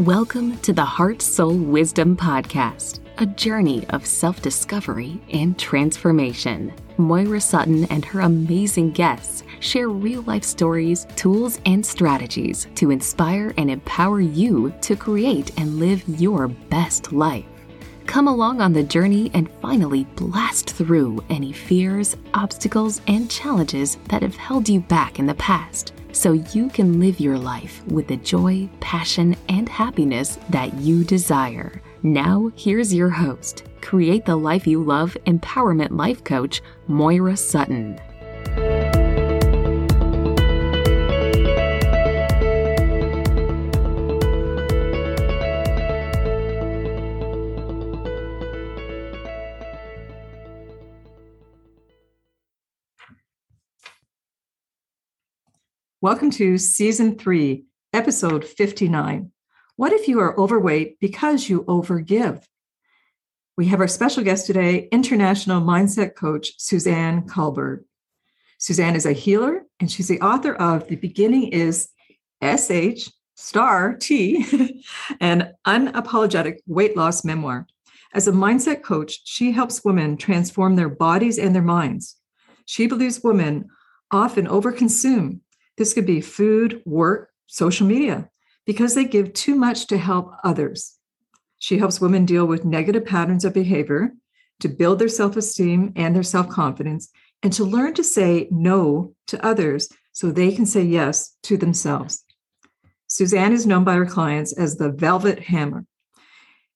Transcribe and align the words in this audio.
Welcome 0.00 0.56
to 0.60 0.72
the 0.72 0.82
Heart 0.82 1.20
Soul 1.20 1.58
Wisdom 1.58 2.16
Podcast, 2.16 3.00
a 3.18 3.26
journey 3.26 3.86
of 3.90 4.06
self 4.06 4.40
discovery 4.40 5.20
and 5.30 5.58
transformation. 5.58 6.72
Moira 6.96 7.38
Sutton 7.38 7.84
and 7.90 8.02
her 8.06 8.20
amazing 8.20 8.92
guests 8.92 9.42
share 9.58 9.90
real 9.90 10.22
life 10.22 10.42
stories, 10.42 11.06
tools, 11.16 11.60
and 11.66 11.84
strategies 11.84 12.66
to 12.76 12.90
inspire 12.90 13.52
and 13.58 13.70
empower 13.70 14.22
you 14.22 14.72
to 14.80 14.96
create 14.96 15.52
and 15.60 15.78
live 15.78 16.02
your 16.18 16.48
best 16.48 17.12
life. 17.12 17.44
Come 18.06 18.26
along 18.26 18.62
on 18.62 18.72
the 18.72 18.82
journey 18.82 19.30
and 19.34 19.50
finally 19.60 20.04
blast 20.16 20.70
through 20.70 21.22
any 21.28 21.52
fears, 21.52 22.16
obstacles, 22.32 23.02
and 23.06 23.30
challenges 23.30 23.98
that 24.08 24.22
have 24.22 24.36
held 24.36 24.66
you 24.66 24.80
back 24.80 25.18
in 25.18 25.26
the 25.26 25.34
past 25.34 25.92
so 26.12 26.32
you 26.32 26.68
can 26.68 27.00
live 27.00 27.20
your 27.20 27.38
life 27.38 27.84
with 27.86 28.08
the 28.08 28.16
joy, 28.18 28.68
passion, 28.80 29.36
and 29.48 29.68
happiness 29.68 30.38
that 30.50 30.74
you 30.74 31.04
desire. 31.04 31.82
Now, 32.02 32.50
here's 32.56 32.94
your 32.94 33.10
host, 33.10 33.64
Create 33.80 34.24
the 34.24 34.36
Life 34.36 34.66
You 34.66 34.82
Love 34.82 35.16
Empowerment 35.26 35.90
Life 35.90 36.24
Coach, 36.24 36.62
Moira 36.86 37.36
Sutton. 37.36 38.00
Welcome 56.02 56.30
to 56.30 56.56
Season 56.56 57.18
3, 57.18 57.62
Episode 57.92 58.42
59. 58.42 59.30
What 59.76 59.92
if 59.92 60.08
you 60.08 60.18
are 60.20 60.40
overweight 60.40 60.98
because 60.98 61.50
you 61.50 61.62
overgive? 61.64 62.42
We 63.58 63.66
have 63.66 63.80
our 63.80 63.86
special 63.86 64.24
guest 64.24 64.46
today, 64.46 64.88
international 64.92 65.60
mindset 65.60 66.14
coach 66.14 66.52
Suzanne 66.56 67.28
Culberg. 67.28 67.84
Suzanne 68.56 68.96
is 68.96 69.04
a 69.04 69.12
healer 69.12 69.64
and 69.78 69.92
she's 69.92 70.08
the 70.08 70.22
author 70.22 70.54
of 70.54 70.88
The 70.88 70.96
Beginning 70.96 71.48
is 71.48 71.90
SH 72.42 73.10
star 73.34 73.94
T, 73.94 74.82
an 75.20 75.52
unapologetic 75.66 76.60
weight 76.66 76.96
loss 76.96 77.26
memoir. 77.26 77.66
As 78.14 78.26
a 78.26 78.32
mindset 78.32 78.82
coach, 78.82 79.20
she 79.24 79.52
helps 79.52 79.84
women 79.84 80.16
transform 80.16 80.76
their 80.76 80.88
bodies 80.88 81.38
and 81.38 81.54
their 81.54 81.60
minds. 81.60 82.16
She 82.64 82.86
believes 82.86 83.22
women 83.22 83.68
often 84.10 84.46
overconsume 84.46 85.40
this 85.80 85.94
could 85.94 86.04
be 86.04 86.20
food, 86.20 86.82
work, 86.84 87.30
social 87.46 87.86
media, 87.86 88.28
because 88.66 88.94
they 88.94 89.04
give 89.04 89.32
too 89.32 89.54
much 89.54 89.86
to 89.86 89.96
help 89.96 90.34
others. 90.44 90.98
She 91.58 91.78
helps 91.78 92.02
women 92.02 92.26
deal 92.26 92.44
with 92.44 92.66
negative 92.66 93.06
patterns 93.06 93.46
of 93.46 93.54
behavior, 93.54 94.12
to 94.60 94.68
build 94.68 94.98
their 94.98 95.08
self 95.08 95.38
esteem 95.38 95.94
and 95.96 96.14
their 96.14 96.22
self 96.22 96.50
confidence, 96.50 97.08
and 97.42 97.50
to 97.54 97.64
learn 97.64 97.94
to 97.94 98.04
say 98.04 98.46
no 98.50 99.14
to 99.28 99.42
others 99.42 99.88
so 100.12 100.30
they 100.30 100.52
can 100.52 100.66
say 100.66 100.82
yes 100.82 101.34
to 101.44 101.56
themselves. 101.56 102.26
Suzanne 103.06 103.54
is 103.54 103.66
known 103.66 103.82
by 103.82 103.94
her 103.94 104.04
clients 104.04 104.52
as 104.52 104.76
the 104.76 104.92
Velvet 104.92 105.38
Hammer, 105.44 105.86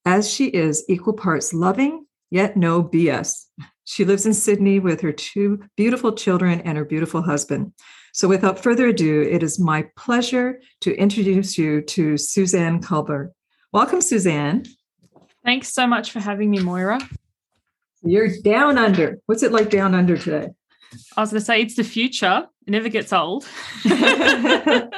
as 0.06 0.32
she 0.32 0.46
is 0.46 0.82
equal 0.88 1.12
parts 1.12 1.52
loving, 1.52 2.06
yet 2.30 2.56
no 2.56 2.82
BS. 2.82 3.48
She 3.84 4.06
lives 4.06 4.24
in 4.24 4.32
Sydney 4.32 4.80
with 4.80 5.02
her 5.02 5.12
two 5.12 5.62
beautiful 5.76 6.12
children 6.12 6.62
and 6.62 6.78
her 6.78 6.86
beautiful 6.86 7.20
husband. 7.20 7.74
So, 8.14 8.28
without 8.28 8.60
further 8.60 8.86
ado, 8.86 9.22
it 9.22 9.42
is 9.42 9.58
my 9.58 9.88
pleasure 9.96 10.60
to 10.82 10.94
introduce 10.94 11.58
you 11.58 11.82
to 11.82 12.16
Suzanne 12.16 12.80
Culberg. 12.80 13.32
Welcome, 13.72 14.00
Suzanne. 14.00 14.66
Thanks 15.44 15.72
so 15.72 15.88
much 15.88 16.12
for 16.12 16.20
having 16.20 16.48
me, 16.48 16.60
Moira. 16.60 17.00
You're 18.04 18.30
down 18.44 18.78
under. 18.78 19.18
What's 19.26 19.42
it 19.42 19.50
like 19.50 19.68
down 19.68 19.96
under 19.96 20.16
today? 20.16 20.50
I 21.16 21.22
was 21.22 21.32
going 21.32 21.40
to 21.40 21.44
say 21.44 21.60
it's 21.60 21.74
the 21.74 21.82
future. 21.82 22.46
It 22.68 22.70
never 22.70 22.88
gets 22.88 23.12
old 23.12 23.48
because 23.82 24.90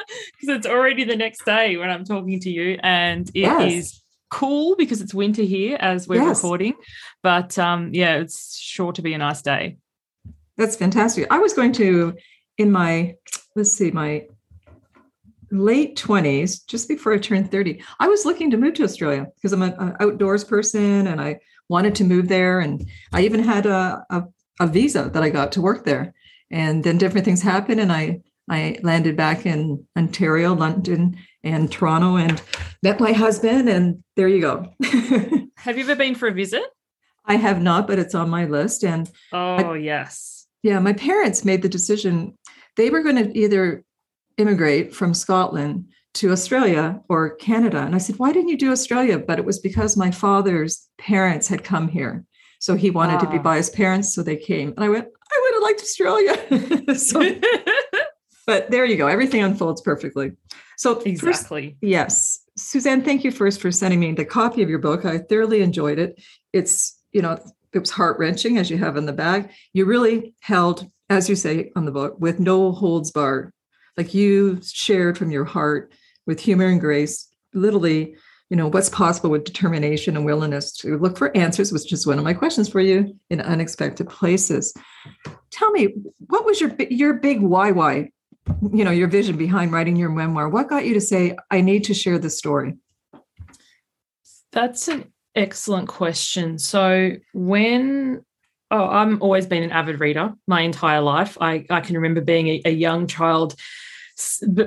it's 0.42 0.66
already 0.66 1.04
the 1.04 1.16
next 1.16 1.46
day 1.46 1.78
when 1.78 1.88
I'm 1.88 2.04
talking 2.04 2.38
to 2.40 2.50
you, 2.50 2.78
and 2.82 3.26
it 3.30 3.34
yes. 3.34 3.72
is 3.72 4.02
cool 4.28 4.76
because 4.76 5.00
it's 5.00 5.14
winter 5.14 5.40
here 5.40 5.78
as 5.80 6.06
we're 6.06 6.20
yes. 6.20 6.36
recording. 6.36 6.74
But 7.22 7.58
um, 7.58 7.94
yeah, 7.94 8.16
it's 8.16 8.58
sure 8.58 8.92
to 8.92 9.00
be 9.00 9.14
a 9.14 9.18
nice 9.18 9.40
day. 9.40 9.78
That's 10.58 10.76
fantastic. 10.76 11.26
I 11.30 11.38
was 11.38 11.54
going 11.54 11.72
to 11.72 12.14
in 12.58 12.70
my 12.70 13.14
let's 13.54 13.72
see 13.72 13.90
my 13.90 14.26
late 15.50 15.96
20s 15.96 16.66
just 16.66 16.88
before 16.88 17.12
i 17.12 17.18
turned 17.18 17.50
30 17.50 17.80
i 18.00 18.08
was 18.08 18.24
looking 18.24 18.50
to 18.50 18.56
move 18.56 18.74
to 18.74 18.82
australia 18.82 19.26
because 19.36 19.52
i'm 19.52 19.62
an 19.62 19.96
outdoors 20.00 20.42
person 20.42 21.06
and 21.06 21.20
i 21.20 21.38
wanted 21.68 21.94
to 21.96 22.04
move 22.04 22.28
there. 22.28 22.60
And 22.60 22.88
i 23.12 23.22
even 23.22 23.42
had 23.42 23.66
a, 23.66 24.04
a, 24.10 24.24
a, 24.60 24.66
visa 24.66 25.10
that 25.12 25.22
i 25.22 25.30
got 25.30 25.52
to 25.52 25.60
work 25.60 25.84
there. 25.84 26.14
And 26.50 26.84
then 26.84 26.98
different 26.98 27.24
things 27.24 27.42
happened 27.42 27.80
and 27.80 27.92
i 27.92 28.20
i 28.48 28.78
landed 28.82 29.16
back 29.16 29.44
in 29.44 29.84
ontario 29.98 30.54
london 30.54 31.16
and 31.42 31.70
toronto 31.70 32.16
and 32.16 32.40
met 32.82 33.00
my 33.00 33.12
husband 33.12 33.68
and 33.68 34.02
there 34.14 34.28
you 34.28 34.40
go. 34.40 34.72
Have 35.56 35.76
you 35.78 35.84
ever 35.84 35.96
been 35.96 36.14
for 36.14 36.28
a 36.28 36.32
visit? 36.32 36.64
I 37.24 37.36
have 37.36 37.60
not 37.60 37.86
but 37.88 37.98
it's 37.98 38.14
on 38.14 38.30
my 38.30 38.44
list 38.44 38.84
and 38.84 39.10
oh 39.32 39.72
I, 39.72 39.76
yes. 39.76 40.46
Yeah 40.62 40.78
my 40.78 40.92
parents 40.92 41.44
made 41.44 41.62
the 41.62 41.68
decision 41.68 42.35
they 42.76 42.90
were 42.90 43.02
going 43.02 43.16
to 43.16 43.38
either 43.38 43.84
immigrate 44.36 44.94
from 44.94 45.14
Scotland 45.14 45.88
to 46.14 46.32
Australia 46.32 47.00
or 47.08 47.36
Canada. 47.36 47.82
And 47.82 47.94
I 47.94 47.98
said, 47.98 48.18
Why 48.18 48.32
didn't 48.32 48.48
you 48.48 48.56
do 48.56 48.72
Australia? 48.72 49.18
But 49.18 49.38
it 49.38 49.44
was 49.44 49.58
because 49.58 49.96
my 49.96 50.10
father's 50.10 50.88
parents 50.98 51.48
had 51.48 51.64
come 51.64 51.88
here. 51.88 52.24
So 52.58 52.74
he 52.74 52.90
wanted 52.90 53.20
to 53.20 53.28
be 53.28 53.38
ah. 53.38 53.42
by 53.42 53.56
his 53.58 53.70
parents. 53.70 54.14
So 54.14 54.22
they 54.22 54.36
came. 54.36 54.72
And 54.76 54.84
I 54.84 54.88
went, 54.88 55.06
I 55.06 55.40
would 55.42 55.54
have 55.54 55.62
liked 55.62 55.80
Australia. 55.80 56.94
so, 56.98 57.40
but 58.46 58.70
there 58.70 58.86
you 58.86 58.96
go. 58.96 59.06
Everything 59.06 59.42
unfolds 59.42 59.82
perfectly. 59.82 60.32
So, 60.78 61.00
exactly. 61.00 61.70
First, 61.70 61.76
yes. 61.82 62.40
Suzanne, 62.56 63.02
thank 63.02 63.24
you 63.24 63.30
first 63.30 63.60
for 63.60 63.70
sending 63.70 64.00
me 64.00 64.12
the 64.12 64.24
copy 64.24 64.62
of 64.62 64.70
your 64.70 64.78
book. 64.78 65.04
I 65.04 65.18
thoroughly 65.18 65.60
enjoyed 65.60 65.98
it. 65.98 66.22
It's, 66.52 66.98
you 67.12 67.20
know, 67.22 67.38
it 67.72 67.78
was 67.78 67.90
heart 67.90 68.18
wrenching 68.18 68.56
as 68.56 68.70
you 68.70 68.78
have 68.78 68.96
in 68.96 69.06
the 69.06 69.12
bag. 69.12 69.50
You 69.74 69.84
really 69.84 70.34
held 70.40 70.90
as 71.08 71.28
you 71.28 71.36
say 71.36 71.72
on 71.76 71.84
the 71.84 71.92
book, 71.92 72.16
with 72.18 72.40
no 72.40 72.72
holds 72.72 73.10
barred. 73.10 73.52
Like 73.96 74.12
you 74.14 74.60
shared 74.62 75.16
from 75.16 75.30
your 75.30 75.44
heart 75.44 75.92
with 76.26 76.40
humor 76.40 76.66
and 76.66 76.80
grace, 76.80 77.28
literally, 77.54 78.16
you 78.50 78.56
know, 78.56 78.68
what's 78.68 78.90
possible 78.90 79.30
with 79.30 79.44
determination 79.44 80.16
and 80.16 80.26
willingness 80.26 80.72
to 80.78 80.98
look 80.98 81.16
for 81.16 81.36
answers, 81.36 81.72
which 81.72 81.92
is 81.92 82.06
one 82.06 82.18
of 82.18 82.24
my 82.24 82.34
questions 82.34 82.68
for 82.68 82.80
you 82.80 83.18
in 83.30 83.40
unexpected 83.40 84.08
places. 84.08 84.74
Tell 85.50 85.70
me, 85.70 85.94
what 86.28 86.44
was 86.44 86.60
your 86.60 86.74
your 86.90 87.14
big 87.14 87.40
why 87.40 87.70
why, 87.70 88.10
you 88.72 88.84
know, 88.84 88.90
your 88.90 89.08
vision 89.08 89.36
behind 89.36 89.72
writing 89.72 89.96
your 89.96 90.10
memoir? 90.10 90.48
What 90.48 90.68
got 90.68 90.84
you 90.84 90.94
to 90.94 91.00
say, 91.00 91.36
I 91.50 91.60
need 91.60 91.84
to 91.84 91.94
share 91.94 92.18
this 92.18 92.38
story? 92.38 92.76
That's 94.52 94.88
an 94.88 95.12
excellent 95.34 95.88
question. 95.88 96.58
So 96.58 97.12
when 97.32 98.24
Oh, 98.70 98.88
I'm 98.88 99.22
always 99.22 99.46
been 99.46 99.62
an 99.62 99.70
avid 99.70 100.00
reader 100.00 100.32
my 100.46 100.62
entire 100.62 101.00
life. 101.00 101.38
I, 101.40 101.64
I 101.70 101.80
can 101.80 101.96
remember 101.96 102.20
being 102.20 102.48
a, 102.48 102.62
a 102.64 102.70
young 102.70 103.06
child 103.06 103.54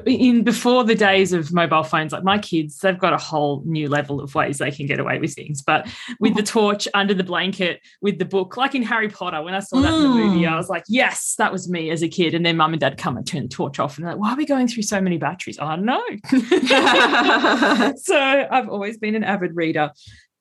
in 0.06 0.44
before 0.44 0.84
the 0.84 0.94
days 0.94 1.34
of 1.34 1.52
mobile 1.52 1.82
phones 1.82 2.12
like 2.12 2.24
my 2.24 2.38
kids 2.38 2.78
they've 2.80 3.00
got 3.00 3.14
a 3.14 3.18
whole 3.18 3.64
new 3.66 3.90
level 3.90 4.22
of 4.22 4.36
ways 4.36 4.60
they 4.60 4.70
can 4.70 4.86
get 4.86 5.00
away 5.00 5.18
with 5.18 5.34
things 5.34 5.64
but 5.64 5.88
with 6.20 6.36
the 6.36 6.44
torch 6.44 6.88
under 6.94 7.16
the 7.16 7.24
blanket 7.24 7.82
with 8.00 8.20
the 8.20 8.26
book 8.26 8.58
like 8.58 8.76
in 8.76 8.84
harry 8.84 9.10
potter 9.10 9.42
when 9.42 9.56
i 9.56 9.60
saw 9.60 9.82
that 9.82 9.92
mm. 9.92 9.96
in 9.96 10.02
the 10.04 10.10
movie 10.10 10.46
i 10.46 10.52
mm. 10.52 10.58
was 10.58 10.70
like 10.70 10.84
yes 10.88 11.34
that 11.40 11.52
was 11.52 11.68
me 11.68 11.90
as 11.90 12.04
a 12.04 12.08
kid 12.08 12.36
and 12.36 12.46
then 12.46 12.58
mum 12.58 12.74
and 12.74 12.80
dad 12.80 12.96
come 12.96 13.18
and 13.18 13.26
turn 13.26 13.42
the 13.42 13.48
torch 13.48 13.80
off 13.80 13.98
and 13.98 14.06
they're 14.06 14.14
like 14.14 14.22
why 14.22 14.32
are 14.32 14.38
we 14.38 14.46
going 14.46 14.68
through 14.68 14.84
so 14.84 15.02
many 15.02 15.18
batteries 15.18 15.58
i 15.58 15.76
don't 15.76 15.84
know 15.84 16.04
so 17.98 18.48
i've 18.52 18.70
always 18.70 19.00
been 19.00 19.16
an 19.16 19.24
avid 19.24 19.56
reader 19.56 19.92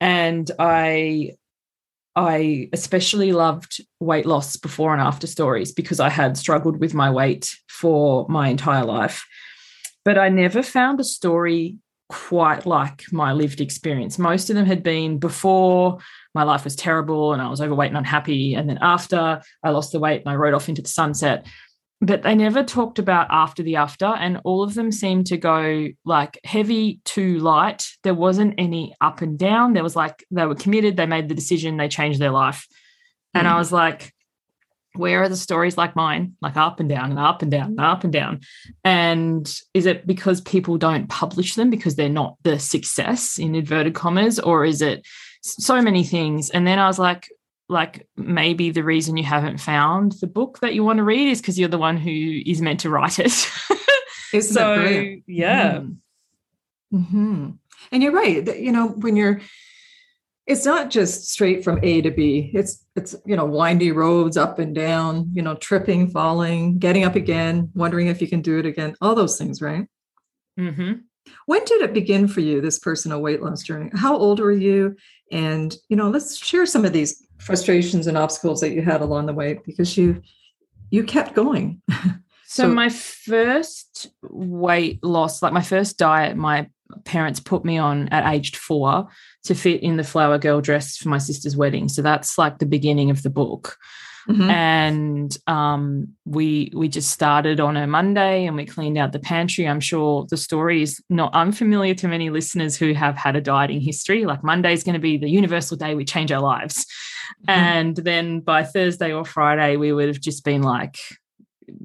and 0.03 0.51
i 0.59 1.31
I 2.19 2.69
especially 2.73 3.31
loved 3.31 3.81
weight 4.01 4.27
loss 4.27 4.57
before 4.57 4.93
and 4.93 5.01
after 5.01 5.29
stories 5.29 5.71
because 5.71 6.01
I 6.01 6.09
had 6.09 6.37
struggled 6.37 6.81
with 6.81 6.93
my 6.93 7.13
weight 7.13 7.55
for 7.69 8.27
my 8.29 8.49
entire 8.49 8.85
life. 8.85 9.25
But 10.05 10.19
I 10.19 10.29
never 10.29 10.65
found 10.65 10.99
a 10.99 11.05
story 11.05 11.77
quite 12.09 12.67
like 12.67 13.05
my 13.13 13.33
lived 13.33 13.61
experience. 13.61 14.19
Most 14.19 14.51
of 14.51 14.57
them 14.57 14.67
had 14.67 14.83
been 14.83 15.19
before 15.19 15.99
my 16.35 16.43
life 16.43 16.65
was 16.65 16.75
terrible 16.75 17.35
and 17.35 17.41
I 17.41 17.49
was 17.49 17.61
overweight 17.61 17.91
and 17.91 17.99
unhappy. 17.99 18.55
And 18.55 18.69
then 18.69 18.81
after 18.83 19.41
I 19.63 19.71
lost 19.71 19.93
the 19.93 20.01
weight 20.01 20.23
and 20.23 20.29
I 20.29 20.35
rode 20.35 20.55
off 20.55 20.69
into 20.69 20.83
the 20.83 20.89
sunset 20.89 21.47
but 22.01 22.23
they 22.23 22.35
never 22.35 22.63
talked 22.63 22.99
about 22.99 23.27
after 23.31 23.63
the 23.63 23.77
after 23.77 24.07
and 24.07 24.41
all 24.45 24.63
of 24.63 24.75
them 24.75 24.93
seemed 24.93 25.27
to 25.27 25.37
go 25.37 25.89
like 26.05 26.39
heavy 26.45 27.01
to 27.05 27.39
light 27.39 27.89
there 28.05 28.15
wasn't 28.15 28.55
any 28.59 28.95
up 29.01 29.21
and 29.21 29.39
down 29.39 29.73
there 29.73 29.83
was 29.83 29.97
like 29.97 30.25
they 30.31 30.47
were 30.47 30.55
committed 30.55 30.97
they 30.97 31.07
made 31.07 31.29
the 31.29 31.35
decision 31.35 31.77
they 31.77 31.89
changed 31.89 32.21
their 32.21 32.31
life 32.31 32.67
and 33.35 33.47
mm. 33.47 33.51
i 33.51 33.59
was 33.59 33.73
like 33.73 34.13
where 34.99 35.23
are 35.23 35.29
the 35.29 35.37
stories 35.37 35.77
like 35.77 35.95
mine, 35.95 36.35
like 36.43 36.57
up 36.57 36.81
and 36.81 36.89
down 36.89 37.11
and 37.11 37.19
up 37.19 37.41
and 37.43 37.51
down 37.51 37.67
and 37.67 37.81
up 37.81 38.05
and 38.05 38.13
down? 38.13 38.41
And 38.85 39.49
is 39.73 39.87
it 39.87 40.07
because 40.07 40.41
people 40.41 40.77
don't 40.77 41.09
publish 41.09 41.55
them 41.55 41.71
because 41.71 41.95
they're 41.95 42.09
not 42.09 42.37
the 42.43 42.59
success 42.59 43.39
in 43.39 43.55
inverted 43.55 43.95
commas, 43.95 44.41
or 44.41 44.65
is 44.65 44.83
it 44.83 45.07
so 45.43 45.81
many 45.81 46.03
things? 46.03 46.51
And 46.51 46.67
then 46.67 46.79
I 46.79 46.89
was 46.89 46.99
like, 46.99 47.29
like 47.69 48.09
maybe 48.17 48.71
the 48.71 48.83
reason 48.83 49.17
you 49.17 49.25
haven't 49.25 49.59
found 49.59 50.13
the 50.21 50.27
book 50.27 50.61
that 50.61 50.75
you 50.75 50.83
want 50.83 50.99
to 50.99 51.05
read 51.05 51.31
is 51.31 51.41
because 51.41 51.59
you're 51.59 51.69
the 51.69 51.79
one 51.79 51.97
who 51.97 52.41
is 52.47 52.63
meant 52.63 52.81
to 52.81 52.91
write 52.91 53.19
it. 53.19 53.51
It's 54.31 54.53
so 54.53 54.75
yeah. 55.27 55.79
Mm-hmm. 55.79 56.97
Mm-hmm. 56.99 57.51
And 57.93 58.03
you're 58.03 58.13
right. 58.13 58.59
You 58.59 58.73
know, 58.73 58.89
when 58.89 59.17
you're 59.17 59.41
it's 60.49 60.65
not 60.65 60.89
just 60.89 61.29
straight 61.31 61.63
from 61.63 61.79
A 61.83 62.01
to 62.01 62.11
B. 62.11 62.51
It's 62.55 62.85
it's 62.97 63.15
you 63.27 63.37
know 63.37 63.45
windy 63.45 63.93
roads 63.93 64.39
up 64.39 64.59
and 64.59 64.75
down, 64.75 65.31
you 65.35 65.43
know, 65.43 65.55
tripping, 65.55 66.09
falling, 66.09 66.79
getting 66.79 67.05
up 67.05 67.17
again, 67.17 67.71
wondering 67.75 68.07
if 68.07 68.23
you 68.23 68.29
can 68.29 68.41
do 68.41 68.59
it 68.59 68.67
again. 68.67 68.97
All 69.03 69.15
those 69.15 69.37
things, 69.37 69.61
right? 69.61 69.87
Mm-hmm. 70.59 70.93
When 71.45 71.65
did 71.65 71.83
it 71.83 71.93
begin 71.93 72.27
for 72.27 72.41
you, 72.41 72.63
this 72.63 72.79
personal 72.79 73.21
weight 73.21 73.43
loss 73.43 73.63
journey? 73.63 73.91
How 73.95 74.17
old 74.17 74.41
were 74.41 74.51
you? 74.51 74.97
And 75.31 75.77
you 75.91 75.97
know, 75.97 76.09
let's 76.09 76.39
share 76.39 76.65
some 76.65 76.87
of 76.87 76.95
these 76.95 77.23
frustrations 77.39 78.07
and 78.07 78.19
obstacles 78.19 78.61
that 78.61 78.73
you 78.73 78.83
had 78.83 79.01
along 79.01 79.27
the 79.27 79.33
way 79.33 79.59
because 79.65 79.97
you 79.97 80.23
you 80.91 81.05
kept 81.05 81.35
going. 81.35 81.83
so, 81.91 82.15
so 82.47 82.69
my 82.69 82.89
first 82.89 84.09
weight 84.23 85.03
loss, 85.05 85.43
like 85.43 85.53
my 85.53 85.63
first 85.63 85.99
diet, 85.99 86.37
my 86.37 86.69
parents 87.05 87.41
put 87.41 87.65
me 87.65 87.77
on 87.79 88.09
at 88.09 88.33
aged 88.33 88.57
four 88.57 89.07
to 89.45 89.55
fit 89.55 89.83
in 89.83 89.97
the 89.97 90.05
flower 90.05 90.39
girl 90.39 90.61
dress 90.61 90.97
for 90.97 91.09
my 91.09 91.19
sister's 91.19 91.57
wedding. 91.57 91.89
So 91.89 92.03
that's 92.03 92.39
like 92.39 92.59
the 92.59 92.67
beginning 92.67 93.11
of 93.11 93.23
the 93.23 93.31
book. 93.31 93.77
Mm-hmm. 94.29 94.51
And 94.51 95.39
um, 95.47 96.09
we 96.27 96.71
we 96.75 96.89
just 96.89 97.11
started 97.11 97.61
on 97.61 97.77
a 97.79 97.87
Monday 97.87 98.45
and 98.45 98.57
we 98.57 98.67
cleaned 98.67 98.99
out 98.99 99.13
the 99.13 99.19
pantry. 99.19 99.67
I'm 99.67 99.81
sure 99.81 100.27
the 100.29 100.37
story 100.37 100.83
is 100.83 101.03
not 101.09 101.33
unfamiliar 101.35 101.95
to 101.95 102.09
many 102.09 102.29
listeners 102.29 102.77
who 102.77 102.93
have 102.93 103.17
had 103.17 103.37
a 103.37 103.41
dieting 103.41 103.81
history. 103.81 104.27
Like 104.27 104.45
Monday 104.45 104.75
is 104.75 104.85
going 104.85 104.95
to 104.95 105.01
be 105.01 105.17
the 105.17 105.31
universal 105.31 105.79
day 105.79 105.95
we 105.95 106.05
change 106.05 106.31
our 106.31 106.43
lives. 106.43 106.85
Mm-hmm. 107.49 107.51
And 107.51 107.97
then 107.97 108.41
by 108.41 108.65
Thursday 108.65 109.13
or 109.13 109.25
Friday, 109.25 109.77
we 109.77 109.93
would 109.93 110.09
have 110.09 110.21
just 110.21 110.45
been 110.45 110.63
like, 110.63 110.99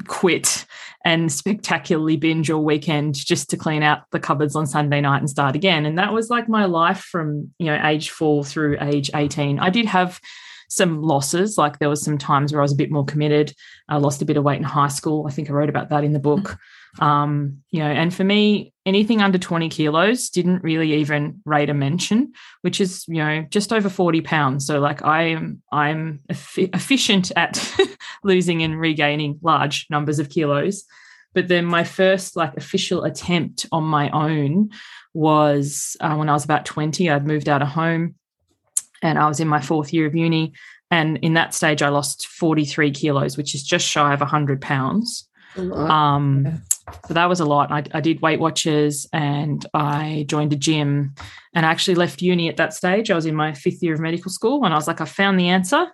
quit 0.07 0.65
and 1.05 1.31
spectacularly 1.31 2.15
binge 2.17 2.49
all 2.49 2.63
weekend 2.63 3.15
just 3.15 3.49
to 3.49 3.57
clean 3.57 3.83
out 3.83 4.03
the 4.11 4.19
cupboards 4.19 4.55
on 4.55 4.65
Sunday 4.65 5.01
night 5.01 5.19
and 5.19 5.29
start 5.29 5.55
again. 5.55 5.85
And 5.85 5.97
that 5.97 6.13
was 6.13 6.29
like 6.29 6.47
my 6.47 6.65
life 6.65 6.99
from, 6.99 7.51
you 7.59 7.65
know, 7.65 7.79
age 7.83 8.09
four 8.09 8.43
through 8.45 8.77
age 8.79 9.11
18. 9.13 9.59
I 9.59 9.69
did 9.69 9.85
have 9.85 10.19
some 10.75 11.01
losses. 11.01 11.57
Like 11.57 11.79
there 11.79 11.89
was 11.89 12.03
some 12.03 12.17
times 12.17 12.51
where 12.51 12.61
I 12.61 12.63
was 12.63 12.73
a 12.73 12.77
bit 12.77 12.91
more 12.91 13.05
committed. 13.05 13.53
I 13.89 13.97
lost 13.97 14.21
a 14.21 14.25
bit 14.25 14.37
of 14.37 14.43
weight 14.43 14.57
in 14.57 14.63
high 14.63 14.87
school. 14.87 15.25
I 15.27 15.31
think 15.31 15.49
I 15.49 15.53
wrote 15.53 15.69
about 15.69 15.89
that 15.89 16.03
in 16.03 16.13
the 16.13 16.19
book. 16.19 16.57
Um, 16.99 17.63
you 17.71 17.79
know, 17.79 17.89
and 17.89 18.13
for 18.13 18.23
me, 18.23 18.73
anything 18.85 19.21
under 19.21 19.37
20 19.37 19.69
kilos 19.69 20.29
didn't 20.29 20.63
really 20.63 20.93
even 20.93 21.41
rate 21.45 21.69
a 21.69 21.73
mention, 21.73 22.33
which 22.61 22.79
is, 22.79 23.05
you 23.07 23.17
know, 23.17 23.45
just 23.49 23.73
over 23.73 23.89
40 23.89 24.21
pounds. 24.21 24.67
So 24.67 24.79
like 24.79 25.03
I 25.03 25.23
am, 25.23 25.61
I'm 25.71 26.21
efficient 26.29 27.31
at 27.35 27.75
losing 28.23 28.61
and 28.61 28.79
regaining 28.79 29.39
large 29.41 29.87
numbers 29.89 30.19
of 30.19 30.29
kilos. 30.29 30.83
But 31.33 31.47
then 31.47 31.65
my 31.65 31.83
first 31.83 32.35
like 32.35 32.55
official 32.57 33.03
attempt 33.03 33.65
on 33.71 33.83
my 33.83 34.09
own 34.11 34.69
was 35.13 35.97
uh, 35.99 36.15
when 36.15 36.29
I 36.29 36.33
was 36.33 36.45
about 36.45 36.65
20. 36.65 37.09
I'd 37.09 37.25
moved 37.25 37.49
out 37.49 37.61
of 37.61 37.69
home 37.69 38.15
and 39.03 39.19
I 39.19 39.27
was 39.27 39.39
in 39.39 39.47
my 39.47 39.61
fourth 39.61 39.93
year 39.93 40.07
of 40.07 40.15
uni. 40.15 40.53
And 40.89 41.17
in 41.17 41.33
that 41.33 41.53
stage, 41.53 41.81
I 41.81 41.89
lost 41.89 42.27
43 42.27 42.91
kilos, 42.91 43.37
which 43.37 43.53
is 43.53 43.63
just 43.63 43.85
shy 43.85 44.13
of 44.13 44.21
100 44.21 44.61
pounds. 44.61 45.27
Um, 45.55 46.45
yeah. 46.45 46.57
So 47.07 47.13
that 47.13 47.29
was 47.29 47.39
a 47.39 47.45
lot. 47.45 47.71
I, 47.71 47.83
I, 47.93 48.01
did 48.01 48.21
Weight 48.21 48.39
Watchers 48.39 49.07
and 49.13 49.63
I 49.73 50.25
joined 50.27 50.51
a 50.51 50.55
gym 50.55 51.13
and 51.53 51.65
I 51.65 51.69
actually 51.69 51.95
left 51.95 52.21
uni 52.21 52.49
at 52.49 52.57
that 52.57 52.73
stage. 52.73 53.11
I 53.11 53.15
was 53.15 53.27
in 53.27 53.35
my 53.35 53.53
fifth 53.53 53.81
year 53.83 53.93
of 53.93 53.99
medical 53.99 54.31
school 54.31 54.65
and 54.65 54.73
I 54.73 54.77
was 54.77 54.87
like, 54.87 54.99
I 54.99 55.05
found 55.05 55.39
the 55.39 55.49
answer. 55.49 55.85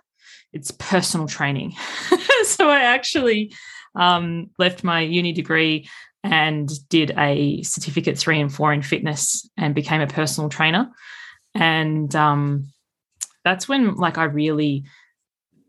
It's 0.52 0.70
personal 0.70 1.28
training. 1.28 1.74
so 2.44 2.70
I 2.70 2.80
actually 2.80 3.52
um, 3.94 4.50
left 4.58 4.82
my 4.82 5.00
uni 5.00 5.32
degree 5.32 5.88
and 6.24 6.70
did 6.88 7.12
a 7.16 7.62
certificate 7.62 8.18
three 8.18 8.40
and 8.40 8.52
four 8.52 8.72
in 8.72 8.82
fitness 8.82 9.48
and 9.56 9.74
became 9.74 10.00
a 10.00 10.06
personal 10.06 10.48
trainer. 10.48 10.90
And 11.54 12.14
um, 12.16 12.72
that's 13.44 13.68
when 13.68 13.94
like 13.96 14.18
I 14.18 14.24
really 14.24 14.84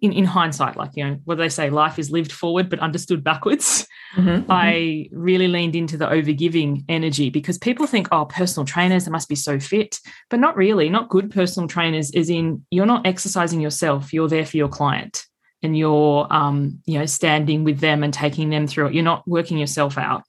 in, 0.01 0.11
in 0.13 0.25
hindsight, 0.25 0.75
like, 0.77 0.91
you 0.95 1.05
know, 1.05 1.19
what 1.25 1.35
do 1.35 1.43
they 1.43 1.49
say? 1.49 1.69
Life 1.69 1.99
is 1.99 2.09
lived 2.09 2.31
forward 2.31 2.69
but 2.69 2.79
understood 2.79 3.23
backwards. 3.23 3.87
Mm-hmm, 4.15 4.29
mm-hmm. 4.29 4.51
I 4.51 5.07
really 5.11 5.47
leaned 5.47 5.75
into 5.75 5.95
the 5.95 6.07
overgiving 6.07 6.83
energy 6.89 7.29
because 7.29 7.59
people 7.59 7.85
think, 7.85 8.07
oh, 8.11 8.25
personal 8.25 8.65
trainers, 8.65 9.05
they 9.05 9.11
must 9.11 9.29
be 9.29 9.35
so 9.35 9.59
fit, 9.59 9.99
but 10.29 10.39
not 10.39 10.57
really. 10.57 10.89
Not 10.89 11.09
good 11.09 11.29
personal 11.29 11.69
trainers, 11.69 12.09
is 12.11 12.29
in 12.29 12.65
you're 12.71 12.87
not 12.87 13.05
exercising 13.05 13.61
yourself, 13.61 14.11
you're 14.11 14.27
there 14.27 14.45
for 14.45 14.57
your 14.57 14.69
client 14.69 15.23
and 15.61 15.77
you're, 15.77 16.25
um, 16.31 16.81
you 16.85 16.97
know, 16.97 17.05
standing 17.05 17.63
with 17.63 17.79
them 17.79 18.03
and 18.03 18.11
taking 18.11 18.49
them 18.49 18.65
through 18.65 18.87
it. 18.87 18.93
You're 18.95 19.03
not 19.03 19.27
working 19.27 19.59
yourself 19.59 19.99
out. 19.99 20.23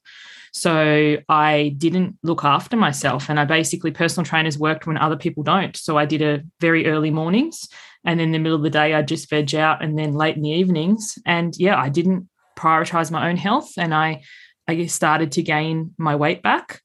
So 0.53 1.17
I 1.27 1.75
didn't 1.77 2.17
look 2.23 2.45
after 2.45 2.77
myself. 2.77 3.29
And 3.29 3.39
I 3.39 3.45
basically, 3.45 3.91
personal 3.91 4.25
trainers 4.25 4.57
worked 4.57 4.87
when 4.87 4.97
other 4.97 5.17
people 5.17 5.43
don't. 5.43 5.75
So 5.75 5.97
I 5.97 6.05
did 6.05 6.21
a 6.21 6.43
very 6.61 6.87
early 6.87 7.09
mornings 7.09 7.67
and 8.05 8.19
in 8.19 8.31
the 8.31 8.39
middle 8.39 8.57
of 8.57 8.63
the 8.63 8.69
day, 8.69 8.93
I 8.93 9.01
just 9.01 9.29
veg 9.29 9.55
out 9.55 9.83
and 9.83 9.97
then 9.97 10.13
late 10.13 10.35
in 10.35 10.41
the 10.41 10.49
evenings. 10.49 11.17
And 11.25 11.55
yeah, 11.57 11.79
I 11.79 11.89
didn't 11.89 12.29
prioritize 12.57 13.11
my 13.11 13.29
own 13.29 13.37
health 13.37 13.71
and 13.77 13.93
I, 13.93 14.23
I 14.67 14.85
started 14.87 15.31
to 15.33 15.43
gain 15.43 15.93
my 15.97 16.15
weight 16.15 16.41
back. 16.41 16.81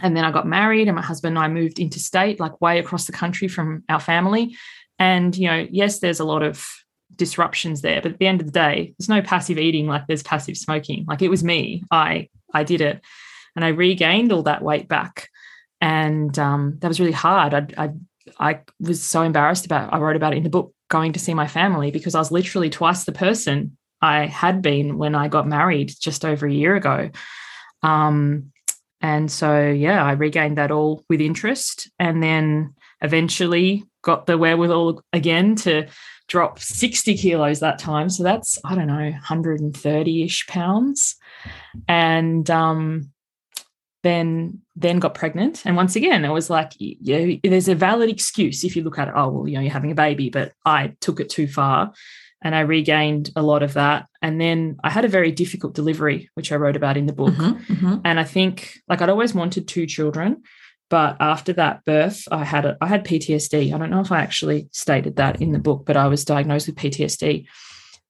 And 0.00 0.16
then 0.16 0.24
I 0.24 0.30
got 0.30 0.46
married 0.46 0.88
and 0.88 0.96
my 0.96 1.02
husband 1.02 1.36
and 1.36 1.44
I 1.44 1.48
moved 1.48 1.78
interstate, 1.78 2.40
like 2.40 2.60
way 2.60 2.78
across 2.78 3.06
the 3.06 3.12
country 3.12 3.48
from 3.48 3.84
our 3.88 4.00
family. 4.00 4.56
And, 4.98 5.36
you 5.36 5.48
know, 5.48 5.66
yes, 5.70 6.00
there's 6.00 6.20
a 6.20 6.24
lot 6.24 6.42
of 6.42 6.66
disruptions 7.14 7.80
there, 7.80 8.02
but 8.02 8.12
at 8.12 8.18
the 8.18 8.26
end 8.26 8.40
of 8.40 8.46
the 8.46 8.52
day, 8.52 8.94
there's 8.98 9.08
no 9.08 9.22
passive 9.22 9.58
eating 9.58 9.86
like 9.86 10.06
there's 10.06 10.22
passive 10.22 10.56
smoking. 10.56 11.06
Like 11.08 11.22
it 11.22 11.28
was 11.28 11.44
me. 11.44 11.84
I 11.90 12.28
I 12.56 12.64
did 12.64 12.80
it, 12.80 13.00
and 13.54 13.64
I 13.64 13.68
regained 13.68 14.32
all 14.32 14.44
that 14.44 14.62
weight 14.62 14.88
back, 14.88 15.28
and 15.80 16.36
um, 16.38 16.78
that 16.80 16.88
was 16.88 17.00
really 17.00 17.12
hard. 17.12 17.54
I, 17.54 17.66
I 17.84 17.90
I 18.38 18.60
was 18.80 19.02
so 19.02 19.22
embarrassed 19.22 19.66
about. 19.66 19.92
I 19.92 19.98
wrote 19.98 20.16
about 20.16 20.32
it 20.32 20.38
in 20.38 20.42
the 20.42 20.50
book, 20.50 20.72
going 20.88 21.12
to 21.12 21.20
see 21.20 21.34
my 21.34 21.46
family 21.46 21.90
because 21.90 22.14
I 22.14 22.18
was 22.18 22.32
literally 22.32 22.70
twice 22.70 23.04
the 23.04 23.12
person 23.12 23.76
I 24.00 24.26
had 24.26 24.62
been 24.62 24.98
when 24.98 25.14
I 25.14 25.28
got 25.28 25.46
married 25.46 25.92
just 25.98 26.24
over 26.24 26.46
a 26.46 26.52
year 26.52 26.76
ago. 26.76 27.10
Um, 27.82 28.52
and 29.00 29.30
so 29.30 29.68
yeah, 29.68 30.04
I 30.04 30.12
regained 30.12 30.58
that 30.58 30.70
all 30.70 31.04
with 31.08 31.20
interest, 31.20 31.90
and 31.98 32.22
then 32.22 32.74
eventually 33.02 33.84
got 34.02 34.26
the 34.26 34.38
wherewithal 34.38 35.02
again 35.12 35.56
to 35.56 35.86
drop 36.28 36.58
60 36.58 37.16
kilos 37.16 37.60
that 37.60 37.78
time. 37.78 38.08
So 38.08 38.22
that's, 38.22 38.58
I 38.64 38.74
don't 38.74 38.86
know, 38.86 39.10
130 39.10 40.22
ish 40.22 40.46
pounds 40.46 41.16
and 41.88 42.48
um, 42.50 43.10
then 44.02 44.60
then 44.76 44.98
got 44.98 45.14
pregnant. 45.14 45.64
And 45.64 45.74
once 45.76 45.96
again, 45.96 46.24
it 46.24 46.30
was 46.30 46.48
like, 46.50 46.72
yeah, 46.78 47.36
there's 47.42 47.68
a 47.68 47.74
valid 47.74 48.10
excuse 48.10 48.62
if 48.62 48.76
you 48.76 48.82
look 48.82 48.98
at 48.98 49.08
it. 49.08 49.14
Oh, 49.16 49.28
well, 49.28 49.48
you 49.48 49.56
know, 49.56 49.62
you're 49.62 49.72
having 49.72 49.90
a 49.90 49.96
baby, 49.96 50.30
but 50.30 50.52
I 50.64 50.94
took 51.00 51.18
it 51.18 51.28
too 51.28 51.48
far, 51.48 51.92
and 52.42 52.54
I 52.54 52.60
regained 52.60 53.30
a 53.34 53.42
lot 53.42 53.62
of 53.62 53.74
that. 53.74 54.06
And 54.22 54.40
then 54.40 54.76
I 54.84 54.90
had 54.90 55.04
a 55.04 55.08
very 55.08 55.32
difficult 55.32 55.74
delivery, 55.74 56.30
which 56.34 56.52
I 56.52 56.56
wrote 56.56 56.76
about 56.76 56.96
in 56.96 57.06
the 57.06 57.12
book. 57.12 57.34
Mm-hmm, 57.34 57.72
mm-hmm. 57.72 57.94
And 58.04 58.20
I 58.20 58.24
think, 58.24 58.78
like, 58.88 59.02
I'd 59.02 59.08
always 59.08 59.34
wanted 59.34 59.66
two 59.66 59.86
children. 59.86 60.42
But 60.88 61.16
after 61.18 61.52
that 61.54 61.84
birth, 61.84 62.28
I 62.30 62.44
had 62.44 62.64
a, 62.64 62.76
I 62.80 62.86
had 62.86 63.04
PTSD. 63.04 63.74
I 63.74 63.78
don't 63.78 63.90
know 63.90 64.00
if 64.00 64.12
I 64.12 64.20
actually 64.20 64.68
stated 64.70 65.16
that 65.16 65.42
in 65.42 65.50
the 65.50 65.58
book, 65.58 65.84
but 65.84 65.96
I 65.96 66.06
was 66.06 66.24
diagnosed 66.24 66.68
with 66.68 66.76
PTSD 66.76 67.46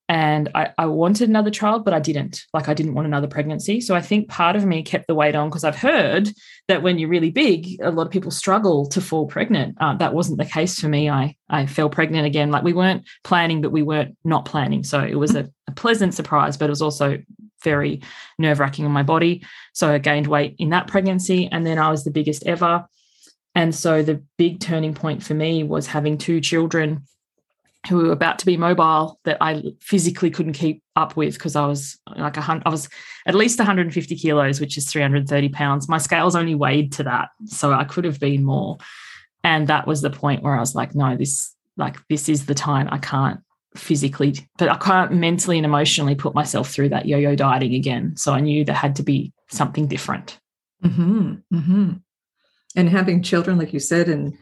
and 0.09 0.49
I, 0.55 0.71
I, 0.79 0.87
wanted 0.87 1.29
another 1.29 1.51
child, 1.51 1.85
but 1.85 1.93
I 1.93 1.99
didn't. 1.99 2.45
Like 2.55 2.69
I 2.69 2.75
didn't 2.75 2.95
want 2.95 3.09
another 3.09 3.27
pregnancy. 3.27 3.81
So 3.81 3.97
I 3.97 4.01
think 4.01 4.29
part 4.29 4.55
of 4.55 4.65
me 4.65 4.83
kept 4.83 5.09
the 5.09 5.17
weight 5.17 5.35
on 5.35 5.49
because 5.49 5.65
I've 5.65 5.77
heard 5.77 6.31
that 6.69 6.83
when 6.83 6.99
you're 6.99 7.09
really 7.09 7.31
big, 7.31 7.81
a 7.83 7.91
lot 7.91 8.07
of 8.07 8.13
people 8.13 8.31
struggle 8.31 8.87
to 8.91 9.01
fall 9.01 9.27
pregnant. 9.27 9.77
Uh, 9.81 9.97
that 9.97 10.15
wasn't 10.15 10.39
the 10.39 10.45
case 10.45 10.79
for 10.79 10.89
me. 10.89 11.11
I 11.11 11.35
I 11.49 11.67
fell 11.67 11.91
pregnant 11.91 12.25
again. 12.25 12.53
Like 12.53 12.63
we 12.63 12.73
weren't 12.73 13.05
planning, 13.25 13.61
but 13.61 13.73
we 13.73 13.83
weren't 13.83 14.17
not 14.25 14.45
planning. 14.45 14.85
So 14.85 15.01
it 15.01 15.17
was 15.17 15.35
a, 15.35 15.51
a 15.67 15.73
pleasant 15.73 16.15
surprise, 16.15 16.57
but 16.57 16.67
it 16.67 16.71
was 16.71 16.83
also 16.83 17.19
very 17.65 18.01
nerve 18.39 18.61
wracking 18.61 18.85
on 18.85 18.93
my 18.93 19.03
body. 19.03 19.45
So 19.73 19.93
I 19.93 19.99
gained 19.99 20.29
weight 20.29 20.55
in 20.59 20.71
that 20.71 20.87
pregnancy, 20.87 21.49
and 21.51 21.67
then 21.67 21.79
I 21.79 21.91
was 21.91 22.05
the 22.05 22.13
biggest 22.13 22.47
ever. 22.47 22.87
And 23.57 23.75
so 23.75 24.03
the 24.03 24.23
big 24.37 24.61
turning 24.61 24.95
point 24.95 25.25
for 25.25 25.35
me 25.35 25.65
was 25.65 25.89
having 25.89 26.19
two 26.19 26.41
children 26.41 27.07
who 27.89 27.97
were 27.97 28.13
about 28.13 28.39
to 28.41 28.47
be 28.47 28.57
mobile 28.57 29.21
that 29.25 29.39
I 29.41 29.63
physically 29.81 30.31
couldn't 30.31 30.55
keep 30.55 30.83
up 30.97 31.17
with 31.17 31.35
because 31.35 31.57
I 31.57 31.67
was 31.67 31.99
like 32.17 32.37
a 32.37 32.41
hundred, 32.41 32.65
I 32.67 32.71
was 32.71 32.89
at 33.27 33.35
least 33.35 33.59
150 33.59 34.17
kilos, 34.17 34.61
which 34.61 34.77
is 34.77 34.91
330 34.91 35.49
pounds. 35.51 35.89
My 35.89 35.99
scales 35.99 36.37
only 36.37 36.55
weighed 36.55 36.93
to 36.93 37.03
that, 37.05 37.29
so 37.47 37.73
I 37.73 37.85
could 37.85 38.05
have 38.05 38.21
been 38.21 38.45
more. 38.45 38.79
And 39.45 39.69
that 39.69 39.87
was 39.87 40.03
the 40.03 40.11
point 40.11 40.43
where 40.43 40.57
I 40.57 40.61
was 40.61 40.75
like, 40.75 40.95
no, 40.95 41.17
this 41.17 41.55
like 41.77 41.97
this 42.09 42.29
is 42.29 42.47
the 42.47 42.55
time. 42.55 42.89
I 42.91 42.99
can't 42.99 43.41
physically, 43.75 44.35
but 44.59 44.69
I 44.69 44.77
can't 44.77 45.13
mentally 45.13 45.59
and 45.59 45.67
emotionally 45.67 46.15
put 46.15 46.35
myself 46.35 46.71
through 46.71 46.89
that 46.91 47.07
yo 47.07 47.19
yo 47.19 47.35
dieting 47.35 47.75
again. 47.75 48.17
So 48.17 48.33
I 48.33 48.41
knew 48.41 48.65
there 48.65 48.75
had 48.75 48.97
to 48.97 49.03
be 49.03 49.33
something 49.51 49.87
different. 49.87 50.39
Mm-hmm, 50.85 51.35
mm-hmm. 51.53 51.93
And 52.75 52.89
having 52.91 53.23
children, 53.23 53.59
like 53.59 53.73
you 53.73 53.81
said, 53.81 54.09
and 54.09 54.37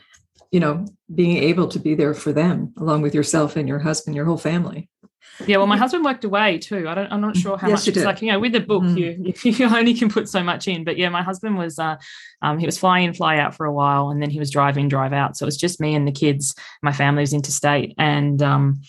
you 0.54 0.60
know, 0.60 0.86
being 1.12 1.36
able 1.38 1.66
to 1.66 1.80
be 1.80 1.96
there 1.96 2.14
for 2.14 2.32
them 2.32 2.72
along 2.78 3.02
with 3.02 3.12
yourself 3.12 3.56
and 3.56 3.66
your 3.68 3.80
husband, 3.80 4.14
your 4.14 4.24
whole 4.24 4.38
family. 4.38 4.88
Yeah, 5.48 5.56
well, 5.56 5.66
my 5.66 5.76
husband 5.76 6.04
worked 6.04 6.24
away 6.24 6.58
too. 6.58 6.88
I 6.88 6.94
don't, 6.94 7.10
I'm 7.12 7.20
not 7.20 7.36
sure 7.36 7.58
how 7.58 7.66
Yes, 7.66 7.80
much. 7.80 7.88
It's 7.88 7.98
did. 7.98 8.04
like 8.04 8.22
you 8.22 8.30
know, 8.30 8.38
with 8.38 8.52
the 8.52 8.60
book, 8.60 8.84
Mhm. 8.84 8.96
you 8.96 9.52
you 9.58 9.66
only 9.66 9.94
can 9.94 10.08
put 10.08 10.28
so 10.28 10.44
much 10.44 10.68
in. 10.68 10.84
But 10.84 10.96
yeah, 10.96 11.08
my 11.08 11.24
husband 11.24 11.58
was, 11.58 11.80
uh, 11.80 11.96
um, 12.40 12.60
he 12.60 12.66
was 12.66 12.78
fly 12.78 13.00
in, 13.00 13.14
fly 13.14 13.38
out 13.38 13.56
for 13.56 13.66
a 13.66 13.72
while, 13.72 14.10
and 14.10 14.22
then 14.22 14.30
he 14.30 14.38
was 14.38 14.48
drive 14.52 14.78
in, 14.78 14.86
drive 14.86 15.12
out. 15.12 15.36
So 15.36 15.42
it 15.44 15.50
was 15.50 15.56
just 15.56 15.80
me 15.80 15.96
and 15.96 16.06
the 16.06 16.12
kids. 16.12 16.54
My 16.84 16.92
family 16.92 17.22
was 17.22 17.32
interstate, 17.32 17.92
and 17.98 18.40
um, 18.40 18.80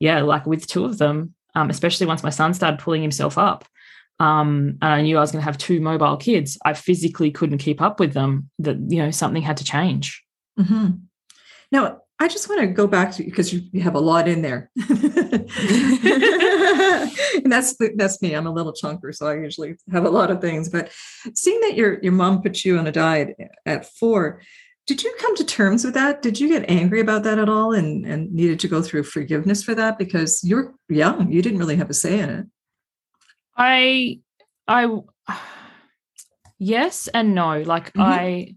yeah, 0.00 0.22
like 0.22 0.44
with 0.44 0.66
two 0.66 0.84
of 0.84 0.98
them, 0.98 1.34
um, 1.54 1.70
especially 1.70 2.06
once 2.08 2.24
my 2.24 2.30
son 2.30 2.52
started 2.52 2.80
pulling 2.80 3.02
himself 3.02 3.38
up. 3.38 3.64
Um, 4.18 4.78
and 4.82 4.92
I 4.92 5.02
knew 5.02 5.18
I 5.18 5.20
was 5.20 5.30
going 5.30 5.42
to 5.42 5.50
have 5.50 5.56
two 5.58 5.80
mobile 5.80 6.16
kids. 6.16 6.58
I 6.64 6.72
physically 6.74 7.30
couldn't 7.30 7.58
keep 7.58 7.80
up 7.80 8.00
with 8.00 8.12
them. 8.12 8.50
That 8.58 8.78
you 8.88 8.98
know 9.00 9.12
something 9.12 9.42
had 9.42 9.58
to 9.58 9.64
change. 9.64 10.20
Mm-hmm. 10.58 10.86
Now, 11.72 12.02
I 12.20 12.28
just 12.28 12.48
want 12.48 12.60
to 12.60 12.68
go 12.68 12.86
back 12.86 13.10
to 13.12 13.24
because 13.24 13.52
you, 13.52 13.62
you 13.72 13.80
have 13.80 13.96
a 13.96 14.00
lot 14.00 14.28
in 14.28 14.42
there, 14.42 14.70
and 14.76 14.88
that's 17.50 17.76
the, 17.78 17.92
that's 17.96 18.22
me. 18.22 18.34
I'm 18.34 18.46
a 18.46 18.52
little 18.52 18.72
chunker, 18.72 19.12
so 19.12 19.26
I 19.26 19.34
usually 19.38 19.74
have 19.90 20.04
a 20.04 20.10
lot 20.10 20.30
of 20.30 20.40
things. 20.40 20.68
But 20.68 20.92
seeing 21.34 21.60
that 21.62 21.74
your 21.74 21.98
your 22.00 22.12
mom 22.12 22.42
put 22.42 22.64
you 22.64 22.78
on 22.78 22.86
a 22.86 22.92
diet 22.92 23.36
at 23.66 23.86
four, 23.96 24.40
did 24.86 25.02
you 25.02 25.12
come 25.18 25.34
to 25.36 25.44
terms 25.44 25.84
with 25.84 25.94
that? 25.94 26.22
Did 26.22 26.38
you 26.38 26.48
get 26.48 26.70
angry 26.70 27.00
about 27.00 27.24
that 27.24 27.40
at 27.40 27.48
all, 27.48 27.72
and 27.72 28.06
and 28.06 28.32
needed 28.32 28.60
to 28.60 28.68
go 28.68 28.82
through 28.82 29.02
forgiveness 29.04 29.64
for 29.64 29.74
that 29.74 29.98
because 29.98 30.44
you're 30.44 30.74
young, 30.88 31.32
you 31.32 31.42
didn't 31.42 31.58
really 31.58 31.76
have 31.76 31.90
a 31.90 31.94
say 31.94 32.20
in 32.20 32.30
it. 32.30 32.46
I, 33.56 34.20
I, 34.68 34.86
yes 36.58 37.08
and 37.08 37.34
no. 37.34 37.62
Like 37.62 37.92
Mhm. 37.94 38.02
I, 38.02 38.54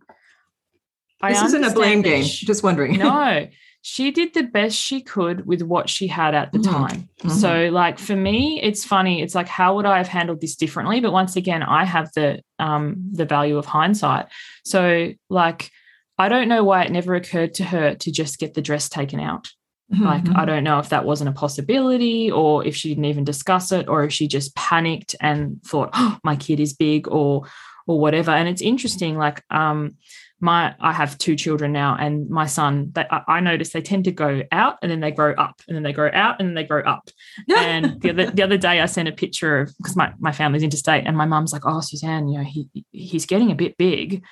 I 1.22 1.34
This 1.34 1.44
isn't 1.44 1.64
a 1.64 1.72
blame 1.72 2.02
game. 2.02 2.24
she- 2.24 2.46
Just 2.46 2.64
wondering. 2.64 2.98
no, 2.98 3.48
she 3.82 4.12
did 4.12 4.34
the 4.34 4.44
best 4.44 4.76
she 4.78 5.02
could 5.02 5.46
with 5.46 5.62
what 5.62 5.90
she 5.90 6.08
had 6.08 6.34
at 6.36 6.52
the 6.52 6.58
Mhm. 6.60 6.72
time. 6.72 7.10
Mhm. 7.24 7.32
So, 7.32 7.70
like 7.72 8.00
for 8.00 8.16
me, 8.16 8.60
it's 8.62 8.84
funny. 8.84 9.22
It's 9.22 9.36
like, 9.36 9.48
how 9.48 9.76
would 9.76 9.86
I 9.86 9.98
have 9.98 10.08
handled 10.08 10.42
this 10.42 10.56
differently? 10.56 11.00
But 11.00 11.14
once 11.14 11.36
again, 11.36 11.64
I 11.64 11.86
have 11.86 12.10
the 12.16 12.42
um 12.60 13.10
the 13.14 13.26
value 13.26 13.58
of 13.58 13.66
hindsight. 13.66 14.26
So, 14.66 15.12
like, 15.30 15.70
I 16.18 16.30
don't 16.30 16.48
know 16.48 16.64
why 16.64 16.84
it 16.84 16.92
never 16.92 17.14
occurred 17.16 17.54
to 17.56 17.64
her 17.66 17.96
to 17.96 18.12
just 18.12 18.40
get 18.40 18.54
the 18.54 18.62
dress 18.62 18.90
taken 18.90 19.20
out. 19.20 19.50
Like, 19.92 20.24
Mhm. 20.24 20.36
I 20.36 20.46
don't 20.46 20.64
know 20.64 20.80
if 20.80 20.90
that 20.90 21.06
wasn't 21.06 21.30
a 21.30 21.34
possibility 21.34 22.32
or 22.32 22.66
if 22.66 22.76
she 22.76 22.90
didn't 22.90 23.06
even 23.06 23.24
discuss 23.24 23.72
it 23.72 23.88
or 23.88 24.04
if 24.04 24.12
she 24.12 24.28
just 24.28 24.56
panicked 24.56 25.16
and 25.22 25.62
thought, 25.64 25.92
oh, 25.94 26.18
my 26.24 26.36
kid 26.36 26.60
is 26.60 26.74
big 26.74 27.08
or 27.08 27.48
or 27.88 28.00
whatever. 28.00 28.32
And 28.32 28.50
it's 28.50 28.64
interesting, 28.64 29.16
like, 29.16 29.44
um, 29.52 29.92
my 30.40 30.76
I 30.80 30.92
have 30.92 31.18
two 31.18 31.36
children 31.36 31.72
now, 31.72 31.96
and 32.00 32.30
my 32.30 32.46
son, 32.46 32.92
they, 32.94 33.06
I, 33.10 33.22
I 33.28 33.40
notice 33.40 33.72
they 33.72 33.82
tend 33.82 34.06
to 34.06 34.12
go 34.12 34.42
out 34.52 34.78
and 34.82 34.92
then 34.92 35.00
they 35.00 35.12
grow 35.12 35.34
up, 35.34 35.62
and 35.68 35.76
then 35.76 35.84
they 35.84 35.94
grow 35.94 36.10
out 36.14 36.40
and 36.40 36.50
then 36.50 36.56
they 36.56 36.64
grow 36.64 36.84
up. 36.84 37.10
And 37.56 38.02
the 38.02 38.10
other 38.12 38.32
the 38.32 38.44
other 38.44 38.58
day 38.58 38.82
I 38.82 38.86
sent 38.86 39.08
a 39.08 39.14
picture 39.14 39.62
of 39.62 39.74
because 39.78 39.96
my, 39.96 40.14
my 40.20 40.32
family's 40.32 40.64
interstate, 40.64 41.06
and 41.08 41.18
my 41.18 41.26
mum's 41.26 41.54
like, 41.54 41.64
Oh, 41.66 41.82
Suzanne, 41.82 42.28
you 42.28 42.40
know, 42.40 42.44
he 42.44 42.68
he's 42.92 43.26
getting 43.26 43.52
a 43.52 43.56
bit 43.56 43.78
big. 43.78 44.24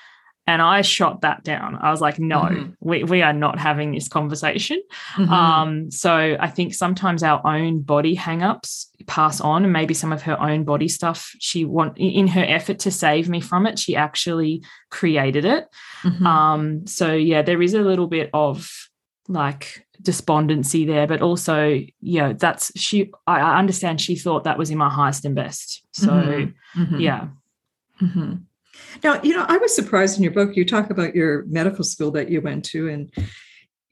And 0.45 0.61
I 0.61 0.81
shot 0.81 1.21
that 1.21 1.43
down. 1.43 1.77
I 1.81 1.89
was 1.89 2.01
like, 2.01 2.19
no, 2.19 2.41
Mhm. 2.41 2.75
we, 2.81 3.03
we 3.05 3.21
are 3.21 3.31
not 3.31 3.57
having 3.59 3.93
this 3.93 4.09
conversation. 4.09 4.81
Mhm. 5.15 5.29
Um, 5.29 5.91
so 5.91 6.35
I 6.37 6.49
think 6.49 6.73
sometimes 6.73 7.23
our 7.23 7.41
own 7.47 7.81
body 7.81 8.13
hangups 8.15 8.87
pass 9.07 9.39
on, 9.39 9.63
and 9.63 9.71
maybe 9.71 9.93
some 9.93 10.11
of 10.11 10.21
her 10.23 10.39
own 10.41 10.65
body 10.65 10.89
stuff. 10.89 11.31
She 11.39 11.63
want 11.63 11.97
in 11.97 12.27
her 12.27 12.43
effort 12.45 12.79
to 12.79 12.91
save 12.91 13.29
me 13.29 13.39
from 13.39 13.65
it, 13.65 13.79
she 13.79 13.95
actually 13.95 14.63
created 14.89 15.45
it. 15.45 15.67
Mhm. 16.03 16.25
Um, 16.25 16.87
so 16.87 17.13
yeah, 17.13 17.41
there 17.41 17.61
is 17.61 17.73
a 17.73 17.81
little 17.81 18.07
bit 18.07 18.29
of 18.33 18.69
like 19.29 19.85
despondency 20.01 20.85
there, 20.85 21.07
but 21.07 21.21
also, 21.21 21.65
you 22.01 22.19
know, 22.19 22.33
that's 22.33 22.77
she. 22.77 23.09
I, 23.25 23.39
I 23.39 23.59
understand 23.59 24.01
she 24.01 24.17
thought 24.17 24.43
that 24.43 24.57
was 24.57 24.69
in 24.69 24.77
my 24.77 24.89
highest 24.89 25.23
and 25.23 25.35
best. 25.35 25.83
So 25.93 26.11
Mhm. 26.11 26.53
Mhm. 26.75 26.99
yeah, 27.01 27.27
hmm 27.99 28.33
Now, 29.03 29.21
you 29.23 29.33
know, 29.33 29.45
I 29.47 29.57
was 29.57 29.75
surprised 29.75 30.17
in 30.17 30.23
your 30.23 30.33
book. 30.33 30.55
You 30.55 30.65
talk 30.65 30.89
about 30.89 31.15
your 31.15 31.45
medical 31.45 31.83
school 31.83 32.11
that 32.11 32.29
you 32.29 32.41
went 32.41 32.65
to, 32.65 32.89
and 32.89 33.11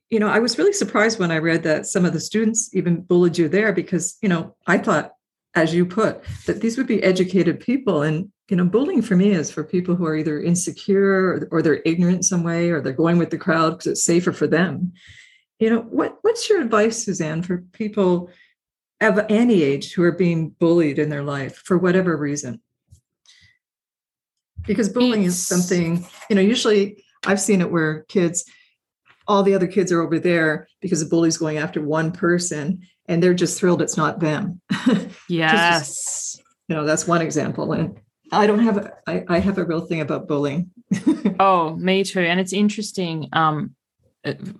you 0.09 0.19
know, 0.19 0.27
I 0.27 0.39
was 0.39 0.57
really 0.57 0.73
surprised 0.73 1.19
when 1.19 1.31
I 1.31 1.37
read 1.37 1.63
that 1.63 1.85
some 1.85 2.03
of 2.03 2.11
the 2.11 2.19
students 2.19 2.69
even 2.73 3.01
bullied 3.01 3.37
you 3.37 3.47
there 3.47 3.71
because, 3.71 4.17
you 4.21 4.27
know, 4.27 4.55
I 4.67 4.77
thought, 4.77 5.13
as 5.55 5.73
you 5.73 5.85
put, 5.85 6.21
that 6.45 6.61
these 6.61 6.77
would 6.77 6.87
be 6.87 7.01
educated 7.01 7.59
people, 7.59 8.03
and 8.03 8.31
you 8.49 8.57
know, 8.57 8.65
bullying 8.65 9.01
for 9.01 9.15
me 9.15 9.31
is 9.31 9.49
for 9.49 9.63
people 9.63 9.95
who 9.95 10.05
are 10.05 10.15
either 10.15 10.41
insecure 10.41 11.13
or, 11.13 11.47
or 11.51 11.61
they're 11.61 11.81
ignorant 11.85 12.17
in 12.17 12.23
some 12.23 12.43
way, 12.43 12.69
or 12.69 12.81
they're 12.81 12.93
going 12.93 13.17
with 13.17 13.29
the 13.29 13.37
crowd 13.37 13.71
because 13.71 13.87
it's 13.87 14.03
safer 14.03 14.33
for 14.33 14.47
them. 14.47 14.93
You 15.59 15.69
know, 15.69 15.81
what 15.81 16.17
what's 16.21 16.49
your 16.49 16.61
advice, 16.61 17.03
Suzanne, 17.03 17.43
for 17.43 17.63
people 17.71 18.29
of 18.99 19.19
any 19.29 19.63
age 19.63 19.93
who 19.93 20.03
are 20.03 20.11
being 20.11 20.49
bullied 20.49 20.99
in 20.99 21.09
their 21.09 21.23
life 21.23 21.57
for 21.57 21.77
whatever 21.77 22.15
reason? 22.17 22.61
Because 24.65 24.89
bullying 24.89 25.23
is 25.23 25.47
something 25.47 26.05
you 26.29 26.35
know 26.35 26.41
usually 26.41 27.03
i've 27.25 27.41
seen 27.41 27.61
it 27.61 27.71
where 27.71 28.03
kids 28.03 28.45
all 29.27 29.43
the 29.43 29.53
other 29.53 29.67
kids 29.67 29.91
are 29.91 30.01
over 30.01 30.19
there 30.19 30.67
because 30.81 30.99
the 30.99 31.09
bully's 31.09 31.37
going 31.37 31.57
after 31.57 31.81
one 31.81 32.11
person 32.11 32.81
and 33.07 33.21
they're 33.21 33.33
just 33.33 33.59
thrilled 33.59 33.81
it's 33.81 33.97
not 33.97 34.19
them 34.19 34.61
yes. 35.29 36.37
you 36.67 36.75
know 36.75 36.85
that's 36.85 37.07
one 37.07 37.21
example 37.21 37.73
and 37.73 37.99
i 38.31 38.47
don't 38.47 38.59
have 38.59 38.77
a, 38.77 38.93
I, 39.07 39.23
I 39.27 39.39
have 39.39 39.57
a 39.57 39.65
real 39.65 39.81
thing 39.81 40.01
about 40.01 40.27
bullying 40.27 40.71
Oh, 41.39 41.75
me 41.75 42.03
too. 42.03 42.19
And 42.19 42.39
it's 42.39 42.53
interesting 42.53 43.29
um, 43.33 43.75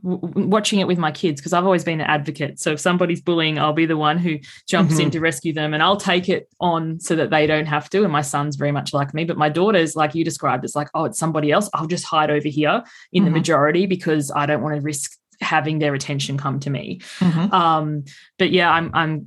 watching 0.04 0.80
it 0.80 0.88
with 0.88 0.98
my 0.98 1.12
kids 1.12 1.40
because 1.40 1.54
I've 1.54 1.66
always 1.66 1.84
been 1.84 2.02
an 2.02 2.08
advocate. 2.08 2.60
So 2.60 2.72
if 2.74 2.80
somebody's 2.80 3.22
bullying, 3.22 3.60
I'll 3.60 3.74
be 3.74 3.86
the 3.86 3.98
one 3.98 4.18
who 4.18 4.40
jumps 4.68 4.96
Mhm. 4.96 5.00
in 5.04 5.12
to 5.12 5.20
rescue 5.20 5.54
them 5.54 5.74
and 5.74 5.84
I'll 5.84 5.98
take 5.98 6.30
it 6.30 6.48
on 6.60 7.00
so 7.00 7.16
that 7.16 7.30
they 7.30 7.46
don't 7.48 7.68
have 7.68 7.90
to. 7.92 8.04
And 8.04 8.12
my 8.12 8.22
son's 8.22 8.56
very 8.56 8.72
much 8.72 8.94
like 8.94 9.14
me, 9.14 9.24
but 9.24 9.38
my 9.38 9.50
daughter's 9.50 9.96
like 9.96 10.16
you 10.16 10.24
described, 10.24 10.66
it's 10.66 10.76
like, 10.76 10.90
oh, 10.96 11.06
it's 11.06 11.20
somebody 11.20 11.52
else. 11.52 11.70
I'll 11.74 11.88
just 11.88 12.06
hide 12.06 12.32
over 12.32 12.48
here 12.48 12.84
in 13.12 13.24
Mhm. 13.24 13.26
the 13.28 13.32
majority 13.32 13.86
because 13.86 14.32
I 14.36 14.46
don't 14.46 14.62
want 14.64 14.76
to 14.76 14.82
risk 14.82 15.12
having 15.42 15.80
their 15.80 15.94
attention 15.94 16.38
come 16.38 16.60
to 16.60 16.70
me. 16.70 17.00
Mhm. 17.20 17.52
Um, 17.54 18.04
but 18.38 18.52
yeah, 18.52 18.72
I'm 18.72 18.92
I'm 18.94 19.26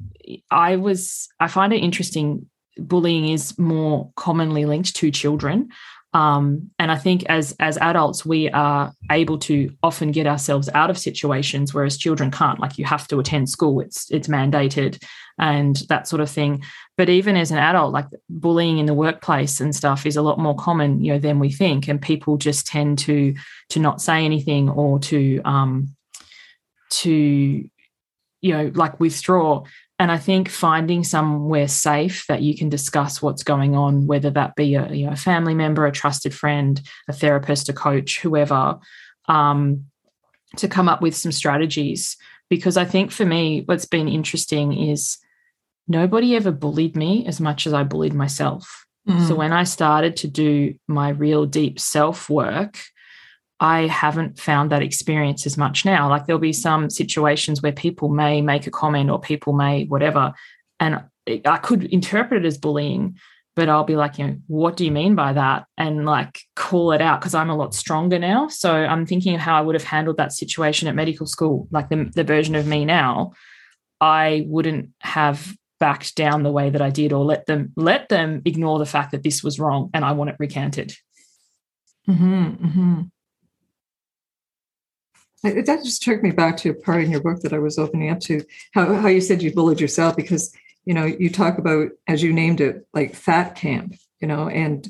I 0.51 0.77
was 0.77 1.29
I 1.41 1.49
find 1.49 1.73
it 1.73 1.79
interesting. 1.79 2.47
Bullying 2.77 3.29
is 3.29 3.57
more 3.59 4.11
commonly 4.17 4.65
linked 4.65 4.97
to 4.97 5.11
children. 5.13 5.69
Um, 6.15 6.71
and 6.79 6.93
I 6.93 6.97
think 6.97 7.25
as 7.25 7.57
as 7.59 7.77
adults, 7.79 8.25
we 8.25 8.49
are 8.51 8.93
able 9.11 9.37
to 9.41 9.75
often 9.83 10.13
get 10.13 10.29
ourselves 10.29 10.69
out 10.73 10.89
of 10.89 10.97
situations, 10.97 11.75
whereas 11.75 11.99
children 11.99 12.31
can't. 12.31 12.61
Like 12.61 12.79
you 12.79 12.85
have 12.85 13.09
to 13.09 13.19
attend 13.19 13.51
school; 13.51 13.81
it's 13.81 14.09
it's 14.13 14.29
mandated, 14.29 15.03
and 15.41 15.77
that 15.89 16.07
sort 16.07 16.21
of 16.23 16.31
thing. 16.31 16.63
But 16.97 17.09
even 17.09 17.37
as 17.37 17.51
an 17.51 17.59
adult, 17.59 17.93
like 17.93 18.07
bullying 18.31 18.79
in 18.79 18.87
the 18.87 18.95
workplace 18.95 19.61
and 19.61 19.75
stuff 19.75 20.07
is 20.07 20.17
a 20.17 20.23
lot 20.23 20.39
more 20.39 20.55
common, 20.55 21.05
you 21.05 21.13
know, 21.13 21.19
than 21.19 21.41
we 21.41 21.51
think. 21.51 21.89
And 21.89 22.01
people 22.01 22.37
just 22.37 22.69
tend 22.69 23.01
to 23.01 23.35
to 23.71 23.81
not 23.81 24.01
say 24.01 24.25
anything 24.25 24.71
or 24.71 25.01
to 25.01 25.41
um, 25.45 25.97
to 26.91 27.11
you 28.41 28.53
know 28.53 28.71
like 28.75 29.01
withdraw 29.01 29.65
and 29.99 30.11
i 30.11 30.19
think 30.19 30.49
finding 30.49 31.05
somewhere 31.05 31.69
safe 31.69 32.25
that 32.29 32.43
you 32.43 32.57
can 32.57 32.69
discuss 32.69 33.23
what's 33.23 33.43
going 33.43 33.75
on 33.77 34.07
whether 34.07 34.31
that 34.31 34.55
be 34.57 34.75
a, 34.75 34.93
you 34.93 35.07
know, 35.07 35.13
a 35.13 35.17
family 35.17 35.55
member 35.55 35.87
a 35.87 35.93
trusted 35.93 36.35
friend 36.35 36.81
a 37.09 37.13
therapist 37.13 37.69
a 37.69 37.73
coach 37.73 38.21
whoever 38.21 38.79
um, 39.29 39.87
to 40.57 40.69
come 40.69 40.89
up 40.89 41.01
with 41.01 41.17
some 41.17 41.33
strategies 41.33 42.17
because 42.51 42.77
i 42.77 42.85
think 42.85 43.11
for 43.11 43.25
me 43.25 43.63
what's 43.67 43.87
been 43.87 44.09
interesting 44.09 44.73
is 44.73 45.19
nobody 45.89 46.37
ever 46.37 46.51
bullied 46.53 46.97
me 46.97 47.27
as 47.27 47.41
much 47.41 47.67
as 47.67 47.73
i 47.73 47.83
bullied 47.83 48.15
myself 48.15 48.81
so 49.07 49.13
Mhm. 49.13 49.37
when 49.37 49.53
I 49.53 49.65
started 49.65 50.17
to 50.17 50.29
do 50.29 50.77
my 50.89 51.11
real 51.11 51.45
deep 51.45 51.79
self 51.79 52.31
work, 52.31 52.79
I 53.61 53.87
haven't 53.87 54.39
found 54.39 54.71
that 54.71 54.83
experience 54.83 55.47
as 55.47 55.57
much 55.57 55.85
now. 55.85 56.09
Like 56.09 56.27
there'll 56.27 56.41
be 56.41 56.53
some 56.53 56.91
situations 56.91 57.63
where 57.63 57.73
people 57.73 58.09
may 58.09 58.41
make 58.41 58.67
a 58.67 58.71
comment 58.71 59.11
or 59.11 59.21
people 59.21 59.53
may 59.53 59.85
whatever, 59.85 60.35
and 60.81 61.05
I 61.47 61.57
could 61.59 61.85
interpret 61.85 62.45
it 62.45 62.47
as 62.47 62.59
bullying, 62.59 63.17
but 63.57 63.69
I'll 63.69 63.85
be 63.85 63.97
like, 63.97 64.19
you 64.19 64.27
know, 64.27 64.37
what 64.49 64.77
do 64.77 64.85
you 64.85 64.91
mean 64.91 65.15
by 65.15 65.33
that? 65.33 65.67
And 65.79 66.05
like 66.05 66.41
call 66.57 66.93
it 66.93 67.01
out 67.01 67.21
because 67.21 67.35
I'm 67.35 67.51
a 67.51 67.57
lot 67.57 67.75
stronger 67.75 68.19
now. 68.19 68.49
So 68.49 68.73
I'm 68.73 69.07
thinking 69.07 69.35
of 69.35 69.41
how 69.41 69.57
I 69.57 69.61
would 69.61 69.75
have 69.75 69.85
handled 69.85 70.17
that 70.17 70.33
situation 70.33 70.89
at 70.89 70.95
medical 70.95 71.27
school, 71.27 71.69
like 71.71 71.89
the, 71.89 72.11
the 72.15 72.25
version 72.25 72.55
of 72.55 72.67
me 72.67 72.85
now. 72.85 73.33
I 74.01 74.45
wouldn't 74.49 74.91
have 75.01 75.57
backed 75.81 76.17
down 76.17 76.43
the 76.43 76.53
way 76.53 76.71
that 76.71 76.83
I 76.83 76.91
did 76.91 77.13
or 77.13 77.25
let 77.25 77.47
them 77.47 77.73
let 77.77 78.09
them 78.09 78.43
ignore 78.45 78.79
the 78.79 78.87
fact 78.87 79.13
that 79.13 79.23
this 79.23 79.43
was 79.43 79.59
wrong 79.59 79.91
and 79.95 80.05
I 80.05 80.13
want 80.13 80.31
it 80.31 80.37
recanted. 80.39 80.95
Mhm, 82.09 82.59
mhm. 82.59 83.11
That 85.51 85.85
just 85.85 86.03
took 86.03 86.23
me 86.23 86.31
back 86.31 86.57
to 86.59 86.71
a 86.71 86.75
part 86.75 87.05
in 87.05 87.11
your 87.11 87.23
book 87.23 87.41
that 87.41 87.53
I 87.53 87.59
was 87.59 87.79
opening 87.79 88.11
up 88.11 88.21
to 88.21 88.45
how, 88.73 88.95
how 88.95 89.09
you 89.09 89.21
said 89.21 89.43
you 89.43 89.53
bullied 89.53 89.81
yourself 89.81 90.17
because 90.17 90.53
you 90.85 90.95
know 90.95 91.05
you 91.05 91.31
talk 91.31 91.59
about 91.59 91.91
as 92.07 92.23
you 92.23 92.33
named 92.33 92.61
it 92.61 92.87
like 92.93 93.15
fat 93.15 93.55
camp 93.55 93.95
you 94.21 94.29
know 94.29 94.49
and 94.49 94.89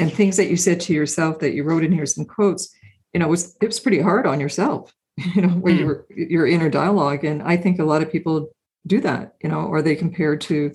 and 0.00 0.12
things 0.12 0.36
that 0.36 0.50
you 0.50 0.56
said 0.56 0.80
to 0.80 0.92
yourself 0.92 1.38
that 1.40 1.52
you 1.52 1.62
wrote 1.64 1.84
in 1.84 1.92
here 1.92 2.06
some 2.06 2.24
quotes 2.24 2.74
you 3.12 3.20
know 3.20 3.26
it 3.26 3.30
was 3.30 3.56
it 3.60 3.66
was 3.66 3.80
pretty 3.80 4.00
hard 4.00 4.26
on 4.26 4.40
yourself 4.40 4.92
you 5.34 5.42
know 5.42 5.48
where 5.48 5.74
mm. 5.74 5.78
you 5.78 5.86
were 5.86 6.06
your 6.10 6.46
inner 6.46 6.70
dialogue. 6.70 7.24
And 7.24 7.42
i 7.42 7.56
think 7.56 7.78
a 7.78 7.84
lot 7.84 8.02
of 8.02 8.10
people 8.10 8.50
do 8.86 9.00
that 9.00 9.34
you 9.42 9.48
know 9.48 9.66
or 9.66 9.82
they 9.82 9.94
compare 9.94 10.36
to 10.36 10.72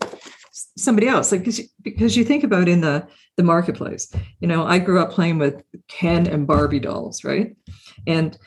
somebody 0.75 1.07
else. 1.07 1.31
Like 1.31 1.41
because, 1.41 1.61
because 1.83 2.17
you 2.17 2.23
think 2.23 2.43
about 2.43 2.67
in 2.67 2.81
the 2.81 3.07
the 3.35 3.43
marketplace 3.43 4.11
you 4.39 4.47
know 4.47 4.65
i 4.65 4.79
grew 4.79 4.99
up 4.99 5.11
playing 5.11 5.37
with 5.37 5.61
ken 5.87 6.25
and 6.25 6.47
barbie 6.47 6.79
dolls 6.79 7.23
right? 7.23 7.55
And 8.07 8.37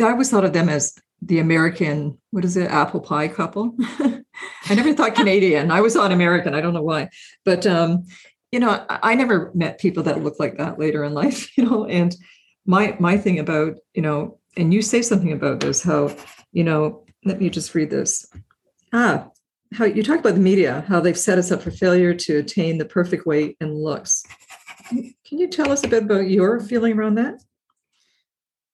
i 0.00 0.10
always 0.10 0.30
thought 0.30 0.44
of 0.44 0.52
them 0.52 0.68
as 0.68 0.96
the 1.22 1.38
american 1.38 2.18
what 2.30 2.44
is 2.44 2.56
it 2.56 2.70
apple 2.70 3.00
pie 3.00 3.28
couple? 3.28 3.74
I 4.70 4.74
never 4.74 4.94
thought 4.94 5.14
canadian. 5.22 5.70
I 5.70 5.80
was 5.80 5.96
on 5.96 6.12
american. 6.12 6.54
I 6.54 6.60
don't 6.60 6.74
know 6.74 6.82
why. 6.82 7.10
But 7.44 7.66
um 7.66 8.04
you 8.52 8.60
know 8.60 8.70
I, 8.88 8.98
I 9.02 9.14
never 9.14 9.50
met 9.54 9.80
people 9.80 10.04
that 10.04 10.22
look 10.22 10.38
like 10.38 10.58
that 10.58 10.78
later 10.78 11.04
in 11.04 11.12
life 11.14 11.50
you 11.58 11.64
know 11.64 11.86
and 11.86 12.14
my 12.66 12.96
my 13.00 13.16
thing 13.16 13.38
about 13.38 13.78
you 13.94 14.02
know 14.02 14.38
and 14.56 14.72
you 14.72 14.82
say 14.82 15.02
something 15.02 15.32
about 15.32 15.60
this 15.60 15.82
how 15.82 16.14
you 16.52 16.64
know 16.64 17.04
let 17.24 17.40
me 17.40 17.50
just 17.50 17.74
read 17.74 17.90
this. 17.90 18.26
Ah 18.92 19.28
how 19.74 19.84
you 19.84 20.02
talk 20.02 20.18
about 20.18 20.34
the 20.34 20.40
media, 20.40 20.84
how 20.88 21.00
they've 21.00 21.18
set 21.18 21.38
us 21.38 21.52
up 21.52 21.62
for 21.62 21.70
failure 21.70 22.14
to 22.14 22.38
attain 22.38 22.78
the 22.78 22.84
perfect 22.84 23.26
weight 23.26 23.56
and 23.60 23.74
looks. 23.74 24.24
Can 24.88 25.38
you 25.38 25.48
tell 25.48 25.70
us 25.70 25.84
a 25.84 25.88
bit 25.88 26.04
about 26.04 26.30
your 26.30 26.60
feeling 26.60 26.98
around 26.98 27.16
that? 27.16 27.42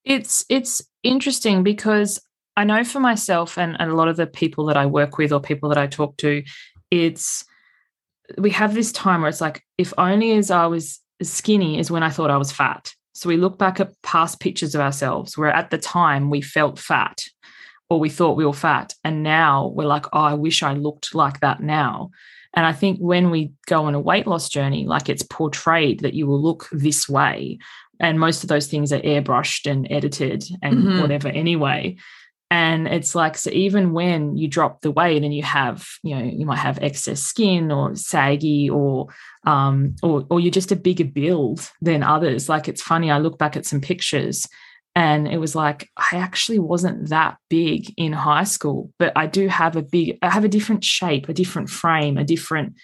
It's 0.04 0.44
it's 0.49 0.82
interesting 1.02 1.62
because 1.62 2.20
I 2.56 2.64
know 2.64 2.84
for 2.84 3.00
myself 3.00 3.58
and, 3.58 3.76
and 3.80 3.90
a 3.90 3.94
lot 3.94 4.08
of 4.08 4.16
the 4.16 4.26
people 4.26 4.66
that 4.66 4.76
I 4.76 4.87
work 4.87 5.18
with 5.18 5.32
or 5.32 5.40
people 5.40 5.68
that 5.70 5.78
I 5.78 5.87
talk 5.87 6.16
to, 6.18 6.42
it's 6.90 7.44
we 8.38 8.50
have 8.50 8.75
this 8.75 8.92
time 8.92 9.20
where 9.20 9.28
it's 9.28 9.40
like, 9.40 9.62
if 9.76 9.92
only 9.99 10.32
as 10.32 10.50
I 10.50 10.66
was 10.66 11.00
skinny 11.23 11.78
as 11.78 11.90
when 11.90 12.02
I 12.02 12.11
thought 12.11 12.30
I 12.30 12.37
was 12.37 12.52
fat. 12.52 12.92
So 13.12 13.28
we 13.28 13.37
look 13.37 13.58
back 13.58 13.80
at 13.80 14.00
past 14.02 14.40
pictures 14.40 14.75
of 14.75 14.80
ourselves 14.80 15.38
where 15.38 15.50
at 15.50 15.70
the 15.70 15.78
time 15.78 16.30
we 16.30 16.40
felt 16.40 16.78
fat 16.78 17.25
or 17.88 18.00
we 18.00 18.08
thought 18.08 18.37
we 18.37 18.46
were 18.46 18.52
fat. 18.52 18.94
And 19.04 19.23
now 19.23 19.68
we're 19.68 19.84
like, 19.84 20.06
oh, 20.12 20.20
I 20.20 20.34
wish 20.34 20.62
I 20.62 20.73
looked 20.75 21.14
like 21.14 21.40
that 21.40 21.61
now. 21.61 22.11
And 22.54 22.66
I 22.66 22.73
think 22.73 22.99
when 22.99 23.30
we 23.30 23.52
go 23.66 23.84
on 23.84 23.94
a 23.94 24.00
weight 24.00 24.26
loss 24.26 24.49
journey, 24.49 24.87
like 24.87 25.08
it's 25.08 25.23
portrayed 25.23 26.00
that 26.00 26.14
you 26.14 26.26
will 26.26 26.40
look 26.40 26.68
this 26.73 27.08
way. 27.08 27.58
And 28.04 28.20
most 28.20 28.44
of 28.44 28.50
those 28.50 28.66
things 28.66 28.92
are 28.92 29.00
airbrushed 29.00 29.68
and 29.68 29.87
edited 29.90 30.44
and 30.61 30.76
mm-hmm. 30.76 31.00
whatever 31.00 31.28
anyway. 31.28 31.96
And 32.50 32.87
it's 32.87 33.14
like, 33.14 33.38
so 33.38 33.49
even 33.50 33.94
when 33.94 34.37
you 34.37 34.46
drop 34.46 34.82
the 34.82 34.90
weight 34.90 35.25
and 35.25 35.34
you 35.34 35.42
have, 35.42 35.88
you 36.02 36.14
know, 36.14 36.23
you 36.23 36.44
might 36.44 36.58
have 36.58 36.78
excess 36.82 37.23
skin 37.23 37.73
or 37.73 37.96
saggy 37.96 38.68
or, 38.68 39.06
um, 39.46 39.96
or, 40.02 40.26
or 40.28 40.38
you're 40.38 40.50
just 40.50 40.70
a 40.70 40.76
bigger 40.76 41.06
build 41.06 41.70
than 41.80 42.02
others. 42.02 42.46
Like 42.46 42.68
it's 42.68 42.82
funny, 42.82 43.11
I 43.11 43.16
look 43.16 43.38
back 43.38 43.56
at 43.56 43.64
some 43.64 43.80
pictures 43.80 44.46
and 44.94 45.26
it 45.26 45.38
was 45.38 45.56
like 45.56 45.90
i 45.96 46.16
actually 46.16 46.61
wasn't 46.61 47.08
that 47.08 47.37
big 47.50 47.92
in 47.96 48.12
high 48.12 48.44
school 48.44 48.92
but 48.96 49.12
i 49.16 49.26
do 49.26 49.49
have 49.49 49.75
a 49.75 49.82
big 49.82 50.16
i 50.23 50.30
have 50.30 50.44
a 50.44 50.49
different 50.49 50.84
shape 50.84 51.28
a 51.28 51.32
different 51.32 51.68
frame 51.68 52.16
a 52.16 52.23
different 52.23 52.75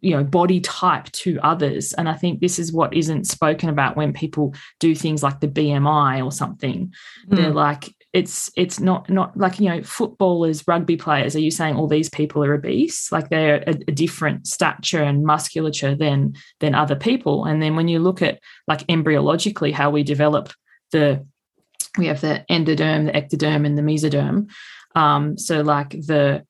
you 0.00 0.14
know 0.14 0.24
body 0.24 0.60
type 0.60 1.10
to 1.12 1.38
others 1.42 1.92
and 1.94 2.08
i 2.08 2.14
think 2.14 2.40
this 2.40 2.58
is 2.58 2.72
what 2.72 2.94
isn't 2.94 3.26
spoken 3.26 3.68
about 3.68 3.96
when 3.96 4.12
people 4.12 4.54
do 4.80 4.94
things 4.94 5.22
like 5.22 5.40
the 5.40 5.48
bmi 5.48 6.24
or 6.24 6.32
something 6.32 6.92
mm. 7.28 7.36
they're 7.36 7.50
like 7.50 7.94
it's 8.12 8.50
it's 8.56 8.80
not 8.80 9.08
not 9.10 9.36
like 9.36 9.58
you 9.58 9.68
know 9.68 9.82
footballers 9.82 10.66
rugby 10.66 10.96
players 10.96 11.34
are 11.34 11.40
you 11.40 11.50
saying 11.50 11.76
all 11.76 11.88
these 11.88 12.08
people 12.08 12.44
are 12.44 12.54
obese 12.54 13.10
like 13.12 13.28
they're 13.28 13.62
a, 13.66 13.74
a 13.88 13.92
different 13.92 14.46
stature 14.46 15.02
and 15.02 15.24
musculature 15.24 15.94
than 15.94 16.34
than 16.60 16.74
other 16.74 16.96
people 16.96 17.44
and 17.44 17.62
then 17.62 17.76
when 17.76 17.88
you 17.88 17.98
look 17.98 18.22
at 18.22 18.38
like 18.68 18.86
embryologically 18.86 19.72
how 19.72 19.90
we 19.90 20.02
develop 20.02 20.52
the 20.92 21.24
we 21.98 22.06
have 22.06 22.20
the 22.20 22.44
endoderm, 22.50 23.06
the 23.06 23.12
ectoderm, 23.12 23.66
and 23.66 23.78
the 23.78 23.82
mesoderm. 23.82 24.50
Um, 24.94 25.38
so, 25.38 25.62
like 25.62 25.90
the 25.90 26.44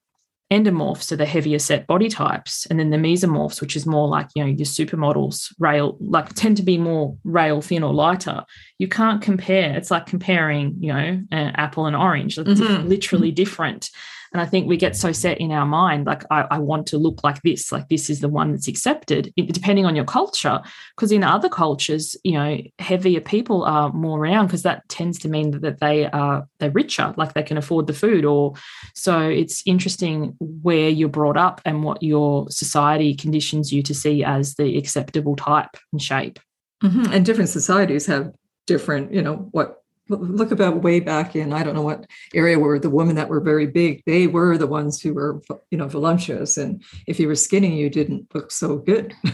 endomorphs 0.50 1.10
are 1.10 1.16
the 1.16 1.26
heavier 1.26 1.58
set 1.58 1.86
body 1.86 2.08
types, 2.08 2.66
and 2.66 2.78
then 2.78 2.90
the 2.90 2.96
mesomorphs, 2.96 3.60
which 3.60 3.76
is 3.76 3.86
more 3.86 4.08
like 4.08 4.28
you 4.34 4.42
know 4.42 4.48
your 4.48 4.66
supermodels, 4.66 5.52
rail 5.58 5.96
like 6.00 6.34
tend 6.34 6.56
to 6.58 6.62
be 6.62 6.78
more 6.78 7.16
rail 7.24 7.60
thin 7.60 7.82
or 7.82 7.92
lighter. 7.92 8.44
You 8.78 8.88
can't 8.88 9.22
compare. 9.22 9.74
It's 9.76 9.90
like 9.90 10.06
comparing 10.06 10.76
you 10.80 10.92
know 10.92 11.22
an 11.30 11.54
apple 11.56 11.86
and 11.86 11.96
orange. 11.96 12.38
It's 12.38 12.60
mm-hmm. 12.60 12.88
literally 12.88 13.32
different. 13.32 13.90
And 14.34 14.40
I 14.40 14.46
think 14.46 14.66
we 14.66 14.76
get 14.76 14.96
so 14.96 15.12
set 15.12 15.38
in 15.38 15.52
our 15.52 15.64
mind, 15.64 16.06
like, 16.06 16.24
I, 16.28 16.42
I 16.50 16.58
want 16.58 16.88
to 16.88 16.98
look 16.98 17.22
like 17.22 17.40
this, 17.42 17.70
like 17.70 17.88
this 17.88 18.10
is 18.10 18.18
the 18.18 18.28
one 18.28 18.50
that's 18.50 18.66
accepted, 18.66 19.32
depending 19.36 19.86
on 19.86 19.94
your 19.94 20.04
culture. 20.04 20.60
Because 20.96 21.12
in 21.12 21.22
other 21.22 21.48
cultures, 21.48 22.16
you 22.24 22.32
know, 22.32 22.58
heavier 22.80 23.20
people 23.20 23.62
are 23.62 23.92
more 23.92 24.18
around 24.18 24.46
because 24.46 24.64
that 24.64 24.88
tends 24.88 25.20
to 25.20 25.28
mean 25.28 25.52
that 25.60 25.78
they 25.78 26.06
are 26.06 26.48
they're 26.58 26.72
richer, 26.72 27.14
like 27.16 27.34
they 27.34 27.44
can 27.44 27.56
afford 27.56 27.86
the 27.86 27.92
food. 27.92 28.24
Or 28.24 28.54
so 28.96 29.20
it's 29.20 29.62
interesting 29.66 30.34
where 30.40 30.88
you're 30.88 31.08
brought 31.08 31.36
up 31.36 31.60
and 31.64 31.84
what 31.84 32.02
your 32.02 32.50
society 32.50 33.14
conditions 33.14 33.72
you 33.72 33.84
to 33.84 33.94
see 33.94 34.24
as 34.24 34.56
the 34.56 34.76
acceptable 34.76 35.36
type 35.36 35.76
and 35.92 36.02
shape. 36.02 36.40
Mm-hmm. 36.82 37.12
And 37.12 37.24
different 37.24 37.50
societies 37.50 38.06
have 38.06 38.32
different, 38.66 39.14
you 39.14 39.22
know, 39.22 39.48
what 39.52 39.83
look 40.08 40.50
about 40.50 40.82
way 40.82 41.00
back 41.00 41.34
in 41.34 41.52
i 41.52 41.62
don't 41.62 41.74
know 41.74 41.82
what 41.82 42.06
area 42.34 42.58
where 42.58 42.78
the 42.78 42.90
women 42.90 43.16
that 43.16 43.28
were 43.28 43.40
very 43.40 43.66
big 43.66 44.02
they 44.06 44.26
were 44.26 44.58
the 44.58 44.66
ones 44.66 45.00
who 45.00 45.14
were 45.14 45.40
you 45.70 45.78
know 45.78 45.88
voluptuous 45.88 46.56
and 46.56 46.82
if 47.06 47.18
you 47.18 47.26
were 47.26 47.34
skinny 47.34 47.78
you 47.78 47.88
didn't 47.88 48.26
look 48.34 48.50
so 48.50 48.76
good 48.76 49.14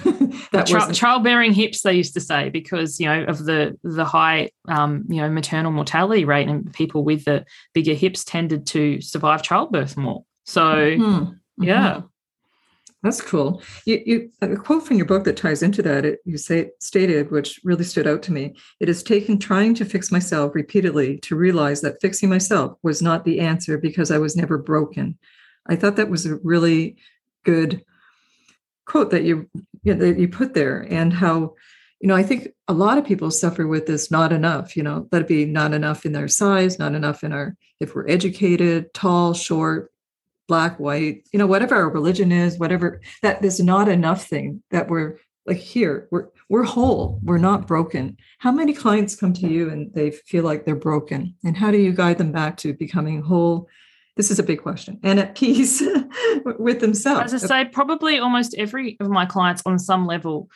that 0.53 0.67
Child, 0.67 0.95
childbearing 0.95 1.53
hips 1.53 1.83
they 1.83 1.95
used 1.95 2.15
to 2.15 2.21
say 2.21 2.51
because 2.51 3.01
you 3.01 3.07
know 3.07 3.25
of 3.25 3.45
the 3.45 3.77
the 3.83 4.05
high 4.05 4.51
um, 4.69 5.05
you 5.09 5.21
know 5.21 5.29
maternal 5.29 5.73
mortality 5.73 6.25
rate 6.25 6.49
and 6.49 6.73
people 6.73 7.05
with 7.05 7.25
the 7.25 7.45
bigger 7.75 7.95
hips 7.95 8.23
tended 8.25 8.67
to 8.69 9.01
survive 9.01 9.43
childbirth 9.43 9.97
more 9.97 10.25
so 10.45 10.63
mm-hmm. 10.63 11.33
yeah 11.65 11.95
mm-hmm. 11.95 12.07
That's 13.03 13.23
cool. 13.23 13.63
You, 13.87 14.03
you, 14.05 14.31
a 14.43 14.57
quote 14.57 14.87
from 14.87 14.99
your 14.99 15.07
book 15.07 15.25
that 15.25 15.37
ties 15.37 15.63
into 15.63 15.81
that. 15.83 16.05
It, 16.05 16.21
you 16.27 16.37
say 16.37 16.71
stated, 16.81 17.31
which 17.31 17.59
really 17.65 17.85
stood 17.85 18.07
out 18.07 18.23
to 18.25 18.33
me. 18.33 18.55
It 18.79 18.89
has 18.89 19.03
taken 19.03 19.39
trying 19.39 19.75
to 19.77 19.87
fix 19.87 20.13
myself 20.13 20.55
repeatedly 20.55 21.19
to 21.21 21.35
realize 21.35 21.81
that 21.81 22.01
fixing 22.03 22.29
myself 22.29 22.77
was 22.83 23.01
not 23.01 23.25
the 23.25 23.41
answer 23.41 23.79
because 23.79 24.11
I 24.11 24.19
was 24.19 24.37
never 24.37 24.59
broken. 24.59 25.19
I 25.67 25.77
thought 25.77 25.97
that 25.97 26.11
was 26.11 26.27
a 26.27 26.37
really 26.43 26.97
good 27.45 27.83
quote 28.85 29.11
that 29.13 29.25
you, 29.25 29.49
you 29.83 29.95
know, 29.95 30.05
that 30.05 30.19
you 30.19 30.29
put 30.29 30.53
there, 30.53 30.87
and 30.91 31.13
how 31.13 31.55
you 32.01 32.09
know 32.09 32.17
I 32.17 32.23
think 32.23 32.49
a 32.69 32.75
lot 32.75 32.99
of 32.99 33.07
people 33.07 33.31
suffer 33.31 33.67
with 33.67 33.87
this 33.87 34.11
not 34.11 34.31
enough. 34.31 34.77
You 34.77 34.83
know, 34.83 35.09
let 35.11 35.23
it 35.23 35.29
be 35.29 35.47
not 35.47 35.73
enough 35.73 36.05
in 36.05 36.13
their 36.13 36.29
size, 36.29 36.79
not 36.79 36.95
enough 36.95 37.25
in 37.25 37.33
our 37.33 37.57
if 37.79 37.95
we're 37.95 38.09
educated, 38.09 38.93
tall, 38.93 39.33
short, 39.33 39.91
black, 40.51 40.81
white, 40.81 41.29
you 41.33 41.39
know, 41.39 41.47
whatever 41.47 41.77
our 41.77 41.89
religion 41.89 42.33
is, 42.33 42.59
whatever 42.59 43.01
that 43.23 43.41
there's 43.41 43.61
not 43.61 43.89
enough 43.89 44.27
thing 44.27 44.61
that 44.73 44.89
we're 44.89 45.17
like 45.47 45.59
here, 45.59 46.09
we're 46.11 46.27
we're 46.49 46.65
whole, 46.65 47.21
we're 47.23 47.39
not 47.39 47.69
broken. 47.69 48.17
How 48.39 48.51
many 48.51 48.73
clients 48.73 49.15
come 49.15 49.33
to 49.35 49.47
you 49.47 49.71
and 49.71 49.95
they 49.95 50.11
feel 50.11 50.43
like 50.43 50.65
they're 50.65 50.75
broken? 50.75 51.37
And 51.45 51.57
how 51.57 51.71
do 51.71 51.79
you 51.79 51.93
guide 51.93 52.19
them 52.19 52.33
back 52.33 52.57
to 52.59 52.75
becoming 52.75 53.23
whole? 53.23 53.69
This 54.17 54.33
is 54.33 54.41
a 54.41 54.43
big 54.43 54.61
question 54.61 54.99
and 55.05 55.21
at 55.21 55.37
peace 55.37 55.81
with 56.59 56.81
themselves. 56.81 57.33
As 57.33 57.45
I 57.45 57.47
say, 57.47 57.71
probably 57.71 58.19
almost 58.19 58.57
every 58.59 58.97
of 58.99 59.09
my 59.09 59.25
clients 59.25 59.63
on 59.65 59.79
some 59.79 60.05
level 60.05 60.51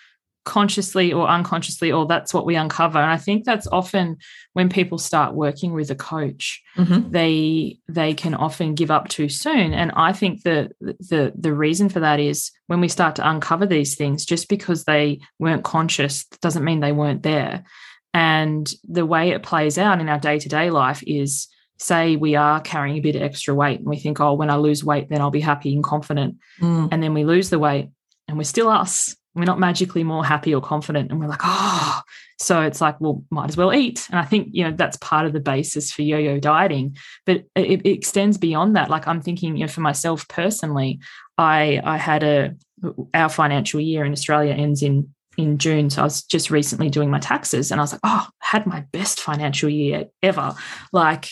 consciously 0.45 1.13
or 1.13 1.27
unconsciously 1.27 1.91
or 1.91 2.07
that's 2.07 2.35
what 2.35 2.47
we 2.47 2.55
uncover. 2.55 2.99
And 2.99 3.11
i 3.11 3.17
think 3.17 3.45
that's 3.45 3.67
often 3.67 4.17
when 4.53 4.69
people 4.69 4.99
start 4.99 5.35
working 5.35 5.73
with 5.73 5.91
a 5.91 5.95
coach 5.95 6.63
mm-hmm. 6.77 7.11
they 7.11 7.79
they 7.89 8.15
can 8.15 8.35
often 8.35 8.75
give 8.75 8.91
up 8.91 9.09
too 9.09 9.29
soon. 9.29 9.73
And 9.73 9.93
i 9.97 10.13
think 10.13 10.43
the 10.43 10.71
the 10.81 11.33
the 11.37 11.55
reason 11.55 11.89
for 11.89 12.01
that 12.01 12.21
is 12.21 12.51
when 12.67 12.81
we 12.81 12.89
start 12.89 13.17
to 13.17 13.29
uncover 13.29 13.67
these 13.67 13.97
things 13.97 14.25
just 14.25 14.49
because 14.49 14.85
they 14.85 15.21
weren't 15.39 15.65
conscious 15.65 16.25
doesn't 16.41 16.65
mean 16.65 16.81
they 16.81 16.93
weren't 16.93 17.23
there. 17.23 17.65
And 18.13 18.73
the 18.85 19.07
way 19.07 19.31
it 19.31 19.43
plays 19.43 19.77
out 19.77 20.01
in 20.01 20.09
our 20.09 20.21
day-to-day 20.21 20.71
life 20.71 21.03
is 21.05 21.49
say 21.79 22.15
we 22.15 22.37
are 22.37 22.61
carrying 22.61 22.97
a 22.97 23.01
bit 23.01 23.17
of 23.17 23.23
extra 23.23 23.53
weight 23.55 23.81
and 23.81 23.89
we 23.89 23.99
think 23.99 24.21
oh 24.21 24.35
when 24.35 24.51
i 24.51 24.55
lose 24.55 24.85
weight 24.85 25.09
then 25.09 25.21
i'll 25.21 25.31
be 25.31 25.41
happy 25.41 25.75
and 25.75 25.83
confident. 25.83 26.37
Mm. 26.61 26.89
and 26.93 27.03
then 27.03 27.15
we 27.15 27.25
lose 27.25 27.51
the 27.51 27.59
weight 27.59 27.89
and 28.29 28.39
we're 28.39 28.45
still 28.45 28.69
us 28.69 29.17
we're 29.35 29.45
not 29.45 29.59
magically 29.59 30.05
more 30.05 30.25
happy 30.25 30.55
or 30.55 30.61
confident 30.61 31.11
and 31.11 31.21
we're 31.21 31.29
like 31.29 31.41
oh 31.43 32.01
so 32.39 32.61
it's 32.61 32.81
like 32.81 33.01
well 33.01 33.25
might 33.31 33.49
as 33.49 33.57
well 33.57 33.73
eat 33.73 34.07
and 34.11 34.19
i 34.19 34.25
think 34.25 34.49
you 34.53 34.65
know 34.65 34.73
that's 34.73 34.97
part 34.99 35.27
of 35.27 35.33
the 35.33 35.41
basis 35.41 35.93
for 35.93 36.03
yo-yo 36.03 36.39
dieting 36.39 36.97
but 37.27 37.45
it, 37.55 37.81
it 37.85 37.89
extends 37.89 38.39
beyond 38.39 38.77
that 38.77 38.91
like 38.91 39.07
i'm 39.07 39.21
thinking 39.21 39.57
you 39.57 39.65
know 39.65 39.69
for 39.69 39.81
myself 39.81 40.27
personally 40.29 40.99
i 41.39 41.81
i 41.85 41.97
had 41.97 42.23
a 42.23 42.55
our 43.13 43.29
financial 43.29 43.81
year 43.81 44.05
in 44.05 44.13
australia 44.13 44.53
ends 44.53 44.83
in 44.83 45.09
in 45.37 45.59
June. 45.59 45.91
So 45.91 46.01
I 46.01 46.05
was 46.05 46.23
just 46.23 46.51
recently 46.51 46.89
doing 46.89 47.11
my 47.11 47.19
taxes 47.19 47.71
and 47.71 47.81
I 47.81 47.83
was 47.83 47.93
like, 47.93 48.01
oh, 48.05 48.29
had 48.39 48.67
my 48.67 48.81
best 48.93 49.21
financial 49.21 49.69
year 49.69 50.07
ever. 50.23 50.55
Like 50.93 51.29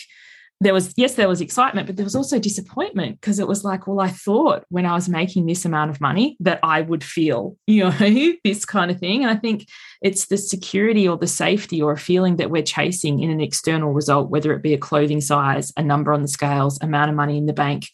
there 0.61 0.73
was 0.73 0.93
yes 0.95 1.15
there 1.15 1.27
was 1.27 1.41
excitement 1.41 1.87
but 1.87 1.97
there 1.97 2.05
was 2.05 2.15
also 2.15 2.39
disappointment 2.39 3.19
because 3.19 3.39
it 3.39 3.47
was 3.47 3.63
like 3.63 3.85
well 3.85 3.99
i 3.99 4.07
thought 4.07 4.63
when 4.69 4.85
i 4.85 4.93
was 4.93 5.09
making 5.09 5.45
this 5.45 5.65
amount 5.65 5.89
of 5.89 5.99
money 5.99 6.37
that 6.39 6.59
i 6.63 6.81
would 6.81 7.03
feel 7.03 7.57
you 7.67 7.83
know 7.83 7.91
this 8.43 8.65
kind 8.65 8.89
of 8.89 8.99
thing. 8.99 9.23
And 9.23 9.31
i 9.31 9.35
think 9.35 9.67
it's 10.01 10.27
the 10.27 10.37
security 10.37 11.07
or 11.07 11.17
the 11.17 11.27
safety 11.27 11.81
or 11.81 11.91
a 11.91 11.97
feeling 11.97 12.37
that 12.37 12.49
we're 12.49 12.63
chasing 12.63 13.19
in 13.21 13.29
an 13.29 13.41
external 13.41 13.93
result 13.93 14.29
whether 14.29 14.53
it 14.53 14.63
be 14.63 14.73
a 14.73 14.77
clothing 14.77 15.21
size 15.21 15.73
a 15.75 15.83
number 15.83 16.13
on 16.13 16.21
the 16.21 16.27
scales 16.27 16.79
amount 16.81 17.09
of 17.09 17.15
money 17.15 17.37
in 17.37 17.45
the 17.45 17.53
bank 17.53 17.87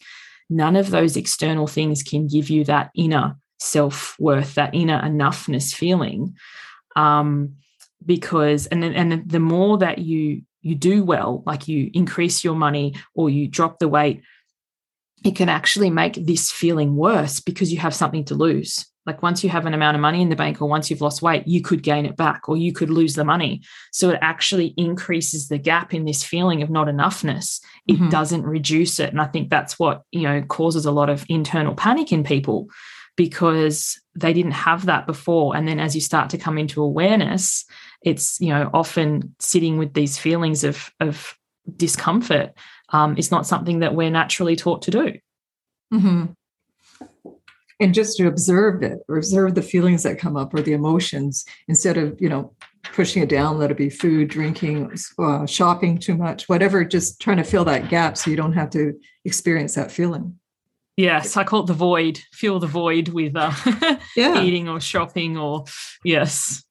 none 0.48 0.76
of 0.76 0.90
those 0.90 1.16
external 1.16 1.66
things 1.66 2.02
can 2.02 2.26
give 2.26 2.50
you 2.50 2.64
that 2.64 2.90
inner 2.94 3.36
self-worth 3.60 4.54
that 4.54 4.74
inner 4.74 5.00
enoughness 5.02 5.72
feeling. 5.72 6.36
Um, 6.96 7.56
because 8.04 8.66
and 8.66 8.82
and 8.82 9.28
the 9.28 9.40
more 9.40 9.76
that 9.78 9.98
you 9.98 10.42
you 10.62 10.74
do 10.74 11.04
well, 11.04 11.42
like 11.46 11.68
you 11.68 11.90
increase 11.94 12.44
your 12.44 12.54
money 12.54 12.94
or 13.14 13.30
you 13.30 13.48
drop 13.48 13.78
the 13.78 13.88
weight, 13.88 14.22
it 15.24 15.36
can 15.36 15.48
actually 15.48 15.90
make 15.90 16.14
this 16.14 16.50
feeling 16.50 16.96
worse 16.96 17.40
because 17.40 17.72
you 17.72 17.78
have 17.78 17.94
something 17.94 18.24
to 18.26 18.34
lose. 18.34 18.86
Like 19.06 19.22
once 19.22 19.42
you 19.42 19.50
have 19.50 19.66
an 19.66 19.74
amount 19.74 19.96
of 19.96 20.00
money 20.00 20.20
in 20.20 20.28
the 20.28 20.36
bank 20.36 20.60
or 20.60 20.68
once 20.68 20.90
you've 20.90 21.00
lost 21.00 21.22
weight, 21.22 21.46
you 21.46 21.62
could 21.62 21.82
gain 21.82 22.06
it 22.06 22.16
back 22.16 22.48
or 22.48 22.56
you 22.56 22.72
could 22.72 22.90
lose 22.90 23.14
the 23.14 23.24
money. 23.24 23.62
So 23.92 24.10
it 24.10 24.18
actually 24.20 24.74
increases 24.76 25.48
the 25.48 25.58
gap 25.58 25.94
in 25.94 26.04
this 26.04 26.22
feeling 26.22 26.62
of 26.62 26.70
not 26.70 26.86
enoughness. 26.86 27.60
It 27.86 27.94
mm-hmm. 27.94 28.10
doesn't 28.10 28.42
reduce 28.42 29.00
it. 29.00 29.10
And 29.10 29.20
I 29.20 29.26
think 29.26 29.48
that's 29.48 29.78
what, 29.78 30.02
you 30.12 30.22
know, 30.22 30.42
causes 30.42 30.84
a 30.84 30.92
lot 30.92 31.08
of 31.08 31.24
internal 31.28 31.74
panic 31.74 32.12
in 32.12 32.24
people 32.24 32.68
because 33.16 34.00
they 34.14 34.32
didn't 34.32 34.52
have 34.52 34.86
that 34.86 35.06
before. 35.06 35.56
And 35.56 35.66
then 35.66 35.80
as 35.80 35.94
you 35.94 36.00
start 36.00 36.30
to 36.30 36.38
come 36.38 36.58
into 36.58 36.82
awareness, 36.82 37.64
it's 38.02 38.40
you 38.40 38.48
know 38.48 38.70
often 38.72 39.34
sitting 39.38 39.78
with 39.78 39.94
these 39.94 40.18
feelings 40.18 40.64
of 40.64 40.90
of 41.00 41.36
discomfort 41.76 42.52
um, 42.90 43.16
is 43.16 43.30
not 43.30 43.46
something 43.46 43.80
that 43.80 43.94
we're 43.94 44.10
naturally 44.10 44.56
taught 44.56 44.82
to 44.82 44.90
do. 44.90 45.18
Mm-hmm. 45.92 46.26
And 47.80 47.94
just 47.94 48.18
to 48.18 48.26
observe 48.26 48.82
it, 48.82 48.98
or 49.08 49.16
observe 49.16 49.54
the 49.54 49.62
feelings 49.62 50.02
that 50.02 50.18
come 50.18 50.36
up 50.36 50.52
or 50.52 50.60
the 50.60 50.72
emotions 50.72 51.44
instead 51.68 51.96
of 51.96 52.20
you 52.20 52.28
know 52.28 52.52
pushing 52.92 53.22
it 53.22 53.28
down. 53.28 53.58
Let 53.58 53.70
it 53.70 53.76
be 53.76 53.90
food, 53.90 54.28
drinking, 54.28 54.92
uh, 55.18 55.46
shopping 55.46 55.98
too 55.98 56.16
much, 56.16 56.48
whatever. 56.48 56.84
Just 56.84 57.20
trying 57.20 57.38
to 57.38 57.44
fill 57.44 57.64
that 57.64 57.88
gap 57.88 58.16
so 58.16 58.30
you 58.30 58.36
don't 58.36 58.52
have 58.52 58.70
to 58.70 58.98
experience 59.24 59.74
that 59.74 59.90
feeling. 59.90 60.38
Yes, 60.96 61.38
I 61.38 61.44
call 61.44 61.60
it 61.60 61.66
the 61.66 61.72
void. 61.72 62.20
Fill 62.32 62.58
the 62.58 62.66
void 62.66 63.08
with 63.08 63.34
uh, 63.34 63.52
yeah. 64.16 64.42
eating 64.42 64.68
or 64.68 64.80
shopping 64.80 65.38
or 65.38 65.64
yes 66.04 66.62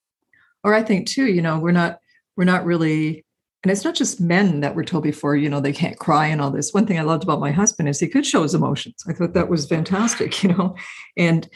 or 0.64 0.74
i 0.74 0.82
think 0.82 1.08
too 1.08 1.28
you 1.28 1.42
know 1.42 1.60
we're 1.60 1.72
not 1.72 2.00
we're 2.36 2.46
not 2.46 2.66
really 2.66 3.24
and 3.64 3.72
it's 3.72 3.84
not 3.84 3.96
just 3.96 4.22
men 4.22 4.62
that 4.62 4.76
were 4.76 4.86
told 4.86 5.04
before 5.04 5.36
you 5.36 5.50
know 5.50 5.60
they 5.60 5.74
can't 5.74 6.00
cry 6.00 6.28
and 6.28 6.42
all 6.42 6.50
this. 6.50 6.74
One 6.74 6.86
thing 6.86 6.98
i 6.98 7.04
loved 7.04 7.24
about 7.24 7.42
my 7.42 7.52
husband 7.52 7.90
is 7.90 8.00
he 8.00 8.08
could 8.08 8.26
show 8.26 8.44
his 8.44 8.54
emotions. 8.54 9.04
I 9.08 9.14
thought 9.14 9.34
that 9.34 9.50
was 9.50 9.68
fantastic 9.68 10.44
you 10.44 10.50
know? 10.50 10.76
And 11.18 11.50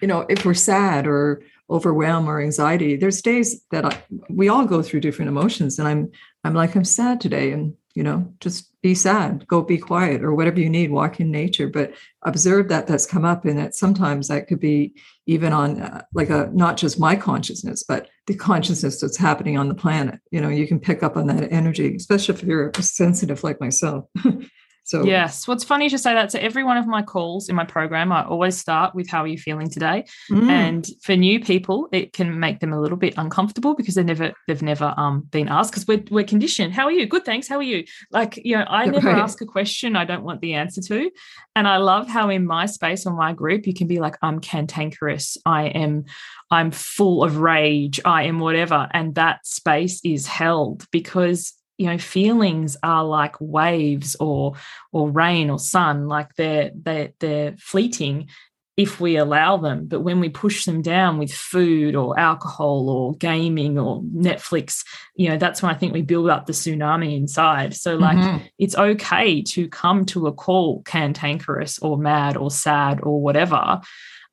you 0.00 0.08
know 0.08 0.24
if 0.28 0.44
we're 0.44 0.54
sad 0.54 1.06
or 1.06 1.42
overwhelmed 1.68 2.26
or 2.26 2.40
anxiety 2.40 2.96
there's 2.96 3.22
days 3.22 3.62
that 3.70 3.84
I, 3.84 4.02
we 4.28 4.48
all 4.48 4.64
go 4.64 4.82
through 4.82 5.00
different 5.00 5.28
emotions 5.28 5.78
and 5.78 5.86
i'm 5.86 6.10
i'm 6.42 6.54
like 6.54 6.74
i'm 6.74 6.84
sad 6.84 7.20
today. 7.20 7.52
And 7.52 7.74
you 7.94 8.02
know 8.02 8.32
just 8.40 8.70
be 8.82 8.94
sad 8.94 9.46
go 9.46 9.62
be 9.62 9.76
quiet 9.76 10.22
or 10.22 10.34
whatever 10.34 10.58
you 10.58 10.70
need 10.70 10.90
walk 10.90 11.20
in 11.20 11.30
nature. 11.30 11.68
But 11.68 11.92
observe 12.22 12.68
that 12.68 12.86
that's 12.86 13.06
come 13.06 13.24
up 13.24 13.44
and 13.44 13.58
that 13.58 13.74
sometimes 13.74 14.28
that 14.28 14.48
could 14.48 14.60
be 14.60 14.94
even 15.26 15.52
on 15.52 15.80
uh, 15.80 16.02
like 16.14 16.30
a 16.30 16.50
not 16.52 16.76
just 16.76 16.98
my 16.98 17.16
consciousness 17.16 17.82
but 17.82 18.08
the 18.26 18.34
consciousness 18.34 19.00
that's 19.00 19.16
happening 19.16 19.58
on 19.58 19.68
the 19.68 19.74
planet. 19.74 20.20
You 20.30 20.40
know 20.40 20.48
you 20.48 20.66
can 20.66 20.80
pick 20.80 21.02
up 21.02 21.16
on 21.16 21.26
that 21.26 21.52
energy 21.52 21.94
especially 21.94 22.34
if 22.34 22.42
you're 22.42 22.72
sensitive 22.80 23.44
like 23.44 23.60
myself 23.60 24.06
So 24.90 25.04
yes, 25.04 25.46
what's 25.46 25.62
funny 25.62 25.88
to 25.88 25.96
say 25.96 26.14
that 26.14 26.30
to 26.30 26.42
every 26.42 26.64
one 26.64 26.76
of 26.76 26.84
my 26.84 27.00
calls 27.00 27.48
in 27.48 27.54
my 27.54 27.64
program, 27.64 28.10
I 28.10 28.24
always 28.24 28.58
start 28.58 28.92
with 28.92 29.08
how 29.08 29.22
are 29.22 29.28
you 29.28 29.38
feeling 29.38 29.70
today? 29.70 30.04
Mm. 30.28 30.50
And 30.50 30.86
for 31.00 31.14
new 31.14 31.38
people, 31.38 31.88
it 31.92 32.12
can 32.12 32.40
make 32.40 32.58
them 32.58 32.72
a 32.72 32.80
little 32.80 32.96
bit 32.96 33.14
uncomfortable 33.16 33.76
because 33.76 33.94
they've 33.94 34.04
never 34.04 34.32
they've 34.48 34.62
never 34.62 34.92
um 34.96 35.20
been 35.30 35.46
asked 35.46 35.70
because 35.70 35.86
we're 35.86 36.02
we're 36.10 36.24
conditioned. 36.24 36.74
How 36.74 36.86
are 36.86 36.90
you? 36.90 37.06
Good, 37.06 37.24
thanks. 37.24 37.46
How 37.46 37.58
are 37.58 37.62
you? 37.62 37.84
Like 38.10 38.40
you 38.44 38.58
know, 38.58 38.64
I 38.66 38.86
never 38.86 39.10
right. 39.10 39.22
ask 39.22 39.40
a 39.40 39.46
question 39.46 39.94
I 39.94 40.04
don't 40.04 40.24
want 40.24 40.40
the 40.40 40.54
answer 40.54 40.80
to, 40.80 41.08
and 41.54 41.68
I 41.68 41.76
love 41.76 42.08
how 42.08 42.28
in 42.28 42.44
my 42.44 42.66
space 42.66 43.06
or 43.06 43.14
my 43.14 43.32
group 43.32 43.68
you 43.68 43.74
can 43.74 43.86
be 43.86 44.00
like 44.00 44.16
I'm 44.22 44.40
cantankerous. 44.40 45.36
I 45.46 45.66
am 45.66 46.06
I'm 46.50 46.72
full 46.72 47.22
of 47.22 47.36
rage. 47.36 48.00
I 48.04 48.24
am 48.24 48.40
whatever, 48.40 48.88
and 48.92 49.14
that 49.14 49.46
space 49.46 50.00
is 50.04 50.26
held 50.26 50.84
because 50.90 51.52
you 51.80 51.86
know 51.86 51.96
feelings 51.96 52.76
are 52.82 53.04
like 53.04 53.36
waves 53.40 54.14
or 54.20 54.52
or 54.92 55.10
rain 55.10 55.48
or 55.48 55.58
sun 55.58 56.08
like 56.08 56.34
they're 56.34 56.70
they're, 56.74 57.12
they're 57.20 57.56
fleeting 57.58 58.28
if 58.76 58.98
we 58.98 59.16
allow 59.16 59.58
them. 59.58 59.86
But 59.86 60.00
when 60.00 60.20
we 60.20 60.30
push 60.30 60.64
them 60.64 60.80
down 60.80 61.18
with 61.18 61.32
food 61.32 61.94
or 61.94 62.18
alcohol 62.18 62.88
or 62.88 63.14
gaming 63.16 63.78
or 63.78 64.00
netflix 64.02 64.84
you 65.16 65.28
know 65.28 65.36
that's 65.36 65.60
when 65.62 65.74
i 65.74 65.76
think 65.76 65.92
we 65.92 66.02
build 66.02 66.28
up 66.28 66.44
the 66.44 66.52
tsunami 66.52 67.16
inside. 67.16 67.74
So 67.74 67.96
like 67.96 68.18
mm-hmm. 68.18 68.44
it's 68.58 68.76
okay 68.76 69.40
to 69.42 69.66
come 69.68 70.04
to 70.06 70.26
a 70.26 70.32
call 70.32 70.82
cantankerous 70.82 71.78
or 71.78 71.96
mad 71.96 72.36
or 72.36 72.50
sad 72.50 73.00
or 73.02 73.22
whatever 73.22 73.80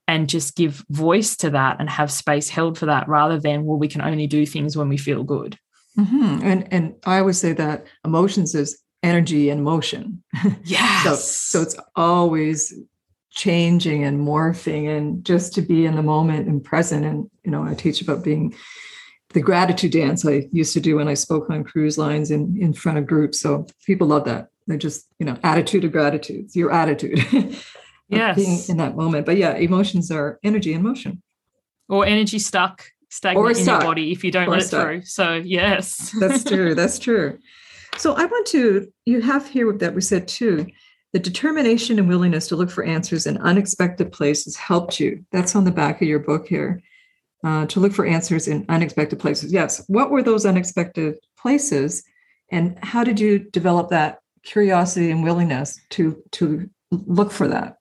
and 0.05 0.29
just 0.29 0.55
give 0.55 0.85
voice 0.89 1.37
to 1.37 1.49
that 1.51 1.77
and 1.79 1.89
have 1.89 2.11
space 2.11 2.49
held 2.49 2.77
for 2.77 2.87
that 2.87 3.07
rather 3.07 3.39
than 3.39 3.63
well 3.63 3.79
we 3.79 3.87
can 3.87 4.01
only 4.01 4.27
do 4.27 4.45
things 4.45 4.75
when 4.75 4.89
we 4.89 4.97
feel 4.97 5.23
good 5.23 5.57
Mm-hmm. 5.99 6.39
And 6.43 6.67
and 6.71 6.95
I 7.05 7.19
always 7.19 7.39
say 7.39 7.53
that 7.53 7.87
emotions 8.05 8.53
is 8.55 8.79
energy 9.03 9.49
and 9.49 9.63
motion. 9.63 10.23
Yes. 10.63 11.03
so 11.03 11.59
so 11.59 11.61
it's 11.61 11.75
always 11.95 12.73
changing 13.31 14.03
and 14.03 14.19
morphing 14.19 14.95
and 14.95 15.23
just 15.23 15.53
to 15.53 15.61
be 15.61 15.85
in 15.85 15.95
the 15.95 16.03
moment 16.03 16.47
and 16.47 16.63
present. 16.63 17.05
And 17.05 17.29
you 17.43 17.51
know, 17.51 17.63
I 17.63 17.73
teach 17.73 18.01
about 18.01 18.23
being 18.23 18.55
the 19.33 19.41
gratitude 19.41 19.91
dance 19.91 20.25
I 20.25 20.47
used 20.51 20.73
to 20.73 20.79
do 20.79 20.95
when 20.95 21.07
I 21.07 21.13
spoke 21.13 21.49
on 21.49 21.63
cruise 21.63 21.97
lines 21.97 22.31
in, 22.31 22.57
in 22.59 22.73
front 22.73 22.97
of 22.97 23.05
groups. 23.05 23.39
So 23.39 23.67
people 23.85 24.07
love 24.07 24.25
that. 24.25 24.49
They're 24.67 24.77
just, 24.77 25.07
you 25.19 25.25
know, 25.25 25.37
attitude 25.43 25.83
of 25.83 25.91
gratitude. 25.91 26.45
It's 26.45 26.55
your 26.55 26.71
attitude. 26.71 27.19
yes. 28.09 28.35
being 28.35 28.59
in 28.69 28.77
that 28.77 28.95
moment. 28.95 29.25
But 29.25 29.37
yeah, 29.37 29.53
emotions 29.55 30.11
are 30.11 30.39
energy 30.43 30.73
and 30.73 30.83
motion. 30.83 31.21
Or 31.89 32.05
energy 32.05 32.39
stuck 32.39 32.85
stagnant 33.09 33.57
in 33.57 33.65
your 33.65 33.79
body 33.79 34.11
if 34.11 34.23
you 34.23 34.31
don't 34.31 34.47
or 34.47 34.51
let 34.51 34.63
it 34.63 34.67
through. 34.67 35.01
So 35.03 35.35
yes. 35.35 36.13
that's 36.19 36.43
true. 36.49 36.75
That's 36.75 36.99
true. 36.99 37.37
So 37.97 38.13
I 38.13 38.25
want 38.25 38.47
to, 38.47 38.91
you 39.05 39.21
have 39.21 39.47
here 39.47 39.71
that 39.73 39.95
we 39.95 40.01
said 40.01 40.27
too, 40.27 40.67
the 41.13 41.19
determination 41.19 41.99
and 41.99 42.07
willingness 42.07 42.47
to 42.49 42.55
look 42.55 42.69
for 42.69 42.83
answers 42.83 43.25
in 43.25 43.37
unexpected 43.37 44.11
places 44.11 44.55
helped 44.55 44.99
you. 44.99 45.25
That's 45.31 45.55
on 45.55 45.63
the 45.63 45.71
back 45.71 46.01
of 46.01 46.07
your 46.07 46.19
book 46.19 46.47
here. 46.47 46.81
Uh, 47.43 47.67
to 47.67 47.79
look 47.79 47.93
for 47.93 48.05
answers 48.05 48.47
in 48.47 48.65
unexpected 48.67 49.19
places. 49.19 49.53
Yes. 49.53 49.83
What 49.87 50.09
were 50.09 50.23
those 50.23 50.43
unexpected 50.43 51.17
places? 51.37 52.03
And 52.51 52.77
how 52.83 53.03
did 53.03 53.19
you 53.19 53.39
develop 53.39 53.89
that 53.89 54.19
curiosity 54.43 55.11
and 55.11 55.23
willingness 55.23 55.79
to 55.91 56.21
to 56.31 56.67
look 56.91 57.31
for 57.31 57.47
that, 57.47 57.77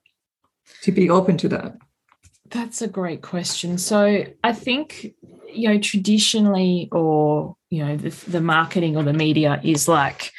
to 0.83 0.91
be 0.91 1.09
open 1.09 1.37
to 1.37 1.49
that? 1.49 1.75
That's 2.49 2.81
a 2.81 2.87
great 2.87 3.21
question. 3.21 3.77
So 3.77 4.25
I 4.43 4.53
think, 4.53 5.13
you 5.53 5.69
know, 5.69 5.79
traditionally, 5.79 6.89
or, 6.91 7.55
you 7.69 7.85
know, 7.85 7.97
the, 7.97 8.09
the 8.29 8.41
marketing 8.41 8.95
or 8.95 9.03
the 9.03 9.13
media 9.13 9.59
is 9.63 9.87
like, 9.87 10.31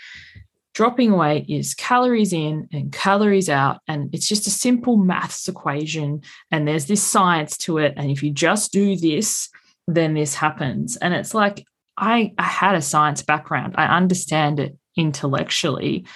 dropping 0.78 1.12
weight 1.16 1.44
is 1.48 1.74
calories 1.74 2.32
in 2.32 2.68
and 2.72 2.92
calories 2.92 3.48
out 3.48 3.80
and 3.88 4.14
it's 4.14 4.28
just 4.28 4.46
a 4.46 4.50
simple 4.50 4.96
maths 4.96 5.48
equation 5.48 6.22
and 6.52 6.68
there's 6.68 6.86
this 6.86 7.02
science 7.02 7.56
to 7.56 7.78
it 7.78 7.92
and 7.96 8.12
if 8.12 8.22
you 8.22 8.30
just 8.30 8.70
do 8.70 8.94
this 8.94 9.48
then 9.88 10.14
this 10.14 10.36
happens 10.36 10.96
and 10.98 11.14
it's 11.14 11.34
like 11.34 11.64
i 11.96 12.32
i 12.38 12.44
had 12.44 12.76
a 12.76 12.80
science 12.80 13.22
background 13.22 13.74
i 13.76 13.86
understand 13.86 14.60
it 14.60 14.78
intellectually 14.94 16.06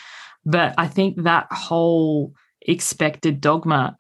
but 0.45 0.73
i 0.79 0.87
think 0.87 1.25
that 1.25 1.49
whole 1.51 2.33
expected 2.61 3.41
dogma 3.41 3.97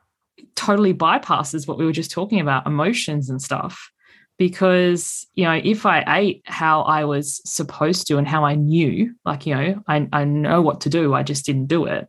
totally 0.55 0.95
bypasses 0.95 1.67
what 1.67 1.79
we 1.79 1.85
were 1.85 1.93
just 1.93 2.11
talking 2.11 2.41
about 2.41 2.67
emotions 2.67 3.31
and 3.31 3.41
stuff. 3.41 3.91
Because 4.39 5.27
you 5.35 5.45
know 5.45 5.61
if 5.63 5.87
i 5.87 6.03
ate 6.09 6.43
how 6.47 6.83
i 6.83 7.05
was 7.05 7.41
supposed 7.45 8.09
to 8.09 8.17
and 8.17 8.27
how 8.27 8.45
i 8.45 8.57
knew 8.57 9.15
like 9.25 9.47
you 9.47 9.55
know 9.55 9.83
i, 9.87 10.09
I 10.13 10.25
know 10.25 10.63
what 10.63 10.81
to 10.81 10.89
do 10.89 11.15
i 11.15 11.23
just 11.23 11.47
didn't 11.47 11.67
do 11.67 11.85
it 11.85 12.09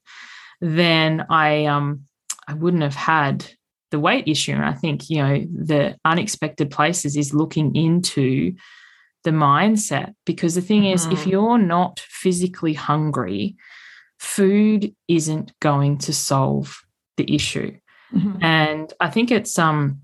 then 0.60 1.26
i 1.30 1.66
um 1.66 2.06
i 2.48 2.54
wouldn't 2.54 2.82
have 2.82 2.96
had 2.96 3.46
the 3.94 4.00
weight 4.00 4.28
issue. 4.28 4.52
And 4.54 4.66
i 4.66 4.74
think 4.74 5.10
you 5.10 5.18
know 5.18 5.46
the 5.54 5.96
unexpected 6.04 6.72
places 6.72 7.16
is 7.16 7.34
looking 7.34 7.76
into 7.76 8.56
the 9.24 9.30
mindset. 9.30 10.16
Because 10.26 10.56
the 10.56 10.62
thing 10.62 10.86
is 10.86 11.06
if 11.06 11.20
mm-hmm. 11.20 11.30
you're 11.30 11.58
not 11.60 12.02
physically 12.02 12.74
hungry 12.74 13.56
food 14.20 14.94
isn't 15.08 15.54
going 15.60 16.00
to 16.00 16.12
solve 16.12 16.82
the 17.18 17.34
issue 17.34 17.78
Mm-hmm. 18.13 18.43
And 18.43 18.93
I 18.99 19.10
think 19.10 19.32
it's 19.32 19.58
um 19.58 20.02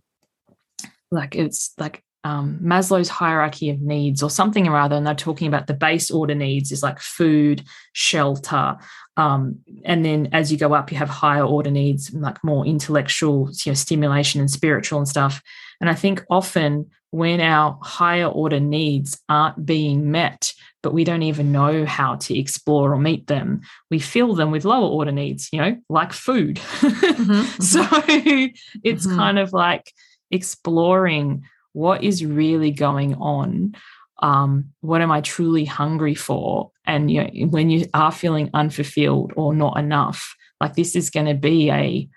like 1.11 1.35
it's 1.35 1.73
like 1.77 2.03
um, 2.25 2.59
Maslow's 2.61 3.07
hierarchy 3.07 3.69
of 3.69 3.79
needs 3.81 4.21
or 4.21 4.29
something 4.29 4.67
or 4.67 4.77
other, 4.77 4.95
and 4.95 5.07
they're 5.07 5.15
talking 5.15 5.47
about 5.47 5.67
the 5.67 5.73
base 5.73 6.11
order 6.11 6.35
needs 6.35 6.71
is 6.71 6.83
like 6.83 6.99
food, 6.99 7.63
shelter, 7.93 8.77
um, 9.19 9.59
and 9.83 10.05
then 10.05 10.29
as 10.31 10.51
you 10.51 10.57
go 10.57 10.73
up, 10.73 10.91
you 10.91 10.97
have 10.97 11.09
higher 11.09 11.43
order 11.43 11.71
needs, 11.71 12.13
like 12.13 12.43
more 12.43 12.65
intellectual, 12.65 13.49
you 13.65 13.71
know, 13.71 13.73
stimulation 13.73 14.39
and 14.39 14.51
spiritual 14.51 14.99
and 14.99 15.07
stuff. 15.07 15.41
And 15.81 15.89
I 15.89 15.93
think 15.93 16.23
often 16.29 16.89
when 17.11 17.41
our 17.41 17.77
higher 17.81 18.27
order 18.27 18.59
needs 18.59 19.21
aren't 19.27 19.65
being 19.65 20.11
met, 20.11 20.53
but 20.81 20.93
we 20.93 21.03
don't 21.03 21.23
even 21.23 21.51
know 21.51 21.85
how 21.85 22.15
to 22.15 22.37
explore 22.37 22.93
or 22.93 22.99
meet 22.99 23.27
them, 23.27 23.61
we 23.89 23.99
fill 23.99 24.35
them 24.35 24.51
with 24.51 24.65
lower 24.65 24.87
order 24.87 25.11
needs, 25.11 25.49
you 25.51 25.59
know, 25.59 25.77
like 25.89 26.13
food. 26.13 26.55
Mm-hmm, 26.57 27.41
so 27.61 27.83
mm-hmm. 27.83 28.55
it's 28.83 29.05
mm-hmm. 29.05 29.17
kind 29.17 29.39
of 29.39 29.53
like 29.53 29.93
exploring 30.31 31.43
what 31.73 32.03
is 32.03 32.25
really 32.25 32.71
going 32.71 33.15
on 33.15 33.75
um, 34.21 34.65
what 34.81 35.01
am 35.01 35.11
i 35.11 35.21
truly 35.21 35.65
hungry 35.65 36.15
for 36.15 36.71
and 36.85 37.09
you 37.09 37.23
know 37.23 37.47
when 37.47 37.69
you 37.69 37.87
are 37.93 38.11
feeling 38.11 38.49
unfulfilled 38.53 39.33
or 39.35 39.53
not 39.53 39.77
enough 39.77 40.35
like 40.59 40.75
this 40.75 40.95
is 40.95 41.09
going 41.09 41.25
to 41.25 41.33
be 41.33 41.71
a 41.71 42.09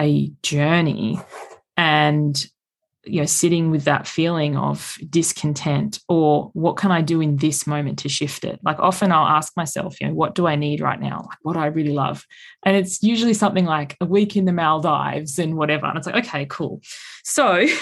a 0.00 0.30
journey 0.42 1.18
and 1.76 2.46
you 3.06 3.20
know 3.20 3.26
sitting 3.26 3.70
with 3.70 3.84
that 3.84 4.06
feeling 4.06 4.56
of 4.56 4.96
discontent 5.10 6.00
or 6.08 6.50
what 6.54 6.76
can 6.76 6.90
i 6.90 7.00
do 7.00 7.20
in 7.20 7.36
this 7.36 7.66
moment 7.66 7.98
to 8.00 8.08
shift 8.08 8.44
it? 8.44 8.60
Like 8.62 8.78
often 8.78 9.12
i'll 9.12 9.26
ask 9.26 9.56
myself 9.56 10.00
you 10.00 10.08
know 10.08 10.14
what 10.14 10.34
do 10.34 10.46
i 10.46 10.56
need 10.56 10.80
right 10.80 11.00
now? 11.00 11.26
Like 11.28 11.38
what 11.42 11.54
do 11.54 11.60
i 11.60 11.66
really 11.66 11.92
love? 11.92 12.26
And 12.64 12.76
it's 12.76 13.02
usually 13.02 13.34
something 13.34 13.64
like 13.64 13.96
a 14.00 14.06
week 14.06 14.36
in 14.36 14.44
the 14.44 14.52
maldives 14.52 15.38
and 15.38 15.56
whatever. 15.56 15.86
And 15.86 15.98
it's 15.98 16.06
like 16.06 16.26
okay 16.26 16.46
cool. 16.46 16.80
So 17.22 17.66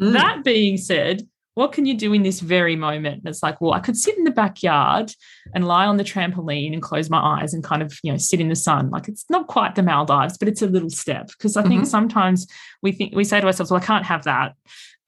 Mm. 0.00 0.12
That 0.12 0.44
being 0.44 0.76
said, 0.76 1.28
what 1.54 1.72
can 1.72 1.84
you 1.84 1.94
do 1.94 2.12
in 2.12 2.22
this 2.22 2.40
very 2.40 2.76
moment? 2.76 3.18
And 3.18 3.28
it's 3.28 3.42
like, 3.42 3.60
well, 3.60 3.74
I 3.74 3.80
could 3.80 3.96
sit 3.96 4.16
in 4.16 4.24
the 4.24 4.30
backyard 4.30 5.12
and 5.54 5.66
lie 5.66 5.86
on 5.86 5.98
the 5.98 6.04
trampoline 6.04 6.72
and 6.72 6.80
close 6.80 7.10
my 7.10 7.18
eyes 7.18 7.52
and 7.52 7.62
kind 7.62 7.82
of, 7.82 7.98
you 8.02 8.10
know, 8.10 8.18
sit 8.18 8.40
in 8.40 8.48
the 8.48 8.56
sun. 8.56 8.90
Like 8.90 9.08
it's 9.08 9.26
not 9.28 9.48
quite 9.48 9.74
the 9.74 9.82
Maldives, 9.82 10.38
but 10.38 10.48
it's 10.48 10.62
a 10.62 10.66
little 10.66 10.90
step. 10.90 11.28
Because 11.28 11.56
I 11.56 11.62
think 11.62 11.82
mm-hmm. 11.82 11.84
sometimes 11.84 12.46
we 12.80 12.92
think 12.92 13.14
we 13.14 13.24
say 13.24 13.40
to 13.40 13.46
ourselves, 13.46 13.70
well, 13.70 13.82
I 13.82 13.84
can't 13.84 14.06
have 14.06 14.24
that. 14.24 14.54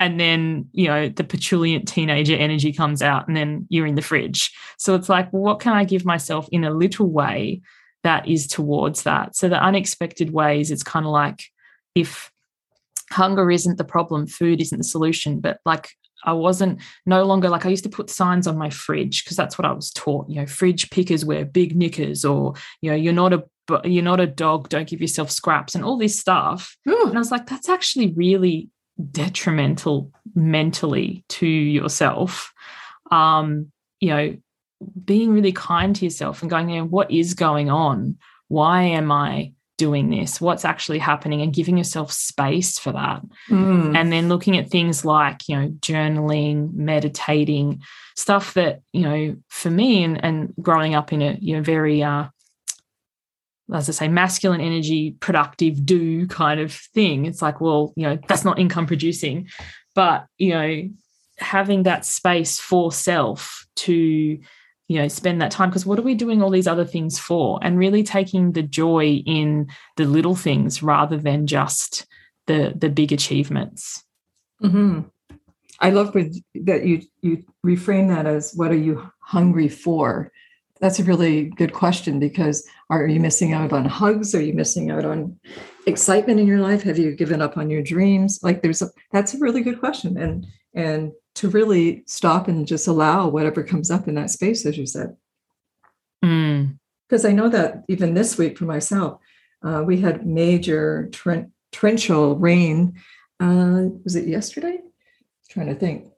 And 0.01 0.21
then, 0.21 0.69
you 0.73 0.89
know, 0.89 1.09
the 1.09 1.25
petulant 1.25 1.89
teenager 1.89 2.37
energy 2.37 2.73
comes 2.73 3.01
out 3.01 3.27
and 3.27 3.37
then 3.37 3.67
you're 3.71 3.87
in 3.87 3.95
the 3.95 4.03
fridge. 4.03 4.53
So 4.77 4.95
it's 4.95 5.09
like, 5.09 5.33
well, 5.33 5.43
what 5.43 5.61
can 5.61 5.73
I 5.73 5.85
give 5.85 6.05
myself 6.05 6.47
in 6.53 6.65
a 6.65 6.75
little 6.75 7.11
way 7.11 7.63
that 8.03 8.29
is 8.29 8.47
towards 8.47 9.05
that? 9.05 9.35
So 9.35 9.49
the 9.49 9.63
unexpected 9.63 10.31
ways, 10.33 10.71
it's 10.71 10.83
kind 10.83 11.07
of 11.07 11.13
like 11.13 11.45
if 11.95 12.31
hunger 13.11 13.51
isn't 13.51 13.79
the 13.79 13.85
problem, 13.85 14.27
food 14.27 14.61
isn't 14.61 14.77
the 14.77 14.85
solution. 14.85 15.41
But 15.41 15.59
like 15.65 15.89
I 16.25 16.33
wasn't 16.33 16.81
no 17.07 17.25
longer 17.25 17.49
like 17.49 17.67
I 17.67 17.71
used 17.71 17.85
to 17.85 17.91
put 17.91 18.11
signs 18.11 18.47
on 18.47 18.59
my 18.59 18.71
fridge 18.71 19.25
because 19.25 19.37
that's 19.37 19.59
what 19.59 19.67
I 19.67 19.73
was 19.73 19.91
taught. 19.91 20.29
You 20.29 20.41
know, 20.41 20.47
fridge 20.47 20.91
pickers 20.91 21.25
wear 21.25 21.45
big 21.45 21.77
knickers, 21.77 22.25
or 22.25 22.55
you 22.81 22.91
know, 22.91 22.97
you're 22.97 23.13
not 23.13 23.33
a 23.33 23.45
you're 23.85 24.03
not 24.03 24.21
a 24.21 24.27
dog. 24.27 24.69
Don't 24.69 24.89
give 24.89 25.01
yourself 25.01 25.31
scraps 25.31 25.75
and 25.75 25.85
all 25.85 25.97
this 25.97 26.19
stuff. 26.19 26.77
Ooh. 26.89 27.07
And 27.07 27.17
I 27.17 27.21
was 27.21 27.31
like, 27.31 27.47
that's 27.47 27.69
actually 27.69 28.13
really 28.13 28.69
detrimental 29.11 30.13
mentally 30.35 31.25
to 31.29 31.47
yourself. 31.47 32.53
Um, 33.11 33.73
you 34.01 34.09
know, 34.11 34.37
being 35.05 35.33
really 35.33 35.53
kind 35.53 35.97
to 35.97 36.05
yourself 36.05 36.43
and 36.43 36.51
going, 36.51 36.69
you 36.69 36.81
know, 36.81 36.87
what 36.87 37.11
is 37.11 37.35
going 37.35 37.71
on? 37.71 38.19
Why 38.49 38.83
am 38.83 39.11
I 39.11 39.54
doing 39.77 40.11
this 40.11 40.41
what's 40.41 40.65
actually 40.65 40.99
happening 40.99 41.43
and 41.43 41.53
giving 41.53 41.77
yourself 41.77 42.13
space 42.13 42.79
for 42.79 42.93
that 42.93 43.21
mm. 43.49 43.97
and 43.97 44.13
then 44.13 44.29
looking 44.29 44.57
at 44.57 44.71
things 44.71 45.05
like 45.05 45.49
you 45.49 45.57
know 45.57 45.69
journaling 45.81 46.73
meditating 46.75 47.83
stuff 48.15 48.55
that 48.55 48.81
you 48.93 49.03
know 49.03 49.37
for 49.49 49.71
me 49.71 50.05
and, 50.05 50.25
and 50.25 50.55
growing 50.61 50.95
up 50.95 51.13
in 51.13 51.23
a 51.23 51.37
you 51.41 51.57
know 51.57 51.63
very 51.63 52.03
uh 52.03 52.25
as 53.73 53.89
I 53.89 53.93
say, 53.93 54.09
masculine 54.09 54.61
energy, 54.61 55.13
productive, 55.21 55.87
do 55.87 56.27
kind 56.27 56.61
of 56.61 56.73
thing. 56.73 57.25
It's 57.25 57.41
like, 57.41 57.61
well, 57.61 57.93
you 57.97 58.03
know, 58.07 58.19
that's 58.29 58.45
not 58.45 58.59
income 58.59 58.87
producing. 58.87 59.49
But, 59.95 60.27
you 60.37 60.51
know, 60.51 60.91
having 61.39 61.85
that 61.85 62.05
space 62.05 62.59
for 62.59 62.93
self 62.93 63.67
to 63.77 64.39
you 64.89 65.01
know 65.01 65.09
spend 65.09 65.41
that 65.41 65.51
time 65.51 65.71
because 65.71 65.87
what 65.87 65.99
are 65.99 66.03
we 66.03 66.15
doing 66.15 66.43
all 66.43 66.51
these 66.51 66.67
other 66.67 66.85
things 66.85 67.19
for? 67.19 67.59
And 67.63 67.79
really 67.79 68.03
taking 68.03 68.53
the 68.53 68.63
joy 68.63 69.23
in 69.27 69.69
the 69.97 70.05
little 70.05 70.35
things 70.35 70.83
rather 70.83 71.17
than 71.17 71.47
just 71.47 72.07
the 72.47 72.75
the 72.77 72.89
big 72.89 73.13
achievements. 73.13 74.03
Mm-hmm. 74.63 75.01
i 75.81 75.91
love 75.91 76.15
with, 76.15 76.41
that 76.55 76.87
you 76.87 77.03
you 77.23 77.45
reframe 77.67 78.09
that 78.09 78.27
as 78.27 78.53
what 78.55 78.71
are 78.71 78.77
you 78.77 79.11
hungry 79.21 79.69
for? 79.69 80.31
That's 80.81 80.99
a 80.99 81.05
really 81.05 81.45
good 81.45 81.73
question 81.73 82.19
because 82.19 82.67
are 82.91 83.07
you 83.07 83.21
missing 83.21 83.53
out 83.53 83.73
on 83.73 83.85
hugs? 83.85 84.35
Are 84.35 84.43
you 84.43 84.53
missing 84.53 84.91
out 84.91 85.05
on 85.05 85.39
excitement 85.87 86.41
in 86.41 86.47
your 86.47 86.61
life? 86.61 86.83
Have 86.83 86.99
you 86.99 87.13
given 87.13 87.41
up 87.41 87.57
on 87.57 87.71
your 87.71 87.83
dreams? 87.83 88.41
Like 88.43 88.63
there's 88.63 88.83
a 88.83 88.91
that's 89.13 89.35
a 89.35 89.39
really 89.39 89.63
good 89.63 89.81
question 89.81 90.19
and 90.19 90.47
and 90.75 91.13
to 91.37 91.49
really 91.49 92.05
stop 92.07 92.49
and 92.49 92.67
just 92.67 92.87
allow 92.87 93.29
whatever 93.29 93.63
comes 93.63 93.91
up 93.91 94.09
in 94.09 94.15
that 94.15 94.31
space, 94.31 94.65
as 94.67 94.79
you 94.79 94.87
said. 94.87 95.17
Because 96.21 97.25
mm. 97.25 97.29
I 97.29 97.33
know 97.33 97.49
that 97.49 97.85
even 97.89 98.15
this 98.15 98.39
week 98.39 98.57
for 98.57 98.65
myself, 98.65 99.21
uh, 99.65 99.83
we 99.85 100.01
had 100.01 100.27
major 100.27 101.11
torrential 101.73 102.37
rain. 102.37 102.95
Uh, 103.41 103.89
was 104.05 104.15
it 104.15 104.29
yesterday? 104.29 104.79
trying 105.55 105.67
to 105.69 105.75
think. 105.75 106.09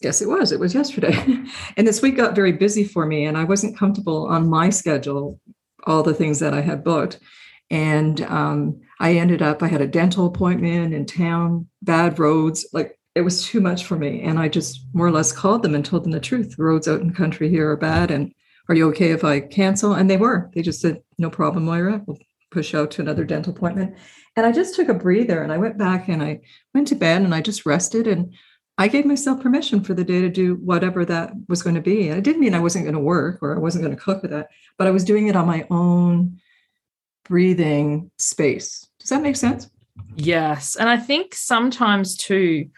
Yes, 0.00 0.20
it 0.20 0.28
was. 0.28 0.52
It 0.52 0.60
was 0.60 0.74
yesterday. 0.74 1.16
and 1.76 1.86
this 1.86 2.02
week 2.02 2.16
got 2.16 2.34
very 2.34 2.52
busy 2.52 2.84
for 2.84 3.06
me, 3.06 3.24
and 3.24 3.36
I 3.36 3.44
wasn't 3.44 3.76
comfortable 3.76 4.26
on 4.26 4.48
my 4.48 4.70
schedule, 4.70 5.40
all 5.86 6.02
the 6.02 6.14
things 6.14 6.38
that 6.40 6.52
I 6.52 6.60
had 6.60 6.84
booked. 6.84 7.18
And 7.70 8.20
um, 8.22 8.80
I 9.00 9.14
ended 9.14 9.42
up, 9.42 9.62
I 9.62 9.68
had 9.68 9.80
a 9.80 9.86
dental 9.86 10.26
appointment 10.26 10.94
in 10.94 11.06
town, 11.06 11.68
bad 11.82 12.18
roads, 12.18 12.68
like 12.72 12.95
it 13.16 13.22
was 13.22 13.46
too 13.46 13.62
much 13.62 13.86
for 13.86 13.96
me. 13.96 14.20
And 14.20 14.38
I 14.38 14.48
just 14.48 14.84
more 14.92 15.06
or 15.06 15.10
less 15.10 15.32
called 15.32 15.62
them 15.62 15.74
and 15.74 15.82
told 15.82 16.04
them 16.04 16.12
the 16.12 16.20
truth. 16.20 16.54
The 16.54 16.62
roads 16.62 16.86
out 16.86 17.00
in 17.00 17.14
country 17.14 17.48
here 17.48 17.70
are 17.70 17.76
bad. 17.76 18.10
And 18.10 18.30
are 18.68 18.74
you 18.74 18.86
okay 18.90 19.10
if 19.10 19.24
I 19.24 19.40
cancel? 19.40 19.94
And 19.94 20.10
they 20.10 20.18
were. 20.18 20.50
They 20.54 20.60
just 20.60 20.82
said, 20.82 21.02
no 21.16 21.30
problem, 21.30 21.64
Moira. 21.64 22.02
We'll 22.06 22.18
push 22.50 22.74
out 22.74 22.90
to 22.92 23.00
another 23.00 23.24
dental 23.24 23.54
appointment. 23.54 23.96
And 24.36 24.44
I 24.44 24.52
just 24.52 24.74
took 24.74 24.90
a 24.90 24.94
breather 24.94 25.42
and 25.42 25.50
I 25.50 25.56
went 25.56 25.78
back 25.78 26.08
and 26.08 26.22
I 26.22 26.40
went 26.74 26.88
to 26.88 26.94
bed 26.94 27.22
and 27.22 27.34
I 27.34 27.40
just 27.40 27.64
rested 27.64 28.06
and 28.06 28.34
I 28.76 28.88
gave 28.88 29.06
myself 29.06 29.40
permission 29.40 29.82
for 29.82 29.94
the 29.94 30.04
day 30.04 30.20
to 30.20 30.28
do 30.28 30.56
whatever 30.56 31.06
that 31.06 31.32
was 31.48 31.62
going 31.62 31.76
to 31.76 31.80
be. 31.80 32.10
And 32.10 32.18
it 32.18 32.24
didn't 32.24 32.42
mean 32.42 32.54
I 32.54 32.60
wasn't 32.60 32.84
going 32.84 32.96
to 32.96 33.00
work 33.00 33.38
or 33.40 33.56
I 33.56 33.58
wasn't 33.58 33.82
going 33.82 33.96
to 33.96 34.02
cook 34.02 34.20
with 34.20 34.32
that, 34.32 34.48
but 34.76 34.86
I 34.86 34.90
was 34.90 35.04
doing 35.04 35.28
it 35.28 35.36
on 35.36 35.46
my 35.46 35.66
own 35.70 36.38
breathing 37.24 38.10
space. 38.18 38.86
Does 38.98 39.08
that 39.08 39.22
make 39.22 39.36
sense? 39.36 39.70
Yes. 40.16 40.76
And 40.76 40.90
I 40.90 40.98
think 40.98 41.34
sometimes 41.34 42.18
too, 42.18 42.68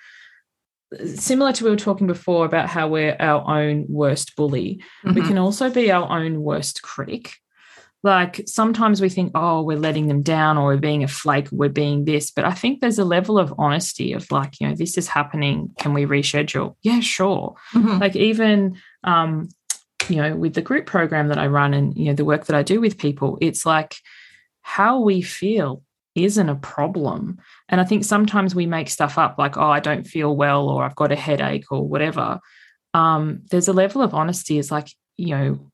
similar 1.14 1.52
to 1.52 1.64
we 1.64 1.70
were 1.70 1.76
talking 1.76 2.06
before 2.06 2.46
about 2.46 2.68
how 2.68 2.88
we're 2.88 3.16
our 3.20 3.48
own 3.48 3.86
worst 3.88 4.36
bully, 4.36 4.82
mm-hmm. 5.04 5.14
we 5.14 5.22
can 5.22 5.38
also 5.38 5.70
be 5.70 5.90
our 5.90 6.08
own 6.08 6.40
worst 6.42 6.82
critic. 6.82 7.34
Like 8.04 8.42
sometimes 8.46 9.00
we 9.00 9.08
think, 9.08 9.32
oh, 9.34 9.62
we're 9.62 9.76
letting 9.76 10.06
them 10.06 10.22
down 10.22 10.56
or 10.56 10.66
we're 10.66 10.76
being 10.76 11.02
a 11.02 11.08
flake, 11.08 11.48
we're 11.50 11.68
being 11.68 12.04
this. 12.04 12.30
But 12.30 12.44
I 12.44 12.52
think 12.52 12.80
there's 12.80 12.98
a 12.98 13.04
level 13.04 13.38
of 13.38 13.52
honesty 13.58 14.12
of 14.12 14.30
like, 14.30 14.60
you 14.60 14.68
know, 14.68 14.74
this 14.74 14.96
is 14.96 15.08
happening. 15.08 15.70
Can 15.80 15.94
we 15.94 16.06
reschedule? 16.06 16.76
Yeah, 16.82 17.00
sure. 17.00 17.56
Mm-hmm. 17.74 17.98
Like 17.98 18.14
even 18.14 18.78
um, 19.02 19.48
you 20.08 20.16
know, 20.16 20.36
with 20.36 20.54
the 20.54 20.62
group 20.62 20.86
program 20.86 21.28
that 21.28 21.38
I 21.38 21.48
run 21.48 21.74
and 21.74 21.96
you 21.96 22.06
know, 22.06 22.14
the 22.14 22.24
work 22.24 22.46
that 22.46 22.56
I 22.56 22.62
do 22.62 22.80
with 22.80 22.98
people, 22.98 23.36
it's 23.40 23.66
like 23.66 23.96
how 24.62 25.00
we 25.00 25.22
feel 25.22 25.82
isn't 26.24 26.48
a 26.48 26.56
problem. 26.56 27.38
And 27.68 27.80
I 27.80 27.84
think 27.84 28.04
sometimes 28.04 28.54
we 28.54 28.66
make 28.66 28.88
stuff 28.88 29.18
up 29.18 29.36
like, 29.38 29.56
oh, 29.56 29.70
I 29.70 29.80
don't 29.80 30.06
feel 30.06 30.36
well 30.36 30.68
or 30.68 30.84
I've 30.84 30.96
got 30.96 31.12
a 31.12 31.16
headache 31.16 31.70
or 31.70 31.86
whatever. 31.86 32.40
Um, 32.94 33.42
there's 33.50 33.68
a 33.68 33.72
level 33.72 34.02
of 34.02 34.14
honesty. 34.14 34.58
It's 34.58 34.70
like, 34.70 34.88
you 35.16 35.36
know, 35.36 35.70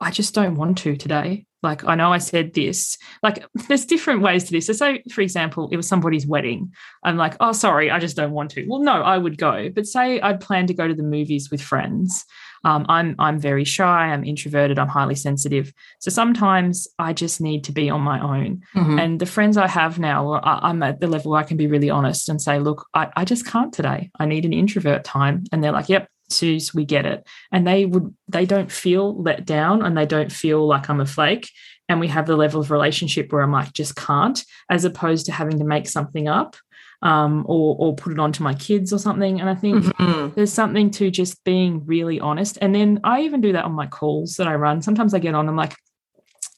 I 0.00 0.10
just 0.10 0.34
don't 0.34 0.56
want 0.56 0.78
to 0.78 0.96
today. 0.96 1.46
Like, 1.62 1.84
I 1.84 1.94
know 1.94 2.10
I 2.10 2.18
said 2.18 2.54
this. 2.54 2.96
Like, 3.22 3.44
there's 3.68 3.84
different 3.84 4.22
ways 4.22 4.44
to 4.44 4.52
this. 4.52 4.66
So, 4.66 4.72
say, 4.72 5.02
for 5.12 5.20
example, 5.20 5.68
it 5.70 5.76
was 5.76 5.86
somebody's 5.86 6.26
wedding. 6.26 6.72
I'm 7.04 7.16
like, 7.16 7.36
oh, 7.40 7.52
sorry, 7.52 7.90
I 7.90 7.98
just 7.98 8.16
don't 8.16 8.32
want 8.32 8.52
to. 8.52 8.66
Well, 8.66 8.80
no, 8.80 9.02
I 9.02 9.18
would 9.18 9.36
go. 9.36 9.68
But 9.68 9.86
say 9.86 10.20
I'd 10.20 10.40
planned 10.40 10.68
to 10.68 10.74
go 10.74 10.88
to 10.88 10.94
the 10.94 11.02
movies 11.02 11.50
with 11.50 11.60
friends 11.60 12.24
um, 12.64 12.84
I'm 12.88 13.14
I'm 13.18 13.38
very 13.38 13.64
shy. 13.64 14.08
I'm 14.08 14.24
introverted. 14.24 14.78
I'm 14.78 14.88
highly 14.88 15.14
sensitive. 15.14 15.72
So 15.98 16.10
sometimes 16.10 16.86
I 16.98 17.12
just 17.12 17.40
need 17.40 17.64
to 17.64 17.72
be 17.72 17.88
on 17.88 18.02
my 18.02 18.20
own. 18.20 18.62
Mm-hmm. 18.74 18.98
And 18.98 19.20
the 19.20 19.26
friends 19.26 19.56
I 19.56 19.66
have 19.66 19.98
now, 19.98 20.40
I'm 20.42 20.82
at 20.82 21.00
the 21.00 21.06
level 21.06 21.32
where 21.32 21.40
I 21.40 21.44
can 21.44 21.56
be 21.56 21.66
really 21.66 21.90
honest 21.90 22.28
and 22.28 22.40
say, 22.40 22.58
look, 22.58 22.86
I, 22.94 23.08
I 23.16 23.24
just 23.24 23.46
can't 23.46 23.72
today. 23.72 24.10
I 24.18 24.26
need 24.26 24.44
an 24.44 24.52
introvert 24.52 25.04
time. 25.04 25.44
And 25.52 25.64
they're 25.64 25.72
like, 25.72 25.88
yep, 25.88 26.08
Suze, 26.28 26.74
we 26.74 26.84
get 26.84 27.06
it. 27.06 27.26
And 27.50 27.66
they 27.66 27.86
would 27.86 28.14
they 28.28 28.46
don't 28.46 28.70
feel 28.70 29.20
let 29.20 29.44
down 29.46 29.82
and 29.82 29.96
they 29.96 30.06
don't 30.06 30.32
feel 30.32 30.66
like 30.66 30.90
I'm 30.90 31.00
a 31.00 31.06
flake. 31.06 31.50
And 31.88 31.98
we 31.98 32.08
have 32.08 32.26
the 32.26 32.36
level 32.36 32.60
of 32.60 32.70
relationship 32.70 33.32
where 33.32 33.42
I'm 33.42 33.50
like, 33.50 33.72
just 33.72 33.96
can't, 33.96 34.44
as 34.70 34.84
opposed 34.84 35.26
to 35.26 35.32
having 35.32 35.58
to 35.58 35.64
make 35.64 35.88
something 35.88 36.28
up 36.28 36.56
um, 37.02 37.44
or 37.48 37.76
or 37.78 37.94
put 37.94 38.12
it 38.12 38.18
onto 38.18 38.42
my 38.42 38.54
kids 38.54 38.92
or 38.92 38.98
something. 38.98 39.40
And 39.40 39.48
I 39.48 39.54
think 39.54 39.84
Mhm. 39.84 40.34
there's 40.34 40.52
something 40.52 40.90
to 40.92 41.10
just 41.10 41.42
being 41.44 41.84
really 41.86 42.20
honest. 42.20 42.58
And 42.60 42.74
then 42.74 43.00
I 43.04 43.22
even 43.22 43.40
do 43.40 43.52
that 43.52 43.64
on 43.64 43.72
my 43.72 43.86
calls 43.86 44.34
that 44.36 44.46
I 44.46 44.54
run. 44.54 44.82
Sometimes 44.82 45.14
I 45.14 45.18
get 45.18 45.34
on, 45.34 45.48
I'm 45.48 45.56
like, 45.56 45.74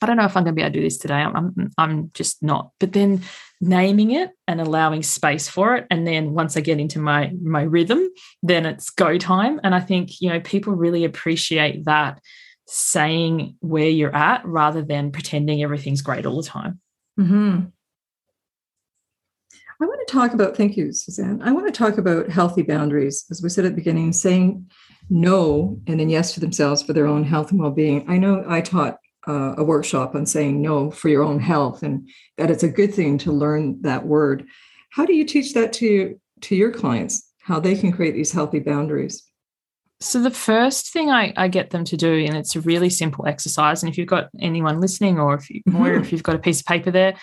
I 0.01 0.07
don't 0.07 0.17
know 0.17 0.25
if 0.25 0.37
I'm 0.37 0.43
going 0.43 0.55
to 0.57 0.57
be 0.57 0.63
able 0.63 0.73
to 0.73 0.79
do 0.81 0.85
this 0.85 0.99
today. 0.99 1.15
I'm, 1.15 1.37
I'm, 1.37 1.71
I'm 1.79 2.11
just 2.13 2.43
not. 2.43 2.73
But 2.81 2.93
then 2.93 3.23
naming 3.61 4.11
it 4.11 4.31
and 4.49 4.61
allowing 4.61 5.05
space 5.05 5.49
for 5.49 5.77
it, 5.77 5.87
and 5.93 6.05
then 6.05 6.35
once 6.35 6.57
I 6.57 6.61
get 6.61 6.81
into 6.81 6.99
my 6.99 7.31
my 7.41 7.63
rhythm, 7.63 8.09
then 8.43 8.67
it's 8.67 8.91
go 8.91 9.17
time. 9.17 9.61
And 9.63 9.77
I 9.77 9.81
think 9.81 10.21
you 10.21 10.29
know 10.29 10.41
people 10.41 10.73
really 10.75 11.05
appreciate 11.05 11.85
that 11.85 12.21
saying 12.67 13.55
where 13.61 13.89
you're 13.89 14.15
at 14.15 14.45
rather 14.45 14.83
than 14.83 15.13
pretending 15.13 15.63
everything's 15.63 16.03
great 16.03 16.27
all 16.27 16.43
the 16.43 16.49
time. 16.49 16.81
Mhm. 17.21 17.71
I 19.83 19.87
want 19.87 20.07
to 20.07 20.13
talk 20.13 20.33
about, 20.33 20.57
thank 20.57 20.77
you, 20.77 20.93
Suzanne. 20.93 21.43
I 21.43 21.51
want 21.51 21.67
to 21.67 21.73
talk 21.73 21.99
about 21.99 22.29
healthy 22.29 22.63
boundaries. 22.63 23.25
As 23.33 23.43
we 23.43 23.49
said 23.49 23.65
at 23.65 23.73
the 23.73 23.77
beginning, 23.77 24.13
saying 24.13 24.71
no 25.11 25.81
and 25.89 25.99
then 25.99 26.09
yes 26.09 26.35
to 26.35 26.41
themselves 26.41 26.83
for 26.83 26.93
their 26.93 27.07
own 27.07 27.25
health 27.25 27.51
and 27.51 27.61
well 27.61 27.73
being. 27.73 28.09
I 28.09 28.17
know 28.19 28.45
I 28.47 28.61
taught 28.61 28.99
uh, 29.27 29.55
a 29.57 29.65
workshop 29.65 30.15
on 30.15 30.25
saying 30.25 30.63
no 30.63 30.93
for 30.93 31.09
your 31.09 31.25
own 31.25 31.41
health 31.41 31.83
and 31.83 32.09
that 32.39 32.51
it's 32.51 32.63
a 32.63 32.69
good 32.69 32.95
thing 32.95 33.19
to 33.19 33.33
learn 33.33 33.83
that 33.83 34.07
word. 34.07 34.47
How 34.91 35.05
do 35.05 35.15
you 35.15 35.25
teach 35.25 35.53
that 35.55 35.73
to, 35.75 36.21
to 36.43 36.55
your 36.55 36.71
clients, 36.71 37.29
how 37.41 37.59
they 37.59 37.75
can 37.75 37.91
create 37.91 38.15
these 38.15 38.31
healthy 38.31 38.61
boundaries? 38.61 39.25
So 40.01 40.21
the 40.21 40.33
first 40.33 40.93
thing 40.93 41.11
I, 41.11 41.33
I 41.37 41.47
get 41.47 41.71
them 41.71 41.85
to 41.85 41.97
do, 41.97 42.25
and 42.25 42.37
it's 42.37 42.57
a 42.57 42.61
really 42.61 42.91
simple 42.91 43.27
exercise, 43.27 43.83
and 43.83 43.91
if 43.91 43.97
you've 43.97 44.09
got 44.09 44.31
anyone 44.41 44.81
listening, 44.81 45.21
or 45.21 45.35
if 45.35 45.49
you, 45.49 45.61
or 45.69 45.71
Mhm. 45.73 46.01
if 46.01 46.11
you've 46.11 46.25
got 46.25 46.35
a 46.35 46.41
piece 46.41 46.61
of 46.61 46.67
paper 46.67 46.91
there, 46.91 47.15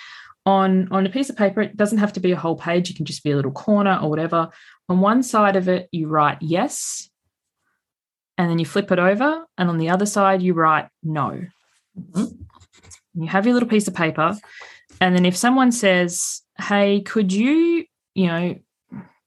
on 0.46 0.88
on 0.92 1.06
a 1.06 1.10
piece 1.10 1.30
of 1.30 1.38
paper, 1.38 1.62
it 1.62 1.78
doesn't 1.78 1.98
have 2.00 2.14
to 2.14 2.20
be 2.20 2.32
a 2.32 2.38
whole 2.38 2.56
page. 2.56 2.90
It 2.90 2.96
can 2.96 3.06
just 3.06 3.24
be 3.24 3.32
a 3.32 3.36
little 3.36 3.52
corner 3.52 4.00
or 4.02 4.10
whatever. 4.10 4.50
On 4.88 5.00
one 5.00 5.22
side 5.24 5.56
of 5.56 5.68
it, 5.68 5.90
you 5.92 6.08
write 6.08 6.38
yes, 6.42 7.10
and 8.38 8.50
then 8.50 8.60
you 8.60 8.66
flip 8.66 8.92
it 8.92 9.00
over, 9.00 9.46
and 9.58 9.70
on 9.70 9.78
the 9.78 9.90
other 9.90 10.06
side, 10.06 10.42
you 10.42 10.54
write 10.54 10.88
no. 11.04 11.42
Mhm. 12.00 12.46
You 13.14 13.28
have 13.28 13.46
your 13.46 13.54
little 13.54 13.70
piece 13.70 13.88
of 13.88 13.94
paper, 13.94 14.38
and 15.02 15.16
then 15.16 15.26
if 15.26 15.36
someone 15.36 15.72
says, 15.72 16.42
"Hey, 16.58 17.02
could 17.02 17.34
you, 17.34 17.86
you 18.16 18.28
know, 18.28 18.56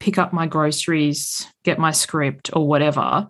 pick 0.01 0.19
up 0.19 0.33
my 0.33 0.47
groceries, 0.47 1.47
get 1.63 1.79
my 1.79 1.91
script, 1.93 2.51
or 2.55 2.67
whatever," 2.67 3.29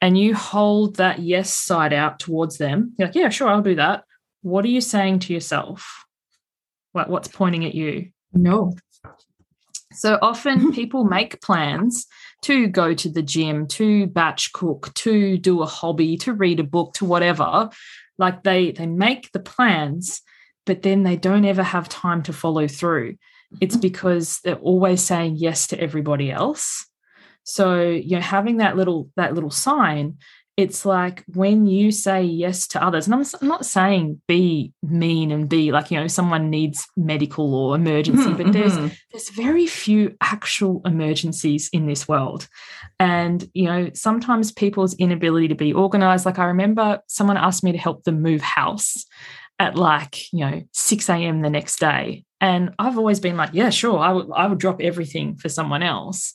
and 0.00 0.18
you 0.18 0.34
hold 0.34 0.96
that 0.96 1.18
yes 1.20 1.52
side 1.52 1.92
out 1.92 2.18
towards 2.18 2.58
them, 2.58 2.94
you're 2.98 3.08
like, 3.08 3.14
"Yeah, 3.14 3.28
sure, 3.28 3.48
I'll 3.48 3.62
do 3.62 3.74
that." 3.74 4.04
What 4.42 4.64
are 4.64 4.68
you 4.68 4.80
saying 4.80 5.18
to 5.20 5.34
yourself? 5.34 6.06
Like, 6.94 7.08
what's 7.08 7.28
pointing 7.28 7.64
at 7.64 7.74
you? 7.74 8.10
No. 8.32 8.74
So 9.92 10.18
often 10.20 10.72
people 10.80 11.04
make 11.04 11.40
plans 11.40 12.06
to 12.42 12.68
go 12.68 12.94
to 12.94 13.08
the 13.08 13.22
gym, 13.22 13.66
to 13.68 14.06
batch 14.06 14.52
cook, 14.52 14.92
to 14.94 15.38
do 15.38 15.62
a 15.62 15.66
hobby, 15.66 16.16
to 16.18 16.32
read 16.32 16.60
a 16.60 16.64
book, 16.64 16.94
to 16.94 17.04
whatever. 17.04 17.70
Like 18.18 18.42
they 18.42 18.72
they 18.72 18.86
make 18.86 19.30
the 19.32 19.40
plans, 19.40 20.22
but 20.66 20.82
then 20.82 21.02
they 21.02 21.16
don't 21.16 21.44
ever 21.44 21.62
have 21.62 21.88
time 21.88 22.22
to 22.24 22.32
follow 22.32 22.68
through. 22.68 23.16
It's 23.60 23.74
mm-hmm. 23.74 23.80
because 23.80 24.40
they're 24.44 24.56
always 24.56 25.02
saying 25.02 25.36
yes 25.36 25.68
to 25.68 25.80
everybody 25.80 26.30
else. 26.30 26.86
So, 27.44 27.80
you 27.82 28.16
know, 28.16 28.22
having 28.22 28.58
that 28.58 28.76
little 28.76 29.10
that 29.16 29.34
little 29.34 29.50
sign, 29.50 30.18
it's 30.58 30.84
like 30.84 31.22
when 31.34 31.66
you 31.66 31.92
say 31.92 32.20
yes 32.24 32.66
to 32.66 32.82
others, 32.84 33.06
and 33.06 33.14
I'm, 33.14 33.24
I'm 33.40 33.46
not 33.46 33.64
saying 33.64 34.20
be 34.26 34.72
mean 34.82 35.30
and 35.30 35.48
be 35.48 35.70
like, 35.70 35.92
you 35.92 36.00
know, 36.00 36.08
someone 36.08 36.50
needs 36.50 36.84
medical 36.96 37.54
or 37.54 37.76
emergency, 37.76 38.32
but 38.34 38.52
there's 38.52 38.76
Mhm. 38.76 38.92
there's 39.12 39.30
very 39.30 39.66
few 39.68 40.16
actual 40.20 40.82
emergencies 40.84 41.70
in 41.72 41.86
this 41.86 42.08
world. 42.08 42.48
And, 42.98 43.48
you 43.54 43.66
know, 43.66 43.90
sometimes 43.94 44.50
people's 44.50 44.94
inability 44.96 45.46
to 45.48 45.54
be 45.54 45.72
organized. 45.72 46.26
Like 46.26 46.40
I 46.40 46.46
remember 46.46 46.98
someone 47.06 47.36
asked 47.36 47.62
me 47.62 47.70
to 47.72 47.78
help 47.78 48.02
them 48.02 48.20
move 48.20 48.40
house 48.42 49.06
at 49.60 49.76
like, 49.76 50.32
you 50.32 50.44
know, 50.44 50.62
6 50.72 51.08
a.m. 51.08 51.40
the 51.42 51.50
next 51.50 51.78
day. 51.78 52.24
And 52.40 52.74
I've 52.80 52.98
always 52.98 53.20
been 53.20 53.36
like, 53.36 53.50
yeah, 53.52 53.70
sure, 53.70 53.98
I 54.00 54.10
would 54.12 54.26
I 54.34 54.46
would 54.48 54.58
drop 54.58 54.80
everything 54.80 55.36
for 55.36 55.48
someone 55.48 55.84
else. 55.84 56.34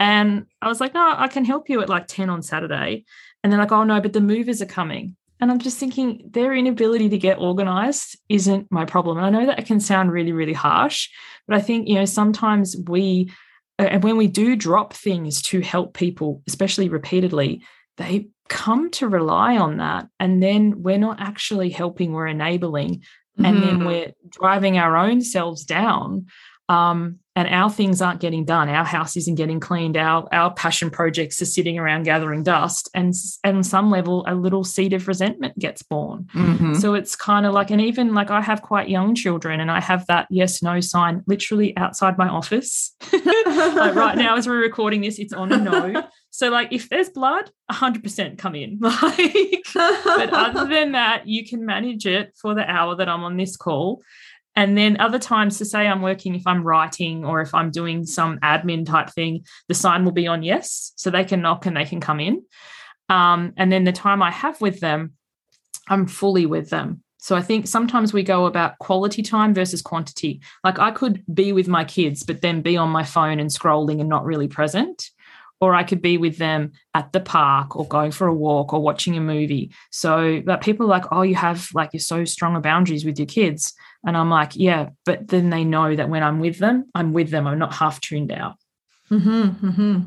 And 0.00 0.46
I 0.62 0.68
was 0.68 0.80
like, 0.80 0.94
no, 0.94 1.14
I 1.16 1.28
can 1.28 1.44
help 1.44 1.68
you 1.68 1.82
at 1.82 1.88
like 1.88 2.06
10 2.06 2.30
on 2.30 2.42
Saturday. 2.42 3.04
And 3.42 3.52
they're 3.52 3.60
like, 3.60 3.72
oh 3.72 3.84
no, 3.84 4.00
but 4.00 4.12
the 4.12 4.20
movers 4.20 4.60
are 4.60 4.66
coming. 4.66 5.16
And 5.40 5.50
I'm 5.50 5.58
just 5.58 5.78
thinking 5.78 6.28
their 6.30 6.52
inability 6.54 7.08
to 7.08 7.18
get 7.18 7.38
organized 7.38 8.18
isn't 8.28 8.70
my 8.70 8.84
problem. 8.84 9.16
And 9.16 9.26
I 9.26 9.30
know 9.30 9.46
that 9.46 9.58
it 9.58 9.66
can 9.66 9.80
sound 9.80 10.12
really, 10.12 10.32
really 10.32 10.52
harsh, 10.52 11.08
but 11.48 11.56
I 11.56 11.60
think, 11.62 11.88
you 11.88 11.94
know, 11.94 12.04
sometimes 12.04 12.76
we, 12.86 13.32
and 13.78 14.04
when 14.04 14.18
we 14.18 14.26
do 14.26 14.54
drop 14.54 14.92
things 14.92 15.40
to 15.42 15.60
help 15.60 15.94
people, 15.94 16.42
especially 16.46 16.90
repeatedly, 16.90 17.62
they 17.96 18.28
come 18.50 18.90
to 18.90 19.08
rely 19.08 19.56
on 19.56 19.78
that. 19.78 20.08
And 20.18 20.42
then 20.42 20.82
we're 20.82 20.98
not 20.98 21.20
actually 21.20 21.70
helping, 21.70 22.12
we're 22.12 22.26
enabling. 22.26 23.02
And 23.42 23.62
then 23.62 23.78
Mhm. 23.78 23.86
we're 23.86 24.12
driving 24.28 24.76
our 24.76 24.98
own 24.98 25.22
selves 25.22 25.64
down. 25.64 26.26
Um, 26.68 27.20
and 27.36 27.48
our 27.48 27.70
things 27.70 28.02
aren't 28.02 28.20
getting 28.20 28.44
done. 28.44 28.68
Our 28.68 28.84
house 28.84 29.16
isn't 29.16 29.36
getting 29.36 29.60
cleaned. 29.60 29.96
Our 29.96 30.28
our 30.32 30.52
passion 30.52 30.90
projects 30.90 31.40
are 31.40 31.46
sitting 31.46 31.78
around 31.78 32.02
gathering 32.02 32.42
dust, 32.42 32.90
and 32.94 33.14
and 33.44 33.58
on 33.58 33.62
some 33.62 33.90
level, 33.90 34.24
a 34.26 34.34
little 34.34 34.64
seed 34.64 34.92
of 34.92 35.06
resentment 35.06 35.58
gets 35.58 35.82
born. 35.82 36.26
Mhm. 36.34 36.80
So 36.80 36.94
it's 36.94 37.14
kind 37.14 37.46
of 37.46 37.52
like, 37.54 37.70
and 37.70 37.80
even 37.80 38.14
like 38.14 38.30
I 38.30 38.40
have 38.40 38.62
quite 38.62 38.88
young 38.88 39.14
children, 39.14 39.60
and 39.60 39.70
I 39.70 39.80
have 39.80 40.06
that 40.06 40.26
yes 40.30 40.62
no 40.62 40.80
sign 40.80 41.22
literally 41.26 41.76
outside 41.76 42.18
my 42.18 42.28
office. 42.28 42.94
like 43.12 43.94
right 43.94 44.16
now, 44.16 44.36
as 44.36 44.48
we're 44.48 44.60
recording 44.60 45.00
this, 45.00 45.18
it's 45.18 45.32
on 45.32 45.52
a 45.52 45.56
no. 45.56 46.04
So 46.30 46.48
like, 46.48 46.72
if 46.72 46.88
there's 46.88 47.10
blood, 47.10 47.50
hundred 47.70 48.02
percent 48.02 48.38
come 48.38 48.54
in. 48.54 48.80
Like, 49.02 49.64
but 49.74 50.32
other 50.32 50.66
than 50.66 50.92
that, 50.92 51.26
you 51.26 51.46
can 51.46 51.64
manage 51.64 52.06
it 52.06 52.34
for 52.40 52.54
the 52.54 52.68
hour 52.68 52.96
that 52.96 53.08
I'm 53.08 53.22
on 53.22 53.36
this 53.36 53.56
call. 53.56 54.02
And 54.60 54.76
then 54.76 55.00
other 55.00 55.18
times 55.18 55.56
to 55.56 55.64
say 55.64 55.86
I'm 55.86 56.02
working, 56.02 56.34
if 56.34 56.46
I'm 56.46 56.62
writing 56.62 57.24
or 57.24 57.40
if 57.40 57.54
I'm 57.54 57.70
doing 57.70 58.04
some 58.04 58.38
admin 58.40 58.84
type 58.84 59.08
thing, 59.08 59.46
the 59.68 59.74
sign 59.74 60.04
will 60.04 60.12
be 60.12 60.26
on 60.26 60.42
yes. 60.42 60.92
So 60.96 61.08
they 61.08 61.24
can 61.24 61.40
knock 61.40 61.64
and 61.64 61.74
they 61.74 61.86
can 61.86 61.98
come 61.98 62.20
in. 62.20 62.42
Um, 63.08 63.54
and 63.56 63.72
then 63.72 63.84
the 63.84 63.92
time 63.92 64.22
I 64.22 64.30
have 64.30 64.60
with 64.60 64.80
them, 64.80 65.14
I'm 65.88 66.06
fully 66.06 66.44
with 66.44 66.68
them. 66.68 67.02
So 67.16 67.36
I 67.36 67.40
think 67.40 67.68
sometimes 67.68 68.12
we 68.12 68.22
go 68.22 68.44
about 68.44 68.78
quality 68.80 69.22
time 69.22 69.54
versus 69.54 69.80
quantity. 69.80 70.42
Like 70.62 70.78
I 70.78 70.90
could 70.90 71.24
be 71.32 71.54
with 71.54 71.66
my 71.66 71.86
kids, 71.86 72.22
but 72.22 72.42
then 72.42 72.60
be 72.60 72.76
on 72.76 72.90
my 72.90 73.02
phone 73.02 73.40
and 73.40 73.48
scrolling 73.48 73.98
and 73.98 74.10
not 74.10 74.26
really 74.26 74.46
present. 74.46 75.08
Or 75.62 75.74
I 75.74 75.84
could 75.84 76.02
be 76.02 76.18
with 76.18 76.36
them 76.36 76.72
at 76.92 77.12
the 77.12 77.20
park 77.20 77.76
or 77.76 77.88
going 77.88 78.10
for 78.10 78.26
a 78.26 78.34
walk 78.34 78.74
or 78.74 78.82
watching 78.82 79.16
a 79.16 79.22
movie. 79.22 79.72
So 79.90 80.42
that 80.44 80.60
people 80.60 80.84
are 80.84 80.90
like, 80.90 81.06
oh, 81.12 81.22
you 81.22 81.34
have 81.36 81.66
like 81.72 81.94
you're 81.94 82.00
so 82.00 82.26
strong 82.26 82.56
of 82.56 82.62
boundaries 82.62 83.06
with 83.06 83.18
your 83.18 83.26
kids. 83.26 83.72
And 84.06 84.16
I'm 84.16 84.30
like, 84.30 84.52
yeah, 84.54 84.90
but 85.04 85.28
then 85.28 85.50
they 85.50 85.64
know 85.64 85.94
that 85.94 86.08
when 86.08 86.22
I'm 86.22 86.40
with 86.40 86.58
them, 86.58 86.86
I'm 86.94 87.12
with 87.12 87.30
them. 87.30 87.46
I'm 87.46 87.58
not 87.58 87.74
half 87.74 88.00
tuned 88.00 88.32
out. 88.32 88.56
hmm 89.08 89.48
hmm 89.48 90.00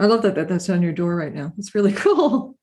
I 0.00 0.06
love 0.06 0.22
that, 0.22 0.36
that 0.36 0.48
that's 0.48 0.70
on 0.70 0.82
your 0.82 0.92
door 0.92 1.16
right 1.16 1.34
now. 1.34 1.52
It's 1.58 1.74
really 1.74 1.92
cool. 2.04 2.56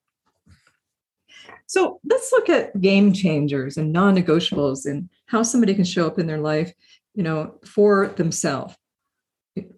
So 1.68 2.00
let's 2.08 2.32
look 2.32 2.50
at 2.50 2.80
game 2.80 3.12
changers 3.12 3.78
and 3.78 3.92
non-negotiables 3.92 4.86
and 4.86 5.10
how 5.26 5.44
somebody 5.44 5.74
can 5.74 5.84
show 5.84 6.06
up 6.06 6.20
in 6.20 6.28
their 6.28 6.40
life, 6.40 6.72
you 7.16 7.24
know, 7.24 7.56
for 7.66 8.08
themselves. 8.10 8.76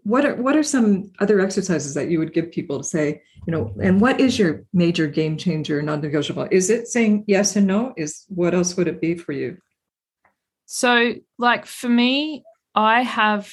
What 0.04 0.26
are 0.26 0.36
what 0.36 0.56
are 0.56 0.64
some 0.64 1.12
other 1.20 1.40
exercises 1.40 1.94
that 1.94 2.10
you 2.10 2.18
would 2.20 2.34
give 2.34 2.52
people 2.52 2.80
to 2.80 2.84
say, 2.84 3.22
you 3.46 3.52
know, 3.52 3.74
and 3.82 4.02
what 4.02 4.20
is 4.20 4.40
your 4.40 4.66
major 4.74 5.08
game 5.08 5.38
changer 5.38 5.82
non-negotiable? 5.82 6.48
Is 6.52 6.70
it 6.70 6.88
saying 6.88 7.26
yes 7.28 7.56
and 7.56 7.68
no? 7.68 7.94
Is 7.96 8.26
what 8.28 8.56
else 8.56 8.76
would 8.76 8.88
it 8.88 9.00
be 9.00 9.16
for 9.16 9.34
you? 9.34 9.58
So, 10.68 11.16
like 11.38 11.66
for 11.66 11.88
me, 11.88 12.44
I 12.76 13.02
have 13.02 13.52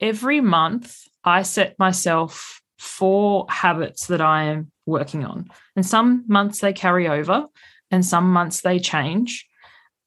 every 0.00 0.40
month 0.40 1.02
I 1.22 1.42
set 1.42 1.78
myself 1.78 2.62
four 2.78 3.46
habits 3.50 4.06
that 4.06 4.22
I 4.22 4.44
am 4.44 4.72
working 4.86 5.24
on. 5.24 5.48
And 5.76 5.84
some 5.84 6.24
months 6.26 6.60
they 6.60 6.72
carry 6.72 7.06
over 7.06 7.46
and 7.90 8.04
some 8.04 8.32
months 8.32 8.62
they 8.62 8.78
change. 8.78 9.46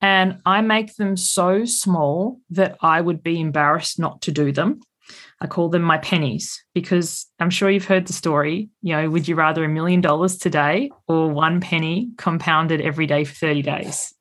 And 0.02 0.42
I 0.46 0.62
make 0.62 0.96
them 0.96 1.16
so 1.16 1.66
small 1.66 2.40
that 2.50 2.78
I 2.82 3.02
would 3.02 3.22
be 3.22 3.40
embarrassed 3.40 4.00
not 4.00 4.22
to 4.24 4.32
do 4.32 4.52
them. 4.52 4.80
I 5.42 5.48
call 5.48 5.70
them 5.70 5.84
my 5.84 6.00
pennies 6.00 6.64
because 6.74 7.28
I'm 7.40 7.50
sure 7.52 7.70
you've 7.70 7.86
heard 7.86 8.08
the 8.08 8.14
story. 8.14 8.70
You 8.82 8.96
know, 8.96 9.10
would 9.12 9.28
you 9.28 9.36
rather 9.36 9.64
a 9.64 9.70
million 9.70 10.02
dollars 10.02 10.38
today 10.38 10.90
or 11.08 11.30
one 11.30 11.62
penny 11.62 12.12
compounded 12.18 12.82
every 12.82 13.06
day 13.06 13.26
for 13.26 13.36
30 13.36 13.62
days? 13.62 14.14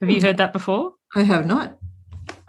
Have 0.00 0.10
you 0.10 0.22
heard 0.22 0.38
that 0.38 0.54
before? 0.54 0.92
I 1.14 1.22
have 1.22 1.46
not. 1.46 1.76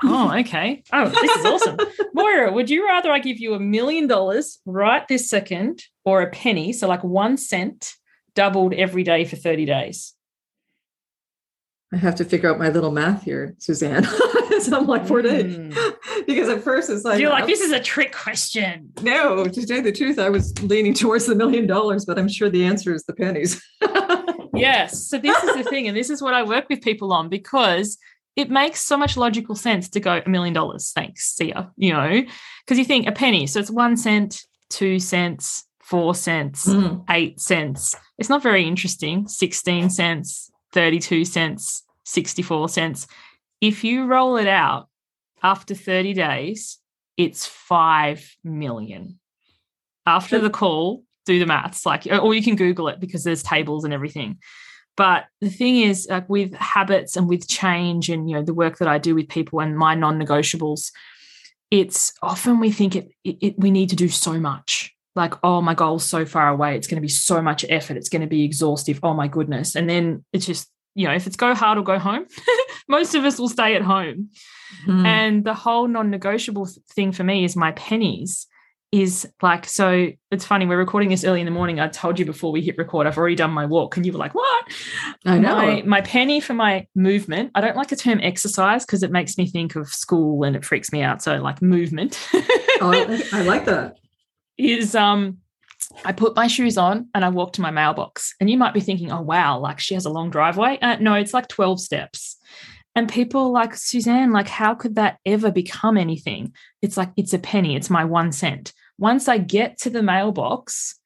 Oh, 0.03 0.35
okay. 0.39 0.83
Oh, 0.91 1.09
this 1.09 1.37
is 1.37 1.45
awesome. 1.45 1.77
Moira, 2.13 2.51
would 2.51 2.69
you 2.69 2.85
rather 2.85 3.11
I 3.11 3.19
give 3.19 3.39
you 3.39 3.53
a 3.53 3.59
million 3.59 4.07
dollars 4.07 4.59
right 4.65 5.07
this 5.07 5.29
second 5.29 5.83
or 6.05 6.21
a 6.21 6.29
penny? 6.29 6.73
So, 6.73 6.87
like 6.87 7.03
one 7.03 7.37
cent 7.37 7.93
doubled 8.35 8.73
every 8.73 9.03
day 9.03 9.25
for 9.25 9.35
30 9.35 9.65
days. 9.65 10.13
I 11.93 11.97
have 11.97 12.15
to 12.15 12.25
figure 12.25 12.49
out 12.49 12.57
my 12.57 12.69
little 12.69 12.91
math 12.91 13.23
here, 13.23 13.53
Suzanne. 13.57 14.03
so 14.61 14.77
I'm 14.77 14.87
like, 14.87 15.05
four 15.05 15.21
days. 15.21 15.53
Mm. 15.53 15.95
because 16.25 16.47
at 16.47 16.63
first 16.63 16.89
it's 16.89 17.03
like, 17.03 17.19
You're 17.19 17.29
like, 17.29 17.47
this 17.47 17.59
is 17.59 17.73
a 17.73 17.81
trick 17.81 18.13
question. 18.13 18.91
no, 19.01 19.45
to 19.45 19.65
tell 19.67 19.77
you 19.77 19.83
the 19.83 19.91
truth, 19.91 20.17
I 20.17 20.29
was 20.29 20.57
leaning 20.63 20.93
towards 20.93 21.25
the 21.25 21.35
million 21.35 21.67
dollars, 21.67 22.05
but 22.05 22.17
I'm 22.17 22.29
sure 22.29 22.49
the 22.49 22.63
answer 22.63 22.93
is 22.93 23.03
the 23.03 23.13
pennies. 23.13 23.61
Yes. 24.53 25.07
So 25.07 25.17
this 25.17 25.41
is 25.43 25.55
the 25.55 25.63
thing, 25.63 25.87
and 25.87 25.95
this 25.95 26.09
is 26.09 26.21
what 26.21 26.33
I 26.33 26.43
work 26.43 26.67
with 26.69 26.81
people 26.81 27.13
on 27.13 27.29
because 27.29 27.97
it 28.41 28.49
makes 28.49 28.81
so 28.81 28.97
much 28.97 29.15
logical 29.17 29.55
sense 29.55 29.89
to 29.89 29.99
go 29.99 30.21
a 30.25 30.29
million 30.29 30.53
dollars. 30.53 30.91
Thanks. 30.93 31.33
See 31.35 31.49
ya. 31.49 31.67
You 31.77 31.93
know, 31.93 32.23
because 32.65 32.77
you 32.77 32.85
think 32.85 33.07
a 33.07 33.11
penny. 33.11 33.47
So 33.47 33.59
it's 33.59 33.71
one 33.71 33.95
cent, 33.97 34.43
two 34.69 34.99
cents, 34.99 35.65
four 35.81 36.13
cents, 36.15 36.67
Mm. 36.67 37.03
eight 37.09 37.39
cents. 37.39 37.95
It's 38.17 38.29
not 38.29 38.43
very 38.43 38.67
interesting. 38.67 39.27
16 39.27 39.89
cents, 39.89 40.51
32 40.73 41.25
cents, 41.25 41.83
64 42.05 42.69
cents. 42.69 43.07
If 43.61 43.83
you 43.83 44.05
roll 44.05 44.37
it 44.37 44.47
out 44.47 44.87
after 45.43 45.75
30 45.75 46.13
days, 46.13 46.79
it's 47.17 47.45
5 47.45 48.37
million. 48.43 49.19
After 50.05 50.39
the 50.39 50.49
call, 50.49 51.03
do 51.25 51.37
the 51.39 51.45
maths, 51.45 51.85
like, 51.85 52.07
or 52.07 52.33
you 52.33 52.41
can 52.41 52.55
Google 52.55 52.87
it 52.87 52.99
because 52.99 53.23
there's 53.23 53.43
tables 53.43 53.83
and 53.83 53.93
everything. 53.93 54.39
But 54.97 55.25
the 55.39 55.49
thing 55.49 55.77
is, 55.77 56.07
like 56.09 56.29
with 56.29 56.53
habits 56.53 57.15
and 57.15 57.27
with 57.27 57.47
change, 57.47 58.09
and 58.09 58.29
you 58.29 58.35
know, 58.35 58.43
the 58.43 58.53
work 58.53 58.77
that 58.79 58.87
I 58.87 58.97
do 58.97 59.15
with 59.15 59.29
people 59.29 59.59
and 59.59 59.77
my 59.77 59.95
non-negotiables, 59.95 60.91
it's 61.69 62.13
often 62.21 62.59
we 62.59 62.71
think 62.71 62.95
it, 62.95 63.11
it, 63.23 63.37
it 63.41 63.55
we 63.59 63.71
need 63.71 63.89
to 63.89 63.95
do 63.95 64.09
so 64.09 64.33
much. 64.33 64.93
Like, 65.15 65.33
oh, 65.43 65.61
my 65.61 65.73
goal's 65.73 66.05
so 66.05 66.25
far 66.25 66.49
away. 66.49 66.77
It's 66.77 66.87
going 66.87 66.97
to 66.97 67.01
be 67.01 67.09
so 67.09 67.41
much 67.41 67.65
effort. 67.67 67.97
It's 67.97 68.09
going 68.09 68.21
to 68.21 68.27
be 68.27 68.45
exhaustive. 68.45 68.99
Oh 69.03 69.13
my 69.13 69.27
goodness. 69.27 69.75
And 69.75 69.89
then 69.89 70.23
it's 70.31 70.45
just, 70.45 70.69
you 70.95 71.05
know, 71.05 71.13
if 71.13 71.27
it's 71.27 71.35
go 71.35 71.53
hard 71.53 71.77
or 71.77 71.83
go 71.83 71.99
home, 71.99 72.25
most 72.87 73.13
of 73.13 73.25
us 73.25 73.37
will 73.37 73.49
stay 73.49 73.75
at 73.75 73.81
home. 73.81 74.29
Mm. 74.87 75.05
And 75.05 75.43
the 75.43 75.53
whole 75.53 75.87
non-negotiable 75.87 76.69
thing 76.93 77.11
for 77.11 77.23
me 77.23 77.43
is 77.43 77.57
my 77.57 77.71
pennies 77.73 78.47
is 78.91 79.25
like 79.41 79.65
so 79.65 80.09
it's 80.31 80.43
funny 80.43 80.65
we're 80.65 80.77
recording 80.77 81.07
this 81.07 81.23
early 81.23 81.39
in 81.39 81.45
the 81.45 81.51
morning 81.51 81.79
i 81.79 81.87
told 81.87 82.19
you 82.19 82.25
before 82.25 82.51
we 82.51 82.61
hit 82.61 82.77
record 82.77 83.07
i've 83.07 83.17
already 83.17 83.35
done 83.35 83.51
my 83.51 83.65
walk 83.65 83.95
and 83.95 84.05
you 84.05 84.11
were 84.11 84.19
like 84.19 84.35
what 84.35 84.65
I 85.25 85.39
know. 85.39 85.55
my, 85.55 85.81
my 85.83 86.01
penny 86.01 86.41
for 86.41 86.53
my 86.53 86.85
movement 86.93 87.51
i 87.55 87.61
don't 87.61 87.77
like 87.77 87.87
the 87.87 87.95
term 87.95 88.19
exercise 88.21 88.85
because 88.85 89.01
it 89.01 89.11
makes 89.11 89.37
me 89.37 89.47
think 89.47 89.77
of 89.77 89.87
school 89.87 90.43
and 90.43 90.57
it 90.57 90.65
freaks 90.65 90.91
me 90.91 91.01
out 91.01 91.21
so 91.21 91.37
like 91.37 91.61
movement 91.61 92.19
oh, 92.33 92.91
I, 92.91 93.23
I 93.39 93.41
like 93.43 93.65
that. 93.65 93.97
is 94.57 94.93
um 94.93 95.37
I 96.05 96.11
put 96.11 96.35
my 96.35 96.47
shoes 96.47 96.77
on 96.77 97.09
and 97.13 97.25
I 97.25 97.29
walk 97.29 97.53
to 97.53 97.61
my 97.61 97.71
mailbox. 97.71 98.33
And 98.39 98.49
you 98.49 98.57
might 98.57 98.73
be 98.73 98.79
thinking, 98.79 99.11
oh, 99.11 99.21
wow, 99.21 99.59
like 99.59 99.79
she 99.79 99.93
has 99.93 100.05
a 100.05 100.09
long 100.09 100.29
driveway. 100.29 100.77
Uh, 100.81 100.97
no, 100.99 101.15
it's 101.15 101.33
like 101.33 101.47
12 101.47 101.81
steps. 101.81 102.37
And 102.95 103.09
people 103.09 103.51
like, 103.51 103.75
Suzanne, 103.75 104.31
like, 104.31 104.47
how 104.47 104.75
could 104.75 104.95
that 104.95 105.17
ever 105.25 105.51
become 105.51 105.97
anything? 105.97 106.53
It's 106.81 106.97
like, 106.97 107.11
it's 107.15 107.33
a 107.33 107.39
penny, 107.39 107.75
it's 107.75 107.89
my 107.89 108.03
one 108.03 108.31
cent. 108.31 108.73
Once 109.01 109.27
I 109.27 109.39
get 109.39 109.79
to 109.79 109.89
the 109.89 110.03
mailbox, 110.03 110.99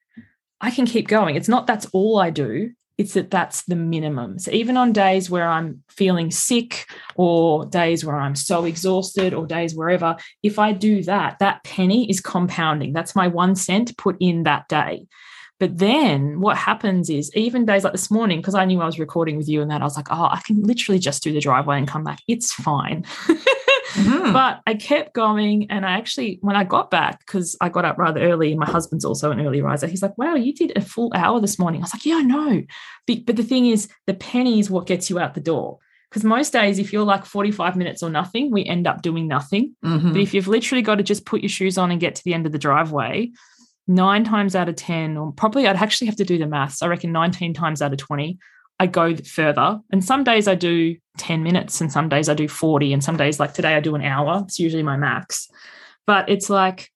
I 0.59 0.69
can 0.69 0.85
keep 0.85 1.07
going. 1.07 1.37
It's 1.37 1.47
not 1.47 1.65
that's 1.65 1.85
all 1.93 2.19
I 2.19 2.29
do, 2.29 2.71
it's 2.97 3.13
that 3.13 3.31
that's 3.31 3.63
the 3.63 3.77
minimum. 3.77 4.37
So 4.37 4.51
even 4.51 4.75
on 4.75 4.91
days 4.91 5.29
where 5.29 5.47
I'm 5.47 5.81
feeling 5.87 6.29
sick 6.29 6.87
or 7.15 7.65
days 7.65 8.03
where 8.03 8.17
I'm 8.17 8.35
so 8.35 8.65
exhausted 8.65 9.33
or 9.33 9.47
days 9.47 9.75
wherever, 9.75 10.17
if 10.43 10.59
I 10.59 10.73
do 10.73 11.03
that, 11.03 11.39
that 11.39 11.63
penny 11.63 12.09
is 12.09 12.19
compounding. 12.19 12.91
That's 12.91 13.15
my 13.15 13.29
one 13.29 13.55
cent 13.55 13.97
put 13.97 14.17
in 14.19 14.43
that 14.43 14.67
day. 14.67 15.07
But 15.57 15.77
then 15.77 16.41
what 16.41 16.57
happens 16.57 17.09
is 17.09 17.33
even 17.33 17.65
days 17.65 17.85
like 17.85 17.93
this 17.93 18.11
morning, 18.11 18.39
because 18.39 18.55
I 18.55 18.65
knew 18.65 18.81
I 18.81 18.85
was 18.85 18.99
recording 18.99 19.37
with 19.37 19.47
you 19.47 19.61
and 19.61 19.71
that, 19.71 19.79
I 19.79 19.85
was 19.85 19.95
like, 19.95 20.11
oh, 20.11 20.25
I 20.29 20.41
can 20.45 20.61
literally 20.63 20.99
just 20.99 21.23
do 21.23 21.31
the 21.31 21.39
driveway 21.39 21.77
and 21.77 21.87
come 21.87 22.03
back. 22.03 22.19
It's 22.27 22.51
fine. 22.51 23.05
Mhm. 23.95 24.33
But 24.33 24.61
I 24.67 24.75
kept 24.75 25.13
going. 25.13 25.69
And 25.71 25.85
I 25.85 25.91
actually, 25.93 26.37
when 26.41 26.55
I 26.55 26.63
got 26.63 26.91
back, 26.91 27.19
because 27.19 27.55
I 27.61 27.69
got 27.69 27.85
up 27.85 27.97
rather 27.97 28.21
early, 28.21 28.55
my 28.55 28.65
husband's 28.65 29.05
also 29.05 29.31
an 29.31 29.39
early 29.39 29.61
riser. 29.61 29.87
He's 29.87 30.01
like, 30.01 30.17
wow, 30.17 30.35
you 30.35 30.53
did 30.53 30.71
a 30.77 30.81
full 30.81 31.11
hour 31.15 31.39
this 31.41 31.57
morning. 31.57 31.81
I 31.81 31.83
was 31.85 31.93
like, 31.93 32.05
yeah, 32.05 32.17
I 32.17 32.21
know. 32.21 32.61
But, 33.07 33.25
but 33.25 33.35
the 33.35 33.43
thing 33.43 33.65
is, 33.67 33.87
the 34.07 34.13
penny 34.13 34.59
is 34.59 34.69
what 34.69 34.87
gets 34.87 35.09
you 35.09 35.19
out 35.19 35.33
the 35.33 35.41
door. 35.41 35.79
Because 36.09 36.23
most 36.23 36.53
days, 36.53 36.79
if 36.79 36.93
you're 36.93 37.03
like 37.03 37.25
45 37.25 37.75
minutes 37.75 38.01
or 38.03 38.09
nothing, 38.09 38.51
we 38.51 38.63
end 38.63 38.87
up 38.87 39.01
doing 39.01 39.27
nothing. 39.27 39.75
Mhm. 39.83 40.13
But 40.13 40.21
if 40.21 40.33
you've 40.33 40.47
literally 40.47 40.81
got 40.81 40.95
to 40.95 41.03
just 41.03 41.25
put 41.25 41.41
your 41.41 41.49
shoes 41.49 41.77
on 41.77 41.91
and 41.91 41.99
get 41.99 42.15
to 42.15 42.23
the 42.23 42.33
end 42.33 42.45
of 42.45 42.51
the 42.51 42.57
driveway, 42.59 43.31
nine 43.87 44.23
times 44.23 44.55
out 44.55 44.69
of 44.69 44.75
10, 44.75 45.17
or 45.17 45.31
probably 45.33 45.67
I'd 45.67 45.75
actually 45.75 46.07
have 46.07 46.15
to 46.17 46.25
do 46.25 46.37
the 46.37 46.47
maths. 46.47 46.81
I 46.81 46.87
reckon 46.87 47.11
19 47.11 47.53
times 47.53 47.81
out 47.81 47.91
of 47.91 47.97
20, 47.99 48.37
I 48.79 48.87
go 48.87 49.15
further. 49.15 49.79
And 49.91 50.03
some 50.03 50.23
days 50.23 50.47
I 50.47 50.55
do 50.55 50.97
10 51.17 51.43
minutes, 51.43 51.81
and 51.81 51.91
some 51.91 52.09
days 52.09 52.29
I 52.29 52.33
do 52.33 52.47
40, 52.47 52.93
and 52.93 53.03
some 53.03 53.17
days, 53.17 53.39
like 53.39 53.53
today, 53.53 53.75
I 53.75 53.79
do 53.79 53.95
an 53.95 54.03
hour. 54.03 54.43
It's 54.45 54.59
usually 54.59 54.83
my 54.83 54.97
max. 54.97 55.49
But 56.05 56.29
it's 56.29 56.49
like 56.49 56.91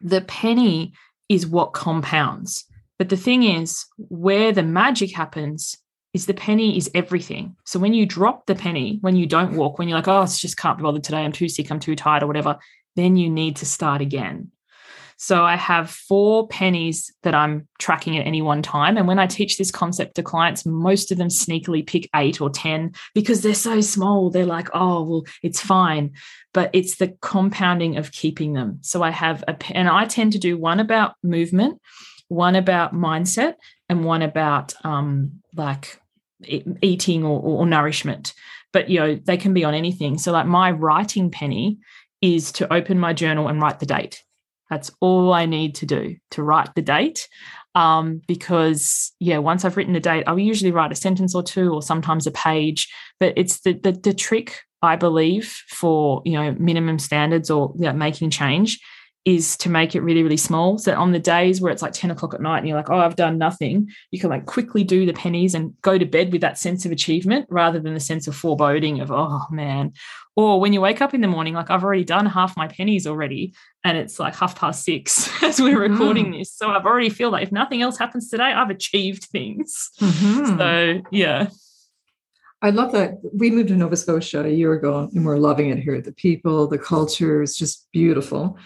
the 0.00 0.20
penny 0.22 0.92
is 1.28 1.46
what 1.46 1.72
compounds. 1.72 2.64
But 2.98 3.08
the 3.08 3.16
thing 3.16 3.42
is, 3.42 3.86
where 3.96 4.52
the 4.52 4.62
magic 4.62 5.14
happens 5.14 5.76
is 6.12 6.26
the 6.26 6.34
penny 6.34 6.76
is 6.76 6.90
everything. 6.94 7.56
So 7.64 7.78
when 7.78 7.94
you 7.94 8.04
drop 8.04 8.46
the 8.46 8.54
penny, 8.54 8.98
when 9.00 9.16
you 9.16 9.26
don't 9.26 9.56
walk, 9.56 9.78
when 9.78 9.88
you're 9.88 9.96
like, 9.96 10.08
oh, 10.08 10.22
it's 10.22 10.40
just 10.40 10.58
can't 10.58 10.76
be 10.76 10.82
bothered 10.82 11.02
today, 11.02 11.24
I'm 11.24 11.32
too 11.32 11.48
sick, 11.48 11.70
I'm 11.70 11.80
too 11.80 11.96
tired, 11.96 12.22
or 12.22 12.26
whatever, 12.26 12.58
then 12.96 13.16
you 13.16 13.30
need 13.30 13.56
to 13.56 13.66
start 13.66 14.02
again. 14.02 14.50
So 15.22 15.44
I 15.44 15.54
have 15.54 15.88
four 15.88 16.48
pennies 16.48 17.12
that 17.22 17.32
I'm 17.32 17.68
tracking 17.78 18.18
at 18.18 18.26
any 18.26 18.42
one 18.42 18.60
time. 18.60 18.96
And 18.96 19.06
when 19.06 19.20
I 19.20 19.28
teach 19.28 19.56
this 19.56 19.70
concept 19.70 20.16
to 20.16 20.22
clients, 20.24 20.66
most 20.66 21.12
of 21.12 21.16
them 21.16 21.28
sneakily 21.28 21.86
pick 21.86 22.10
eight 22.16 22.40
or 22.40 22.50
10 22.50 22.92
because 23.14 23.40
they're 23.40 23.54
so 23.54 23.80
small. 23.80 24.30
They're 24.30 24.44
like, 24.44 24.68
oh, 24.74 25.04
well, 25.04 25.24
it's 25.44 25.60
fine. 25.60 26.10
But 26.52 26.70
it's 26.72 26.96
the 26.96 27.16
compounding 27.20 27.98
of 27.98 28.10
keeping 28.10 28.54
them. 28.54 28.78
So 28.80 29.04
I 29.04 29.10
have 29.10 29.44
a, 29.46 29.56
and 29.70 29.88
I 29.88 30.06
tend 30.06 30.32
to 30.32 30.40
do 30.40 30.58
one 30.58 30.80
about 30.80 31.14
movement, 31.22 31.80
one 32.26 32.56
about 32.56 32.92
mindset, 32.92 33.54
and 33.88 34.04
one 34.04 34.22
about 34.22 34.74
um, 34.82 35.40
like 35.54 36.00
eating 36.82 37.22
or, 37.22 37.40
or 37.40 37.64
nourishment. 37.64 38.34
But, 38.72 38.90
you 38.90 38.98
know, 38.98 39.14
they 39.14 39.36
can 39.36 39.54
be 39.54 39.62
on 39.62 39.74
anything. 39.74 40.18
So, 40.18 40.32
like, 40.32 40.46
my 40.46 40.72
writing 40.72 41.30
penny 41.30 41.78
is 42.20 42.50
to 42.52 42.72
open 42.72 42.98
my 42.98 43.12
journal 43.12 43.46
and 43.46 43.62
write 43.62 43.78
the 43.78 43.86
date. 43.86 44.21
That's 44.72 44.90
all 45.00 45.34
I 45.34 45.44
need 45.44 45.74
to 45.76 45.86
do 45.86 46.16
to 46.30 46.42
write 46.42 46.74
the 46.74 46.80
date. 46.80 47.28
Um, 47.74 48.22
because 48.26 49.12
yeah, 49.20 49.36
once 49.36 49.66
I've 49.66 49.76
written 49.76 49.94
a 49.94 50.00
date, 50.00 50.24
I'll 50.26 50.38
usually 50.38 50.72
write 50.72 50.90
a 50.90 50.94
sentence 50.94 51.34
or 51.34 51.42
two, 51.42 51.74
or 51.74 51.82
sometimes 51.82 52.26
a 52.26 52.30
page. 52.30 52.88
But 53.20 53.34
it's 53.36 53.60
the 53.60 53.74
the, 53.74 53.92
the 53.92 54.14
trick 54.14 54.60
I 54.80 54.96
believe 54.96 55.54
for 55.68 56.22
you 56.24 56.32
know 56.32 56.56
minimum 56.58 56.98
standards 56.98 57.50
or 57.50 57.74
yeah, 57.76 57.92
making 57.92 58.30
change 58.30 58.80
is 59.26 59.58
to 59.58 59.68
make 59.68 59.94
it 59.94 60.00
really 60.00 60.22
really 60.22 60.38
small. 60.38 60.78
So 60.78 60.94
on 60.94 61.12
the 61.12 61.18
days 61.18 61.60
where 61.60 61.70
it's 61.70 61.82
like 61.82 61.92
ten 61.92 62.10
o'clock 62.10 62.32
at 62.32 62.40
night 62.40 62.60
and 62.60 62.66
you're 62.68 62.78
like, 62.78 62.88
oh, 62.88 62.98
I've 62.98 63.16
done 63.16 63.36
nothing, 63.36 63.90
you 64.10 64.18
can 64.18 64.30
like 64.30 64.46
quickly 64.46 64.84
do 64.84 65.04
the 65.04 65.12
pennies 65.12 65.54
and 65.54 65.74
go 65.82 65.98
to 65.98 66.06
bed 66.06 66.32
with 66.32 66.40
that 66.40 66.56
sense 66.56 66.86
of 66.86 66.92
achievement 66.92 67.44
rather 67.50 67.78
than 67.78 67.92
the 67.92 68.00
sense 68.00 68.26
of 68.26 68.34
foreboding 68.34 69.00
of 69.02 69.12
oh 69.12 69.42
man. 69.50 69.92
Or 70.34 70.60
when 70.60 70.72
you 70.72 70.80
wake 70.80 71.02
up 71.02 71.12
in 71.12 71.20
the 71.20 71.28
morning, 71.28 71.52
like 71.54 71.70
I've 71.70 71.84
already 71.84 72.04
done 72.04 72.24
half 72.24 72.56
my 72.56 72.66
pennies 72.66 73.06
already, 73.06 73.54
and 73.84 73.98
it's 73.98 74.18
like 74.18 74.34
half 74.34 74.58
past 74.58 74.82
six 74.84 75.28
as 75.42 75.60
we're 75.60 75.78
Mhm. 75.78 75.90
recording 75.90 76.30
this. 76.30 76.52
So 76.52 76.70
I've 76.70 76.86
already 76.86 77.10
feel 77.10 77.30
like 77.30 77.42
if 77.44 77.52
nothing 77.52 77.82
else 77.82 77.98
happens 77.98 78.28
today, 78.30 78.44
I've 78.44 78.70
achieved 78.70 79.24
things. 79.24 79.90
Mhm. 80.00 80.56
So 80.58 81.02
yeah. 81.10 81.48
I 82.64 82.70
love 82.70 82.92
that. 82.92 83.14
We 83.34 83.50
moved 83.50 83.68
to 83.70 83.76
Nova 83.76 83.96
Scotia 83.96 84.44
a 84.44 84.48
year 84.48 84.72
ago 84.72 85.10
and 85.12 85.26
we're 85.26 85.36
loving 85.36 85.70
it 85.70 85.80
here. 85.80 86.00
The 86.00 86.12
people, 86.12 86.68
the 86.68 86.78
culture 86.78 87.42
is 87.42 87.56
just 87.56 87.88
beautiful. 87.92 88.56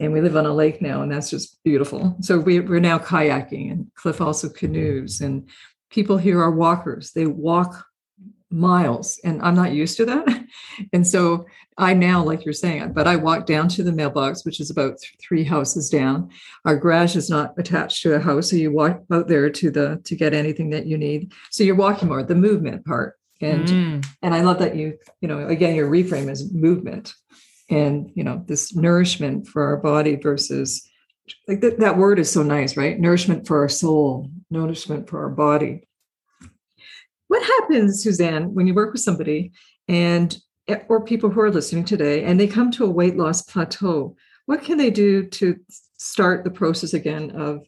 And 0.00 0.12
we 0.12 0.20
live 0.20 0.36
on 0.36 0.44
a 0.44 0.52
lake 0.52 0.82
now, 0.82 1.02
and 1.02 1.12
that's 1.12 1.30
just 1.30 1.62
beautiful. 1.62 2.16
So 2.20 2.36
we, 2.40 2.58
we're 2.58 2.80
now 2.80 2.98
kayaking, 2.98 3.70
and 3.70 3.86
Cliff 3.94 4.20
also 4.20 4.48
canoes. 4.48 5.20
And 5.20 5.48
people 5.88 6.16
here 6.16 6.42
are 6.42 6.50
walkers. 6.50 7.12
They 7.12 7.26
walk 7.26 7.86
miles, 8.54 9.20
and 9.24 9.42
I'm 9.42 9.54
not 9.54 9.72
used 9.72 9.96
to 9.98 10.04
that. 10.06 10.44
And 10.92 11.06
so 11.06 11.46
I 11.78 11.94
now, 11.94 12.24
like 12.24 12.44
you're 12.44 12.52
saying, 12.52 12.92
but 12.94 13.06
I 13.06 13.16
walk 13.16 13.46
down 13.46 13.68
to 13.68 13.82
the 13.84 13.92
mailbox, 13.92 14.44
which 14.44 14.58
is 14.60 14.70
about 14.70 14.98
th- 14.98 15.14
three 15.20 15.44
houses 15.44 15.88
down. 15.88 16.30
Our 16.64 16.76
garage 16.76 17.14
is 17.16 17.30
not 17.30 17.54
attached 17.58 18.02
to 18.02 18.14
a 18.14 18.20
house, 18.20 18.50
so 18.50 18.56
you 18.56 18.72
walk 18.72 19.02
out 19.12 19.28
there 19.28 19.50
to 19.50 19.70
the 19.70 20.00
to 20.04 20.16
get 20.16 20.34
anything 20.34 20.70
that 20.70 20.86
you 20.86 20.98
need. 20.98 21.32
So 21.50 21.62
you're 21.64 21.74
walking 21.76 22.08
more, 22.08 22.22
the 22.22 22.34
movement 22.34 22.84
part. 22.84 23.14
And 23.40 23.66
Mm. 23.68 24.06
and 24.22 24.34
I 24.34 24.40
love 24.42 24.58
that 24.60 24.74
you, 24.76 24.98
you 25.20 25.28
know, 25.28 25.46
again, 25.48 25.74
your 25.74 25.90
reframe 25.90 26.30
is 26.30 26.52
movement 26.52 27.14
and, 27.70 28.10
you 28.14 28.24
know, 28.24 28.42
this 28.46 28.74
nourishment 28.74 29.48
for 29.48 29.62
our 29.64 29.76
body 29.76 30.16
versus 30.16 30.88
like 31.48 31.60
that, 31.62 31.78
that 31.80 31.96
word 31.98 32.18
is 32.18 32.30
so 32.30 32.42
nice, 32.42 32.76
right? 32.76 32.98
Nourishment 32.98 33.46
for 33.46 33.58
our 33.60 33.68
soul, 33.68 34.30
nourishment 34.50 35.08
for 35.08 35.18
our 35.22 35.30
body. 35.30 35.86
What 37.34 37.42
happens, 37.42 38.00
Suzanne, 38.00 38.54
when 38.54 38.68
you 38.68 38.74
work 38.74 38.92
with 38.92 39.02
somebody 39.02 39.50
and 39.88 40.38
eh, 40.68 40.78
or 40.88 41.04
people 41.04 41.30
who 41.30 41.40
are 41.40 41.50
listening 41.50 41.84
today 41.84 42.22
and 42.22 42.38
they 42.38 42.46
come 42.46 42.70
to 42.70 42.84
a 42.84 42.88
weight 42.88 43.16
loss 43.16 43.42
plateau? 43.42 44.14
What 44.46 44.62
can 44.62 44.78
they 44.78 44.88
do 44.88 45.26
to 45.30 45.56
start 45.96 46.44
the 46.44 46.52
process 46.52 46.94
again 46.94 47.32
of 47.32 47.66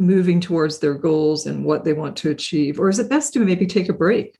moving 0.00 0.40
towards 0.40 0.80
their 0.80 0.94
goals 0.94 1.46
and 1.46 1.64
what 1.64 1.84
they 1.84 1.92
want 1.92 2.16
to 2.16 2.30
achieve? 2.30 2.80
Or 2.80 2.88
is 2.88 2.98
it 2.98 3.08
best 3.08 3.32
to 3.34 3.38
maybe 3.38 3.66
take 3.66 3.88
a 3.88 3.92
break? 3.92 4.36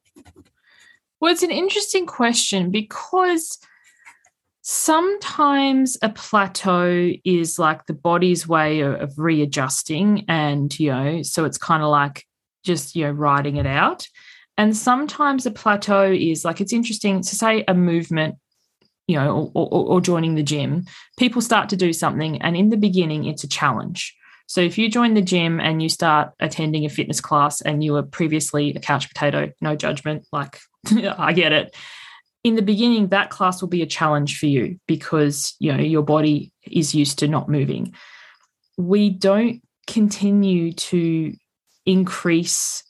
Well, 1.20 1.30
it's 1.30 1.44
an 1.44 1.52
interesting 1.52 2.04
question 2.04 2.72
because 2.72 3.58
sometimes 4.62 5.96
a 6.02 6.08
plateau 6.08 7.12
is 7.24 7.60
like 7.60 7.86
the 7.86 7.94
body's 7.94 8.48
way 8.48 8.80
of, 8.80 9.16
readjusting 9.16 10.24
and 10.26 10.76
you 10.80 10.90
know 10.90 11.22
so 11.22 11.44
it's 11.44 11.58
kind 11.58 11.82
of 11.82 11.90
like 11.90 12.26
just 12.64 12.94
you 12.94 13.04
know 13.04 13.12
riding 13.12 13.56
it 13.56 13.66
out 13.66 14.08
and 14.58 14.76
sometimes 14.76 15.46
a 15.46 15.50
plateau 15.50 16.02
is 16.12 16.44
like 16.44 16.60
it's 16.60 16.72
interesting 16.72 17.22
to 17.22 17.36
say 17.36 17.64
a 17.66 17.72
movement 17.72 18.34
you 19.06 19.16
know 19.16 19.50
or, 19.54 19.68
or, 19.72 19.86
or 19.86 20.00
joining 20.00 20.34
the 20.34 20.42
gym 20.42 20.84
people 21.16 21.40
start 21.40 21.70
to 21.70 21.76
do 21.76 21.92
something 21.92 22.42
and 22.42 22.56
in 22.56 22.68
the 22.68 22.76
beginning 22.76 23.24
it's 23.24 23.44
a 23.44 23.48
challenge. 23.48 24.14
So 24.50 24.62
if 24.62 24.78
you 24.78 24.90
join 24.90 25.12
the 25.12 25.20
gym 25.20 25.60
and 25.60 25.82
you 25.82 25.90
start 25.90 26.32
attending 26.40 26.86
a 26.86 26.88
fitness 26.88 27.20
class 27.20 27.60
and 27.60 27.84
you 27.84 27.92
were 27.92 28.02
previously 28.02 28.74
a 28.74 28.80
couch 28.80 29.08
potato 29.08 29.52
no 29.60 29.76
judgment 29.76 30.26
like 30.32 30.58
i 31.18 31.32
get 31.32 31.52
it. 31.52 31.74
In 32.44 32.54
the 32.54 32.62
beginning 32.62 33.08
that 33.08 33.30
class 33.30 33.60
will 33.60 33.68
be 33.68 33.82
a 33.82 33.86
challenge 33.86 34.38
for 34.38 34.46
you 34.46 34.78
because 34.86 35.54
you 35.58 35.72
know 35.72 35.82
your 35.82 36.02
body 36.02 36.52
is 36.62 36.94
used 36.94 37.18
to 37.20 37.28
not 37.28 37.48
moving. 37.48 37.94
We 38.76 39.10
don't 39.10 39.60
continue 39.86 40.72
to 40.72 41.34
increase 41.84 42.84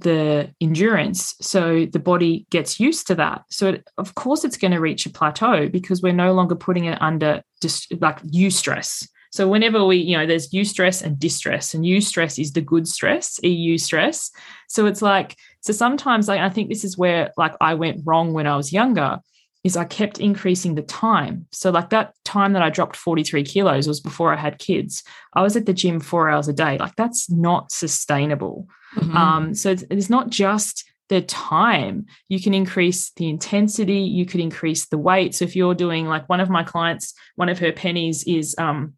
the 0.00 0.52
endurance. 0.60 1.34
So 1.40 1.86
the 1.86 1.98
body 1.98 2.46
gets 2.50 2.78
used 2.80 3.06
to 3.08 3.14
that. 3.16 3.44
So 3.50 3.68
it, 3.70 3.88
of 3.98 4.14
course 4.14 4.44
it's 4.44 4.56
going 4.56 4.72
to 4.72 4.80
reach 4.80 5.06
a 5.06 5.10
plateau 5.10 5.68
because 5.68 6.02
we're 6.02 6.12
no 6.12 6.32
longer 6.32 6.54
putting 6.54 6.84
it 6.86 7.00
under 7.00 7.42
just 7.60 7.92
like 8.00 8.22
eustress. 8.22 9.08
So 9.32 9.48
whenever 9.48 9.84
we 9.84 9.96
you 9.96 10.16
know 10.16 10.26
there's 10.26 10.50
eustress 10.50 11.02
and 11.02 11.18
distress 11.18 11.74
and 11.74 11.84
eustress 11.84 12.38
is 12.38 12.52
the 12.52 12.60
good 12.60 12.88
stress 12.88 13.38
eu 13.42 13.76
stress. 13.78 14.30
So 14.68 14.86
it's 14.86 15.02
like 15.02 15.36
so 15.60 15.72
sometimes 15.72 16.28
like, 16.28 16.40
I 16.40 16.48
think 16.48 16.68
this 16.68 16.84
is 16.84 16.96
where 16.96 17.32
like 17.36 17.54
I 17.60 17.74
went 17.74 18.02
wrong 18.04 18.32
when 18.32 18.46
I 18.46 18.56
was 18.56 18.72
younger 18.72 19.18
is 19.66 19.76
I 19.76 19.84
kept 19.84 20.20
increasing 20.20 20.76
the 20.76 20.82
time. 20.82 21.48
So 21.50 21.70
like 21.70 21.90
that 21.90 22.14
time 22.24 22.52
that 22.52 22.62
I 22.62 22.70
dropped 22.70 22.94
43 22.94 23.42
kilos 23.42 23.88
was 23.88 24.00
before 24.00 24.32
I 24.32 24.36
had 24.36 24.60
kids. 24.60 25.02
I 25.34 25.42
was 25.42 25.56
at 25.56 25.66
the 25.66 25.72
gym 25.72 25.98
four 25.98 26.30
hours 26.30 26.46
a 26.46 26.52
day. 26.52 26.78
Like 26.78 26.94
that's 26.94 27.28
not 27.28 27.72
sustainable. 27.72 28.68
Mm-hmm. 28.94 29.16
Um, 29.16 29.54
so 29.54 29.72
it's, 29.72 29.82
it's 29.90 30.08
not 30.08 30.30
just 30.30 30.84
the 31.08 31.20
time 31.20 32.06
you 32.28 32.40
can 32.40 32.54
increase 32.54 33.10
the 33.16 33.28
intensity 33.28 34.00
you 34.00 34.26
could 34.26 34.40
increase 34.40 34.86
the 34.86 34.98
weight 34.98 35.36
so 35.36 35.44
if 35.44 35.54
you're 35.54 35.72
doing 35.72 36.08
like 36.08 36.28
one 36.28 36.40
of 36.40 36.50
my 36.50 36.64
clients 36.64 37.14
one 37.36 37.48
of 37.48 37.60
her 37.60 37.70
pennies 37.70 38.24
is 38.24 38.56
um 38.58 38.92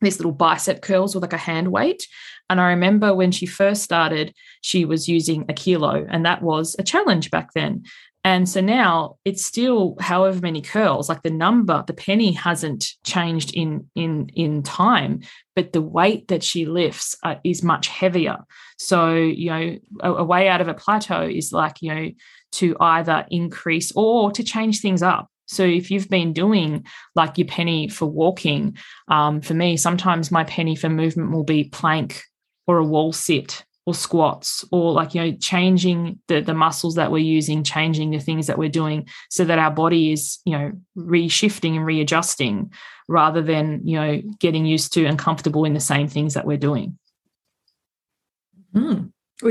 this 0.00 0.20
little 0.20 0.30
bicep 0.30 0.80
curls 0.80 1.12
with 1.12 1.22
like 1.22 1.32
a 1.32 1.36
hand 1.36 1.72
weight 1.72 2.06
and 2.50 2.60
I 2.60 2.70
remember 2.70 3.14
when 3.14 3.30
she 3.30 3.46
first 3.46 3.80
started, 3.80 4.34
she 4.60 4.84
was 4.84 5.08
using 5.08 5.44
a 5.48 5.54
kilo, 5.54 6.04
and 6.10 6.26
that 6.26 6.42
was 6.42 6.74
a 6.80 6.82
challenge 6.82 7.30
back 7.30 7.52
then. 7.54 7.84
And 8.22 8.46
so 8.46 8.60
now 8.60 9.16
it's 9.24 9.44
still 9.44 9.96
however 9.98 10.40
many 10.40 10.60
curls, 10.60 11.08
like 11.08 11.22
the 11.22 11.30
number, 11.30 11.82
the 11.86 11.94
penny 11.94 12.32
hasn't 12.32 12.86
changed 13.02 13.54
in 13.54 13.88
in 13.94 14.28
in 14.34 14.62
time, 14.62 15.20
but 15.56 15.72
the 15.72 15.80
weight 15.80 16.28
that 16.28 16.44
she 16.44 16.66
lifts 16.66 17.16
uh, 17.22 17.36
is 17.44 17.62
much 17.62 17.88
heavier. 17.88 18.38
So 18.78 19.14
you 19.14 19.50
know, 19.50 19.78
a, 20.00 20.12
a 20.12 20.24
way 20.24 20.48
out 20.48 20.60
of 20.60 20.68
a 20.68 20.74
plateau 20.74 21.22
is 21.22 21.52
like 21.52 21.80
you 21.80 21.94
know 21.94 22.10
to 22.52 22.76
either 22.78 23.26
increase 23.30 23.90
or 23.96 24.32
to 24.32 24.44
change 24.44 24.80
things 24.80 25.02
up. 25.02 25.28
So 25.46 25.64
if 25.64 25.90
you've 25.90 26.08
been 26.08 26.32
doing 26.34 26.84
like 27.14 27.38
your 27.38 27.46
penny 27.46 27.88
for 27.88 28.06
walking, 28.06 28.76
um, 29.08 29.40
for 29.40 29.54
me, 29.54 29.78
sometimes 29.78 30.30
my 30.30 30.44
penny 30.44 30.76
for 30.76 30.90
movement 30.90 31.32
will 31.32 31.44
be 31.44 31.64
plank 31.64 32.22
or 32.66 32.78
a 32.78 32.84
wall 32.84 33.12
sit 33.12 33.64
or 33.90 33.94
squats 33.94 34.64
or 34.70 34.92
like 34.92 35.14
you 35.14 35.20
know 35.20 35.32
changing 35.40 36.18
the 36.28 36.40
the 36.40 36.54
muscles 36.54 36.94
that 36.94 37.10
we're 37.10 37.18
using 37.18 37.64
changing 37.64 38.10
the 38.10 38.18
things 38.18 38.46
that 38.46 38.58
we're 38.58 38.68
doing 38.68 39.06
so 39.28 39.44
that 39.44 39.58
our 39.58 39.70
body 39.70 40.12
is 40.12 40.38
you 40.44 40.56
know 40.56 40.72
reshifting 40.96 41.74
and 41.76 41.84
readjusting 41.84 42.72
rather 43.08 43.42
than 43.42 43.80
you 43.84 43.96
know 44.00 44.22
getting 44.38 44.64
used 44.64 44.92
to 44.92 45.04
and 45.04 45.18
comfortable 45.18 45.64
in 45.64 45.74
the 45.74 45.80
same 45.80 46.06
things 46.06 46.34
that 46.34 46.46
we're 46.46 46.56
doing 46.56 46.96
hmm. 48.72 49.06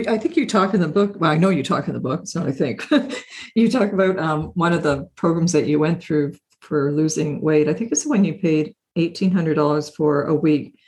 I 0.07 0.19
think 0.19 0.37
you 0.37 0.45
talk 0.45 0.75
in 0.75 0.81
the 0.81 0.87
book. 0.87 1.15
Well, 1.19 1.31
I 1.31 1.37
know 1.37 1.49
you 1.49 1.63
talk 1.63 1.87
in 1.87 1.95
the 1.95 1.99
book, 1.99 2.27
so 2.27 2.45
I 2.45 2.51
think 2.51 2.87
you 3.55 3.71
talk 3.71 3.91
about 3.91 4.19
um, 4.19 4.51
one 4.53 4.71
of 4.71 4.83
the 4.83 5.09
programs 5.15 5.51
that 5.53 5.65
you 5.65 5.79
went 5.79 6.03
through 6.03 6.35
for 6.59 6.91
losing 6.91 7.41
weight. 7.41 7.67
I 7.67 7.73
think 7.73 7.91
it's 7.91 8.03
the 8.03 8.09
one 8.09 8.23
you 8.23 8.35
paid 8.35 8.75
eighteen 8.97 9.31
hundred 9.31 9.55
dollars 9.55 9.89
for 9.89 10.25
a 10.25 10.35
week 10.35 10.79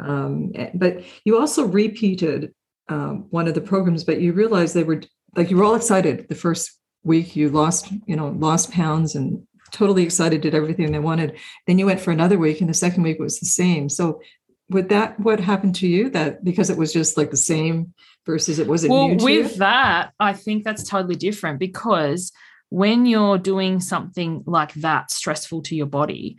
um, 0.00 0.52
eh, 0.54 0.70
but 0.74 1.02
you 1.24 1.38
also 1.38 1.66
repeated 1.66 2.54
um, 2.90 3.26
one 3.30 3.48
of 3.48 3.54
the 3.54 3.60
programs, 3.60 4.04
but 4.04 4.20
you 4.20 4.32
realized 4.32 4.74
they 4.74 4.84
were 4.84 5.00
like 5.36 5.50
you 5.50 5.56
were 5.56 5.64
all 5.64 5.74
excited 5.74 6.28
the 6.28 6.34
first 6.34 6.78
week. 7.02 7.36
You 7.36 7.48
lost, 7.48 7.90
you 8.06 8.16
know, 8.16 8.28
lost 8.28 8.70
pounds 8.70 9.14
and 9.14 9.46
totally 9.70 10.02
excited, 10.02 10.40
did 10.40 10.54
everything 10.54 10.92
they 10.92 10.98
wanted. 10.98 11.38
Then 11.66 11.78
you 11.78 11.86
went 11.86 12.00
for 12.00 12.10
another 12.10 12.38
week, 12.38 12.60
and 12.60 12.68
the 12.68 12.74
second 12.74 13.04
week 13.04 13.18
was 13.18 13.40
the 13.40 13.46
same. 13.46 13.88
So, 13.88 14.20
would 14.68 14.90
that 14.90 15.18
what 15.18 15.40
happened 15.40 15.76
to 15.76 15.86
you? 15.86 16.10
That 16.10 16.44
because 16.44 16.68
it 16.68 16.76
was 16.76 16.92
just 16.92 17.16
like 17.16 17.30
the 17.30 17.36
same 17.36 17.94
versus 18.26 18.58
it 18.58 18.66
wasn't 18.66 18.92
well 18.92 19.16
with 19.16 19.56
that 19.56 20.12
i 20.20 20.32
think 20.32 20.62
that's 20.62 20.84
totally 20.88 21.16
different 21.16 21.58
because 21.58 22.32
when 22.68 23.06
you're 23.06 23.38
doing 23.38 23.80
something 23.80 24.42
like 24.46 24.72
that 24.74 25.10
stressful 25.10 25.62
to 25.62 25.74
your 25.74 25.86
body 25.86 26.36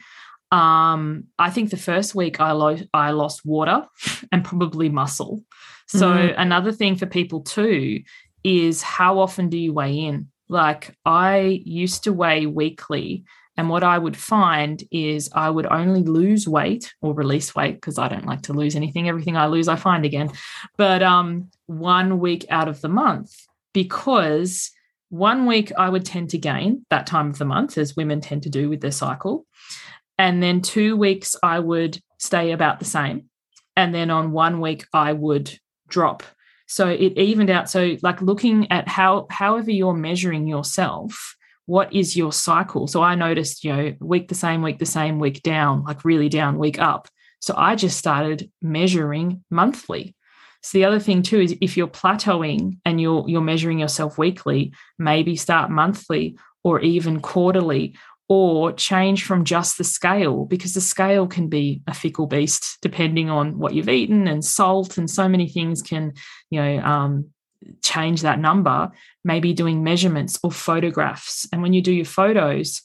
um, 0.54 1.28
I 1.40 1.50
think 1.50 1.70
the 1.70 1.78
first 1.78 2.14
week 2.14 2.42
I, 2.42 2.52
lo- 2.52 2.78
I 2.94 3.12
lost 3.12 3.46
water 3.46 3.86
and 4.34 4.44
probably 4.44 4.90
muscle. 4.90 5.46
So 5.92 6.14
mm-hmm. 6.14 6.40
another 6.40 6.72
thing 6.72 6.96
for 6.96 7.06
people 7.06 7.42
too 7.42 8.02
is 8.46 8.82
how 8.82 9.20
often 9.20 9.50
do 9.50 9.58
you 9.58 9.74
weigh 9.74 10.00
in? 10.00 10.30
Like 10.48 10.96
I 11.06 11.62
used 11.66 12.06
to 12.06 12.14
weigh 12.14 12.46
weekly. 12.46 13.26
And 13.58 13.70
what 13.70 13.84
I 13.84 13.98
would 13.98 14.16
find 14.16 14.82
is 14.90 15.30
I 15.34 15.50
would 15.50 15.66
only 15.66 16.04
lose 16.04 16.48
weight 16.48 16.94
or 17.02 17.14
release 17.14 17.54
weight 17.54 17.76
because 17.76 18.00
I 18.00 18.08
don't 18.08 18.26
like 18.26 18.44
to 18.44 18.54
lose 18.54 18.78
anything. 18.78 19.10
Everything 19.10 19.36
I 19.36 19.48
lose, 19.48 19.68
I 19.68 19.76
find 19.76 20.06
again. 20.06 20.32
But 20.78 21.04
um, 21.04 21.50
one 21.66 22.20
week 22.20 22.46
out 22.50 22.70
of 22.70 22.80
the 22.80 22.90
month 22.90 23.36
because 23.74 24.72
one 25.10 25.46
week 25.46 25.74
I 25.78 25.90
would 25.90 26.06
tend 26.06 26.30
to 26.30 26.38
gain 26.38 26.86
that 26.90 27.06
time 27.06 27.30
of 27.30 27.38
the 27.38 27.46
month, 27.46 27.78
as 27.78 27.98
women 27.98 28.22
tend 28.22 28.44
to 28.44 28.50
do 28.50 28.70
with 28.70 28.80
their 28.80 28.92
cycle. 28.92 29.46
And 30.18 30.42
then 30.42 30.62
two 30.62 30.96
weeks, 30.96 31.36
I 31.44 31.60
would 31.60 32.00
stay 32.18 32.54
about 32.54 32.80
the 32.80 32.86
same. 32.86 33.26
And 33.76 33.94
then 33.94 34.10
on 34.10 34.32
one 34.32 34.62
week, 34.62 34.86
I 34.94 35.12
would 35.12 35.60
drop. 35.92 36.24
So 36.68 36.88
it 36.88 37.18
evened 37.18 37.50
out. 37.50 37.70
So, 37.70 37.98
like 38.02 38.22
looking 38.22 38.72
at 38.72 38.88
how, 38.88 39.28
however 39.30 39.72
you're 39.72 39.94
measuring 39.94 40.48
yourself, 40.48 41.36
what 41.66 41.94
is 41.94 42.18
your 42.18 42.32
cycle? 42.32 42.88
So 42.88 43.02
I 43.02 43.16
noticed, 43.16 43.64
you 43.64 43.76
know, 43.76 43.96
week 44.00 44.28
the 44.28 44.36
same, 44.36 44.62
week 44.62 44.80
the 44.80 44.86
same, 44.86 45.20
week 45.20 45.42
down, 45.44 45.84
like 45.84 46.04
really 46.04 46.30
down, 46.30 46.58
week 46.58 46.80
up. 46.80 47.08
So 47.40 47.54
I 47.58 47.76
just 47.76 47.98
started 47.98 48.52
measuring 48.62 49.44
monthly. 49.50 50.16
So 50.64 50.78
the 50.78 50.86
other 50.86 51.00
thing 51.00 51.24
too 51.24 51.40
is 51.40 51.56
if 51.60 51.76
you're 51.76 51.88
plateauing 51.88 52.78
and 52.86 53.02
you're 53.02 53.24
you're 53.28 53.42
measuring 53.42 53.80
yourself 53.80 54.18
weekly, 54.18 54.74
maybe 55.00 55.36
start 55.36 55.72
monthly 55.72 56.38
or 56.64 56.80
even 56.82 57.20
quarterly 57.20 57.96
or 58.34 58.72
change 58.72 59.26
from 59.26 59.44
just 59.44 59.78
the 59.78 59.84
scale 59.84 60.46
because 60.46 60.74
the 60.74 60.80
scale 60.80 61.28
can 61.28 61.50
be 61.50 61.82
a 61.86 61.94
fickle 61.94 62.28
beast 62.28 62.78
depending 62.82 63.30
on 63.30 63.58
what 63.58 63.74
you've 63.74 63.90
eaten 63.90 64.26
and 64.26 64.46
salt 64.46 64.98
and 64.98 65.10
so 65.10 65.28
many 65.28 65.50
things 65.50 65.82
can 65.82 66.14
you 66.50 66.58
know 66.62 66.80
um, 66.80 67.26
change 67.82 68.22
that 68.22 68.40
number. 68.40 68.90
Maybe 69.26 69.52
doing 69.52 69.84
measurements 69.84 70.40
or 70.44 70.52
photographs. 70.52 71.46
And 71.52 71.62
when 71.62 71.74
you 71.74 71.82
do 71.82 71.92
your 71.92 72.06
photos 72.06 72.82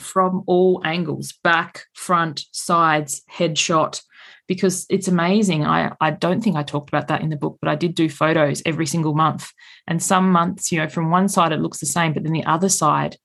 from 0.00 0.42
all 0.48 0.82
angles 0.84 1.32
back 1.44 1.84
front 1.94 2.44
sides 2.50 3.22
headshot 3.32 4.02
because 4.48 4.84
it's 4.90 5.06
amazing. 5.06 5.64
I, 5.64 5.92
I 6.00 6.10
don't 6.10 6.42
think 6.42 6.56
i 6.56 6.64
talked 6.64 6.90
about 6.90 7.06
that 7.06 7.22
in 7.22 7.30
the 7.30 7.36
book 7.36 7.58
but 7.60 7.70
i 7.70 7.76
did 7.76 7.94
do 7.94 8.08
photos 8.08 8.62
every 8.66 8.86
single 8.86 9.14
month. 9.14 9.48
And 9.86 10.02
some 10.02 10.32
months 10.32 10.72
you 10.72 10.80
know 10.80 10.88
from 10.88 11.12
one 11.12 11.28
side 11.28 11.52
it 11.52 11.60
looks 11.60 11.78
the 11.78 11.86
same 11.86 12.12
but 12.12 12.24
then 12.24 12.32
the 12.32 12.44
other 12.44 12.68
side 12.68 13.16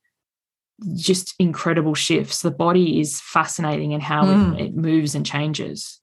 just 0.96 1.36
incredible 1.40 1.94
shifts. 1.94 2.42
The 2.42 2.52
body 2.52 3.00
is 3.00 3.22
fascinating 3.22 3.92
in 3.92 4.02
how 4.02 4.26
mm. 4.26 4.60
it, 4.60 4.66
it, 4.66 4.76
moves 4.76 5.16
and 5.16 5.26
changes. 5.26 6.00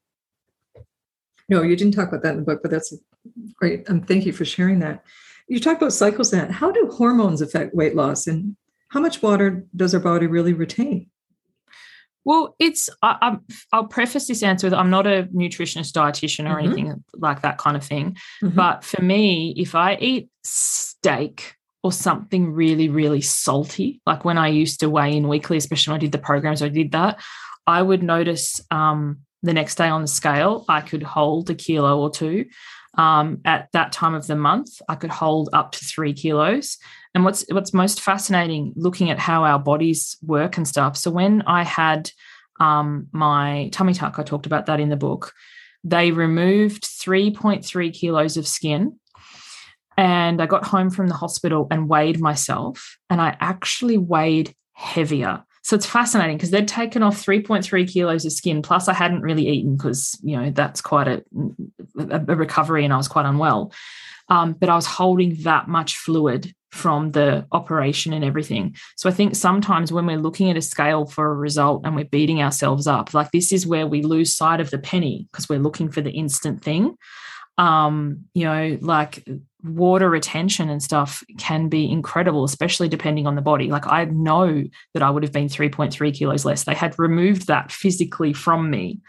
No, 1.49 1.63
you 1.63 1.77
didn't 1.77 1.95
talk 1.95 2.09
about 2.09 2.23
that 2.23 2.33
in 2.33 2.39
the 2.39 2.45
book, 2.45 2.61
but 2.63 2.71
that's 2.71 2.95
great. 3.55 3.89
Um, 3.89 4.03
thank 4.03 4.27
you 4.27 4.33
for 4.33 4.45
sharing 4.45 4.81
that. 4.81 5.05
You 5.49 5.61
talk 5.61 5.79
about 5.79 5.93
cycles. 5.93 6.31
That 6.31 6.51
how 6.51 6.71
do 6.71 6.91
hormones 6.93 7.41
affect 7.41 7.75
weight 7.75 7.97
loss, 7.97 8.27
and 8.27 8.57
how 8.89 9.01
much 9.01 9.23
water 9.23 9.67
does 9.75 9.95
our 9.95 10.01
body 10.01 10.27
really 10.27 10.53
retain? 10.53 11.11
Well, 12.25 12.55
it's 12.59 12.91
I, 13.01 13.39
will 13.73 13.87
preface 13.87 14.29
this 14.29 14.43
answer 14.43 14.67
with 14.67 14.75
I'm 14.75 14.91
not 14.91 15.07
a 15.07 15.27
nutritionist, 15.35 15.93
dietitian, 15.93 16.45
or 16.45 16.57
mm-hmm. 16.57 16.73
anything 16.73 17.05
like 17.15 17.41
that 17.41 17.57
kind 17.57 17.77
of 17.77 17.83
thing. 17.83 18.19
Mm-hmm. 18.43 18.55
But 18.55 18.85
for 18.85 19.01
me, 19.01 19.55
if 19.57 19.75
I 19.75 19.95
eat 19.95 20.29
steak 20.45 21.55
or 21.83 21.93
something 21.93 22.53
really, 22.53 22.89
really 22.89 23.21
salty. 23.21 24.01
Like 24.05 24.25
when 24.25 24.39
I 24.39 24.49
used 24.49 24.81
to 24.81 24.91
weigh 24.91 25.17
in 25.17 25.29
weekly, 25.29 25.57
especially 25.57 25.93
when 25.93 26.01
I 26.01 26.05
did 26.05 26.13
the 26.13 26.19
programs, 26.19 26.63
I 26.63 26.69
did 26.69 26.93
that. 26.93 27.21
I 27.67 27.83
would 27.83 28.03
notice 28.03 28.61
um, 28.71 29.19
the 29.43 29.53
next 29.53 29.77
day 29.77 29.89
on 29.89 30.03
the 30.03 30.09
scale, 30.09 30.65
I 30.69 30.81
could 30.81 31.03
hold 31.03 31.51
a 31.51 31.55
kilo 31.55 32.01
or 32.01 32.11
two. 32.11 32.47
um, 32.97 33.41
at 33.45 33.69
that 33.73 33.93
time 33.93 34.15
of 34.15 34.27
the 34.27 34.35
month, 34.37 34.81
I 34.89 34.97
could 34.97 35.11
hold 35.11 35.51
up 35.53 35.73
to 35.73 35.85
three 35.85 36.13
kilos. 36.13 36.79
And 37.15 37.25
what's 37.25 37.45
what's 37.51 37.73
most 37.73 38.01
fascinating, 38.01 38.73
looking 38.77 39.11
at 39.11 39.19
how 39.19 39.45
our 39.45 39.59
bodies 39.59 40.17
work 40.23 40.57
and 40.57 40.67
stuff. 40.67 40.97
So 40.97 41.11
when 41.11 41.43
I 41.43 41.63
had 41.63 42.11
um, 42.61 43.07
my 43.13 43.71
tummy 43.73 43.95
tuck, 43.95 44.19
I 44.19 44.23
talked 44.25 44.47
about 44.47 44.67
that 44.67 44.81
in 44.81 44.89
the 44.89 44.97
book. 44.97 45.33
They 45.85 46.11
removed 46.11 46.83
3.3 46.83 47.93
kilos 47.93 48.37
of 48.37 48.49
skin. 48.49 48.99
And 49.99 50.41
I 50.41 50.47
got 50.47 50.65
home 50.65 50.91
from 50.91 51.09
the 51.09 51.15
hospital 51.15 51.67
and 51.71 51.89
weighed 51.89 52.21
myself, 52.21 52.97
and 53.11 53.21
I 53.21 53.37
actually 53.41 53.99
weighed 53.99 54.55
heavier. 54.73 55.45
So 55.65 55.77
it's 55.77 55.85
fascinating 55.85 56.37
because 56.37 56.51
they'd 56.51 56.69
taken 56.69 57.03
off 57.03 57.23
3.3 57.23 57.87
kilos 57.93 58.25
of 58.25 58.33
skin. 58.33 58.63
Plus, 58.63 58.89
I 58.89 58.95
hadn't 58.95 59.23
really 59.23 59.49
eaten 59.49 59.77
because, 59.77 60.19
you 60.23 60.35
know, 60.35 60.51
that's 60.51 60.81
quite 60.81 61.09
a, 61.09 61.23
a, 61.99 62.21
recovery 62.37 62.85
and 62.85 62.95
I 62.95 62.97
was 62.97 63.09
quite 63.09 63.27
unwell. 63.27 63.73
Um, 64.31 64.55
but 64.55 64.71
I 64.71 64.77
was 64.77 64.87
holding 64.87 65.35
that 65.43 65.69
much 65.69 65.97
fluid 65.97 66.55
from 66.71 67.13
the 67.13 67.47
operation 67.53 68.13
and 68.13 68.25
everything. 68.25 68.77
So 68.97 69.11
I 69.11 69.13
think 69.13 69.35
sometimes 69.35 69.93
when 69.93 70.07
we're 70.07 70.17
looking 70.17 70.49
at 70.49 70.57
a 70.57 70.63
scale 70.63 71.07
for 71.07 71.31
a 71.31 71.35
result 71.35 71.83
and 71.85 71.97
we're 71.97 72.05
beating 72.05 72.43
ourselves 72.43 72.87
up, 72.87 73.13
like 73.13 73.31
this 73.33 73.53
is 73.53 73.67
where 73.67 73.87
we 73.87 74.03
lose 74.03 74.35
sight 74.35 74.61
of 74.61 74.71
the 74.71 74.79
penny 74.79 75.29
because 75.31 75.49
we're 75.49 75.59
looking 75.59 75.91
for 75.91 76.01
the 76.01 76.13
instant 76.13 76.63
thing. 76.63 76.97
Um, 77.59 78.25
you 78.33 78.45
know, 78.45 78.79
like 78.81 79.27
water 79.65 80.09
retention 80.09 80.69
and 80.69 80.83
stuff 80.83 81.23
can 81.37 81.69
be 81.69 81.91
incredible, 81.91 82.45
especially 82.45 82.89
depending 82.89 83.27
on 83.27 83.35
the 83.35 83.43
body. 83.43 83.69
Like 83.69 83.87
I 83.87 84.05
know 84.05 84.65
that 84.95 85.03
I 85.03 85.11
would 85.11 85.23
have 85.23 85.33
been 85.33 85.49
3.3 85.49 86.15
kilos 86.15 86.45
less. 86.45 86.65
They 86.65 86.75
had 86.75 86.99
removed 86.99 87.49
that 87.49 87.73
physically 87.73 88.33
from 88.33 88.71
me, 88.71 89.01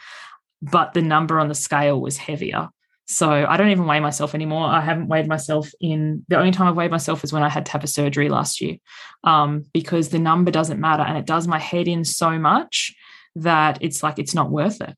but 0.62 0.94
the 0.94 1.02
number 1.02 1.40
on 1.40 1.50
the 1.50 1.56
scale 1.56 2.02
was 2.02 2.18
heavier. 2.18 2.70
So 3.06 3.30
I 3.30 3.58
don't 3.58 3.70
even 3.70 3.88
weigh 3.88 4.00
myself 4.00 4.36
anymore. 4.36 4.68
I 4.68 4.82
haven't 4.82 5.08
weighed 5.08 5.28
myself 5.28 5.72
in 5.82 6.24
the 6.28 6.38
only 6.38 6.52
time 6.52 6.68
I've 6.68 6.76
weighed 6.76 6.92
myself 6.92 7.24
is 7.24 7.34
when 7.34 7.42
I 7.42 7.50
had 7.50 7.66
to 7.66 7.72
have 7.72 7.84
a 7.84 7.88
surgery 7.88 8.30
last 8.30 8.62
year, 8.62 8.78
um, 9.24 9.66
because 9.74 10.10
the 10.10 10.20
number 10.20 10.52
doesn't 10.52 10.80
matter 10.80 11.02
and 11.02 11.18
it 11.18 11.26
does 11.26 11.48
my 11.48 11.58
head 11.58 11.88
in 11.88 12.06
so 12.06 12.38
much 12.38 12.96
that 13.36 13.80
it's 13.82 14.04
like 14.04 14.20
it's 14.20 14.36
not 14.36 14.52
worth 14.52 14.82
it. 14.82 14.96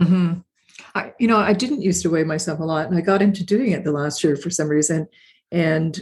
Mm-hmm. 0.00 0.40
I, 0.94 1.12
you 1.18 1.28
know, 1.28 1.38
I 1.38 1.52
didn't 1.52 1.82
used 1.82 2.02
to 2.02 2.10
weigh 2.10 2.24
myself 2.24 2.60
a 2.60 2.64
lot, 2.64 2.86
and 2.86 2.96
I 2.96 3.00
got 3.00 3.22
into 3.22 3.44
doing 3.44 3.72
it 3.72 3.84
the 3.84 3.92
last 3.92 4.22
year 4.24 4.36
for 4.36 4.50
some 4.50 4.68
reason. 4.68 5.06
And 5.52 5.98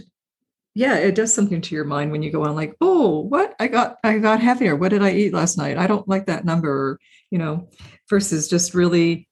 yeah, 0.74 0.96
it 0.96 1.14
does 1.14 1.34
something 1.34 1.60
to 1.60 1.74
your 1.74 1.84
mind 1.84 2.12
when 2.12 2.22
you 2.22 2.30
go 2.30 2.44
on 2.44 2.54
like, 2.54 2.74
oh, 2.80 3.20
what 3.20 3.54
I 3.58 3.68
got, 3.68 3.98
I 4.04 4.18
got 4.18 4.40
heavier. 4.40 4.76
What 4.76 4.90
did 4.90 5.02
I 5.02 5.12
eat 5.12 5.32
last 5.32 5.58
night? 5.58 5.76
I 5.76 5.86
don't 5.86 6.08
like 6.08 6.26
that 6.26 6.44
number, 6.44 6.98
you 7.30 7.38
know, 7.38 7.68
versus 8.08 8.48
just 8.48 8.74
really 8.74 9.28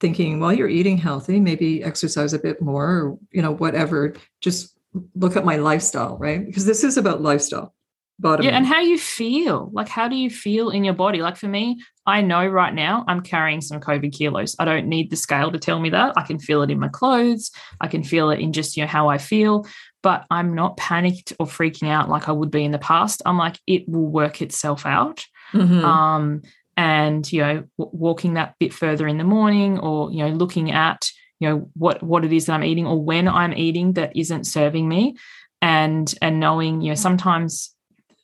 thinking, 0.00 0.40
well, 0.40 0.52
you're 0.52 0.68
eating 0.68 0.98
healthy, 0.98 1.40
maybe 1.40 1.82
exercise 1.82 2.32
a 2.32 2.38
bit 2.38 2.60
more, 2.60 2.86
or, 2.86 3.18
you 3.32 3.42
know, 3.42 3.52
whatever. 3.52 4.14
Just 4.40 4.76
look 5.14 5.36
at 5.36 5.44
my 5.44 5.56
lifestyle, 5.56 6.18
right? 6.18 6.44
Because 6.44 6.66
this 6.66 6.84
is 6.84 6.96
about 6.96 7.22
lifestyle. 7.22 7.73
Bottom. 8.18 8.46
Yeah, 8.46 8.52
and 8.52 8.64
how 8.64 8.80
you 8.80 8.96
feel. 8.96 9.70
Like, 9.72 9.88
how 9.88 10.06
do 10.06 10.14
you 10.14 10.30
feel 10.30 10.70
in 10.70 10.84
your 10.84 10.94
body? 10.94 11.20
Like 11.20 11.36
for 11.36 11.48
me, 11.48 11.82
I 12.06 12.20
know 12.20 12.46
right 12.46 12.72
now 12.72 13.04
I'm 13.08 13.20
carrying 13.20 13.60
some 13.60 13.80
COVID 13.80 14.12
kilos. 14.12 14.54
I 14.58 14.64
don't 14.64 14.86
need 14.86 15.10
the 15.10 15.16
scale 15.16 15.50
to 15.50 15.58
tell 15.58 15.80
me 15.80 15.90
that. 15.90 16.12
I 16.16 16.22
can 16.22 16.38
feel 16.38 16.62
it 16.62 16.70
in 16.70 16.78
my 16.78 16.88
clothes. 16.88 17.50
I 17.80 17.88
can 17.88 18.04
feel 18.04 18.30
it 18.30 18.38
in 18.38 18.52
just 18.52 18.76
you 18.76 18.84
know 18.84 18.88
how 18.88 19.08
I 19.08 19.18
feel. 19.18 19.66
But 20.02 20.26
I'm 20.30 20.54
not 20.54 20.76
panicked 20.76 21.32
or 21.40 21.46
freaking 21.46 21.88
out 21.88 22.08
like 22.08 22.28
I 22.28 22.32
would 22.32 22.50
be 22.50 22.64
in 22.64 22.72
the 22.72 22.78
past. 22.78 23.20
I'm 23.26 23.38
like, 23.38 23.58
it 23.66 23.88
will 23.88 24.06
work 24.06 24.42
itself 24.42 24.86
out. 24.86 25.24
Mm-hmm. 25.52 25.84
Um, 25.84 26.42
and 26.76 27.30
you 27.32 27.40
know 27.40 27.64
w- 27.78 27.96
walking 27.96 28.34
that 28.34 28.54
bit 28.58 28.72
further 28.72 29.06
in 29.06 29.18
the 29.18 29.24
morning 29.24 29.78
or 29.78 30.10
you 30.10 30.18
know 30.18 30.30
looking 30.30 30.70
at 30.70 31.10
you 31.40 31.48
know 31.48 31.70
what 31.74 32.02
what 32.02 32.24
it 32.24 32.32
is 32.32 32.46
that 32.46 32.54
i'm 32.54 32.64
eating 32.64 32.86
or 32.86 33.00
when 33.00 33.28
i'm 33.28 33.52
eating 33.52 33.92
that 33.92 34.16
isn't 34.16 34.44
serving 34.44 34.88
me 34.88 35.16
and 35.62 36.14
and 36.20 36.40
knowing 36.40 36.80
you 36.80 36.88
know 36.90 36.94
sometimes 36.94 37.73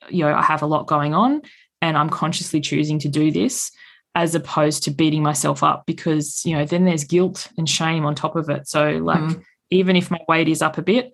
you 0.09 0.25
know 0.25 0.35
i 0.35 0.43
have 0.43 0.63
a 0.63 0.67
lot 0.67 0.87
going 0.87 1.15
on 1.15 1.43
and 1.83 1.97
i'm 1.97 2.11
consciously 2.11 2.61
choosing 2.61 2.99
to 2.99 3.09
do 3.09 3.31
this 3.31 3.71
as 4.15 4.35
opposed 4.35 4.83
to 4.83 4.91
beating 4.91 5.23
myself 5.23 5.63
up 5.63 5.85
because 5.87 6.45
you 6.45 6.57
know 6.57 6.65
then 6.65 6.85
there's 6.85 7.05
guilt 7.05 7.49
and 7.57 7.69
shame 7.69 8.05
on 8.05 8.15
top 8.15 8.37
of 8.37 8.49
it 8.49 8.67
so 8.67 8.93
like 8.99 9.21
mm. 9.21 9.43
even 9.71 9.97
if 9.97 10.11
my 10.11 10.21
weight 10.29 10.49
is 10.49 10.63
up 10.63 10.79
a 10.79 10.83
bit 10.83 11.13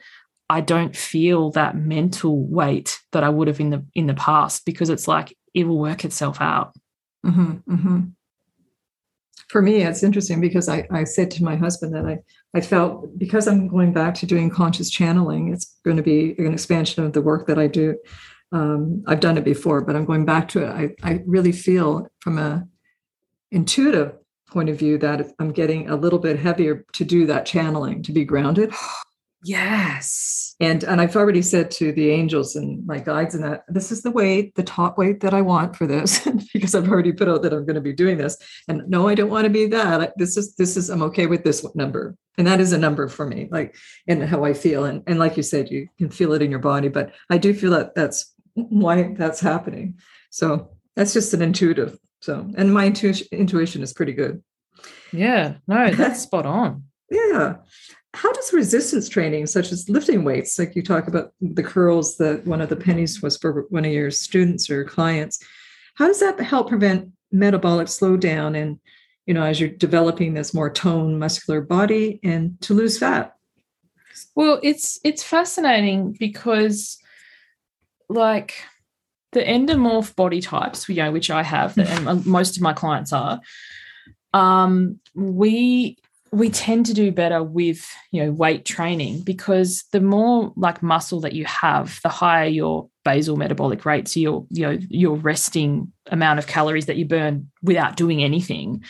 i 0.49 0.61
don't 0.61 0.97
feel 0.97 1.51
that 1.51 1.76
mental 1.76 2.47
weight 2.47 2.99
that 3.12 3.24
i 3.24 3.28
would 3.28 3.49
have 3.49 3.61
in 3.61 3.70
the 3.70 3.84
in 3.95 4.07
the 4.07 4.14
past 4.14 4.64
because 4.64 4.89
it's 4.89 5.09
like 5.09 5.37
it 5.53 5.64
will 5.64 5.78
work 5.78 6.05
itself 6.05 6.41
out 6.41 6.74
Mm-hmm, 7.26 7.74
mm-hmm. 7.74 8.01
For 9.49 9.62
me, 9.62 9.82
it's 9.82 10.03
interesting 10.03 10.41
because 10.41 10.68
I, 10.68 10.87
I 10.91 11.05
said 11.05 11.30
to 11.32 11.45
my 11.45 11.57
husband 11.57 11.95
that 11.95 12.05
I, 12.05 12.18
I 12.55 12.61
felt 12.61 13.16
because 13.18 13.47
I'm 13.47 13.68
going 13.68 13.93
back 13.93 14.14
to 14.16 14.26
doing 14.26 14.51
conscious 14.51 14.91
channeling, 14.91 15.53
it's 15.53 15.76
going 15.84 15.97
to 15.97 16.03
be 16.03 16.34
an 16.39 16.53
expansion 16.53 17.05
of 17.05 17.12
the 17.12 17.22
work 17.22 17.47
that 17.47 17.59
I 17.59 17.66
do. 17.66 17.97
Um, 18.57 19.04
I've 19.07 19.20
done 19.20 19.36
it 19.36 19.44
before, 19.44 19.82
but 19.82 19.96
I'm 19.96 20.07
going 20.07 20.24
back 20.24 20.48
to 20.48 20.62
it. 20.62 20.68
I, 20.68 20.94
I 21.02 21.22
really 21.26 21.52
feel 21.52 22.09
from 22.20 22.38
a 22.38 22.66
intuitive 23.50 24.14
point 24.48 24.70
of 24.70 24.78
view 24.78 24.96
that 24.98 25.30
I'm 25.38 25.52
getting 25.52 25.90
a 25.90 25.96
little 25.96 26.18
bit 26.18 26.38
heavier 26.38 26.86
to 26.94 27.04
do 27.04 27.26
that 27.26 27.44
channeling, 27.44 28.02
to 28.04 28.12
be 28.12 28.24
grounded. 28.24 28.72
Yes. 29.44 30.57
And 30.59 30.82
and 30.82 31.00
I've 31.00 31.14
already 31.14 31.42
said 31.42 31.70
to 31.72 31.92
the 31.92 32.11
angels 32.11 32.57
and 32.57 32.84
my 32.84 32.98
guides 32.98 33.32
and 33.34 33.44
that 33.44 33.62
this 33.68 33.92
is 33.92 34.02
the 34.02 34.11
weight, 34.11 34.57
the 34.57 34.64
top 34.64 34.98
weight 34.98 35.20
that 35.20 35.34
I 35.34 35.42
want 35.42 35.76
for 35.76 35.86
this, 35.86 36.26
because 36.52 36.74
I've 36.74 36.88
already 36.88 37.12
put 37.12 37.28
out 37.28 37.42
that 37.42 37.52
I'm 37.52 37.64
going 37.64 37.76
to 37.76 37.80
be 37.80 37.92
doing 37.92 38.16
this. 38.16 38.36
And 38.66 38.82
no, 38.88 39.07
I 39.07 39.14
don't 39.14 39.30
want 39.30 39.44
to 39.44 39.50
be 39.50 39.66
that. 39.66 40.14
This 40.16 40.36
is 40.36 40.57
this 40.57 40.76
is 40.76 40.88
I'm 40.88 41.02
okay 41.02 41.26
with 41.26 41.44
this 41.44 41.64
number. 41.76 42.16
And 42.38 42.46
that 42.46 42.61
is 42.61 42.72
a 42.72 42.78
number 42.78 43.07
for 43.07 43.24
me, 43.24 43.46
like 43.52 43.76
and 44.09 44.24
how 44.24 44.42
I 44.42 44.52
feel. 44.52 44.84
And 44.84 45.04
and 45.07 45.20
like 45.20 45.36
you 45.36 45.44
said, 45.44 45.70
you 45.70 45.86
can 45.96 46.09
feel 46.09 46.32
it 46.32 46.42
in 46.42 46.50
your 46.50 46.59
body, 46.59 46.88
but 46.88 47.12
I 47.30 47.38
do 47.38 47.54
feel 47.54 47.70
that 47.70 47.94
that's 47.94 48.34
why 48.57 49.14
that's 49.14 49.40
happening. 49.40 49.98
So 50.30 50.70
that's 50.96 51.12
just 51.12 51.32
an 51.34 51.42
intuitive. 51.42 51.98
So 52.20 52.50
and 52.57 52.74
my 52.74 52.86
intuition 52.86 53.28
intuition 53.30 53.82
is 53.82 53.92
pretty 53.92 54.12
good. 54.12 54.42
Yeah, 55.12 55.54
no, 55.68 55.90
that's 55.94 56.22
spot 56.22 56.46
on. 56.46 56.84
Yeah 57.11 57.57
how 58.16 58.32
does 58.32 58.52
resistance 58.52 59.11
training 59.11 59.44
such 59.44 59.70
as 59.70 59.90
lifting 59.90 60.24
weights 60.24 60.59
like 60.59 60.74
you 60.74 60.82
talk 60.82 61.07
about 61.07 61.32
the 61.40 61.62
curls 61.62 62.16
that 62.16 62.44
one 62.46 62.62
of 62.62 62.70
the 62.70 62.76
pennies 62.76 63.20
was 63.20 63.36
for 63.36 63.66
one 63.68 63.84
of 63.84 63.92
your 63.92 64.11
students 64.11 64.70
or 64.70 64.84
clients 64.84 65.38
how 65.96 66.07
does 66.07 66.20
that 66.20 66.40
help 66.40 66.68
prevent 66.68 67.11
metabolic 67.30 67.88
slowdown 67.88 68.57
and 68.61 68.80
you 69.26 69.34
know 69.34 69.42
as 69.42 69.61
you're 69.61 69.68
developing 69.68 70.32
this 70.32 70.54
more 70.54 70.70
toned 70.70 71.20
muscular 71.20 71.61
body 71.61 72.18
and 72.22 72.59
to 72.62 72.72
lose 72.72 72.98
fat 72.98 73.34
well 74.34 74.59
it's 74.62 74.98
it's 75.04 75.22
fascinating 75.22 76.16
because 76.18 76.98
like 78.09 78.54
the 79.32 79.42
endomorph 79.42 80.14
body 80.16 80.40
types 80.40 80.88
you 80.88 80.96
know 80.96 81.12
which 81.12 81.30
i 81.30 81.42
have 81.42 81.76
and 81.78 82.24
most 82.26 82.57
of 82.57 82.62
my 82.62 82.72
clients 82.72 83.12
are 83.12 83.40
um 84.32 84.98
we 85.14 85.96
we 86.32 86.50
tend 86.50 86.84
to 86.86 86.94
do 86.94 87.12
better 87.12 87.42
with 87.42 87.88
you 88.11 88.22
know 88.22 88.32
weight 88.32 88.64
training 88.64 89.22
because 89.22 89.84
the 89.92 90.00
more 90.00 90.52
like 90.57 90.82
muscle 90.82 91.20
that 91.20 91.32
you 91.32 91.44
have 91.44 92.00
the 92.02 92.09
higher 92.09 92.46
your 92.46 92.88
basal 93.04 93.36
metabolic 93.36 93.84
rate 93.84 94.09
so 94.09 94.20
your 94.20 94.46
you 94.50 94.62
know 94.62 94.78
your 94.90 95.16
resting 95.16 95.92
amount 96.09 96.38
of 96.38 96.46
calories 96.46 96.86
that 96.86 96.96
you 96.96 97.04
burn 97.04 97.50
without 97.62 97.96
doing 97.96 98.22
anything. 98.22 98.82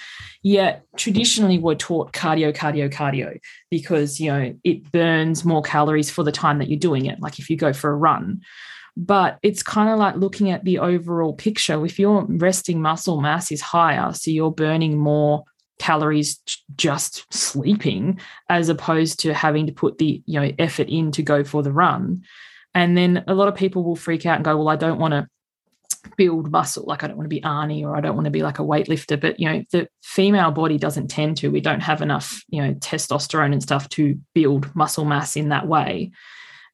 Yet 0.42 0.84
traditionally 0.96 1.58
we're 1.58 1.74
taught 1.74 2.12
cardio 2.12 2.54
cardio 2.54 2.90
cardio 2.90 3.38
because 3.70 4.18
you 4.18 4.30
know 4.30 4.54
it 4.64 4.90
burns 4.90 5.44
more 5.44 5.62
calories 5.62 6.10
for 6.10 6.24
the 6.24 6.32
time 6.32 6.58
that 6.58 6.68
you're 6.68 6.78
doing 6.78 7.06
it. 7.06 7.20
Like 7.20 7.38
if 7.38 7.50
you 7.50 7.56
go 7.56 7.72
for 7.72 7.90
a 7.90 7.96
run 7.96 8.40
but 8.97 9.38
it's 9.42 9.62
kind 9.62 9.90
of 9.90 9.99
like 9.99 10.16
looking 10.16 10.51
at 10.51 10.64
the 10.64 10.78
overall 10.78 11.34
picture. 11.34 11.84
If 11.84 11.99
your 11.99 12.24
resting 12.28 12.80
muscle 12.80 13.20
mass 13.20 13.53
is 13.53 13.61
higher 13.61 14.12
so 14.14 14.30
you're 14.30 14.51
burning 14.51 14.97
more 14.97 15.44
calories 15.78 16.40
just 16.76 17.32
sleeping 17.32 18.18
as 18.49 18.70
opposed 18.70 19.20
to 19.20 19.34
having 19.34 19.66
to 19.66 19.72
put 19.72 19.99
the 19.99 20.22
you 20.24 20.40
know 20.40 20.51
effort 20.59 20.88
in 20.88 21.12
to 21.12 21.22
go 21.22 21.44
for 21.44 21.62
the 21.62 21.72
run. 21.72 22.22
And 22.74 22.97
then 22.97 23.24
a 23.26 23.34
lot 23.34 23.49
of 23.49 23.55
people 23.55 23.84
will 23.84 23.97
freak 23.97 24.26
out 24.26 24.36
and 24.36 24.44
go 24.44 24.57
well 24.57 24.68
i 24.68 24.76
don't 24.76 24.99
want 24.99 25.12
to 25.12 25.28
build 26.16 26.51
muscle. 26.51 26.84
Like 26.86 27.05
i 27.05 27.07
don't 27.07 27.16
want 27.18 27.26
to 27.26 27.34
be 27.34 27.42
arnie 27.42 27.82
or 27.82 27.94
i 27.94 28.01
don't 28.01 28.14
want 28.14 28.24
to 28.24 28.30
be 28.30 28.42
like 28.42 28.59
a 28.59 28.62
weightlifter. 28.62 29.20
But 29.20 29.38
you 29.38 29.51
know 29.51 29.62
the 29.72 29.88
female 30.03 30.51
body 30.51 30.78
doesn't 30.78 31.09
tend 31.09 31.36
to. 31.38 31.51
We 31.51 31.61
don't 31.61 31.80
have 31.80 32.01
enough 32.01 32.42
you 32.49 32.62
know 32.62 32.72
testosterone 32.74 33.53
and 33.53 33.62
stuff 33.62 33.90
to 33.90 34.18
build 34.32 34.74
muscle 34.74 35.05
mass 35.05 35.36
in 35.36 35.51
that 35.51 35.68
way 35.68 36.12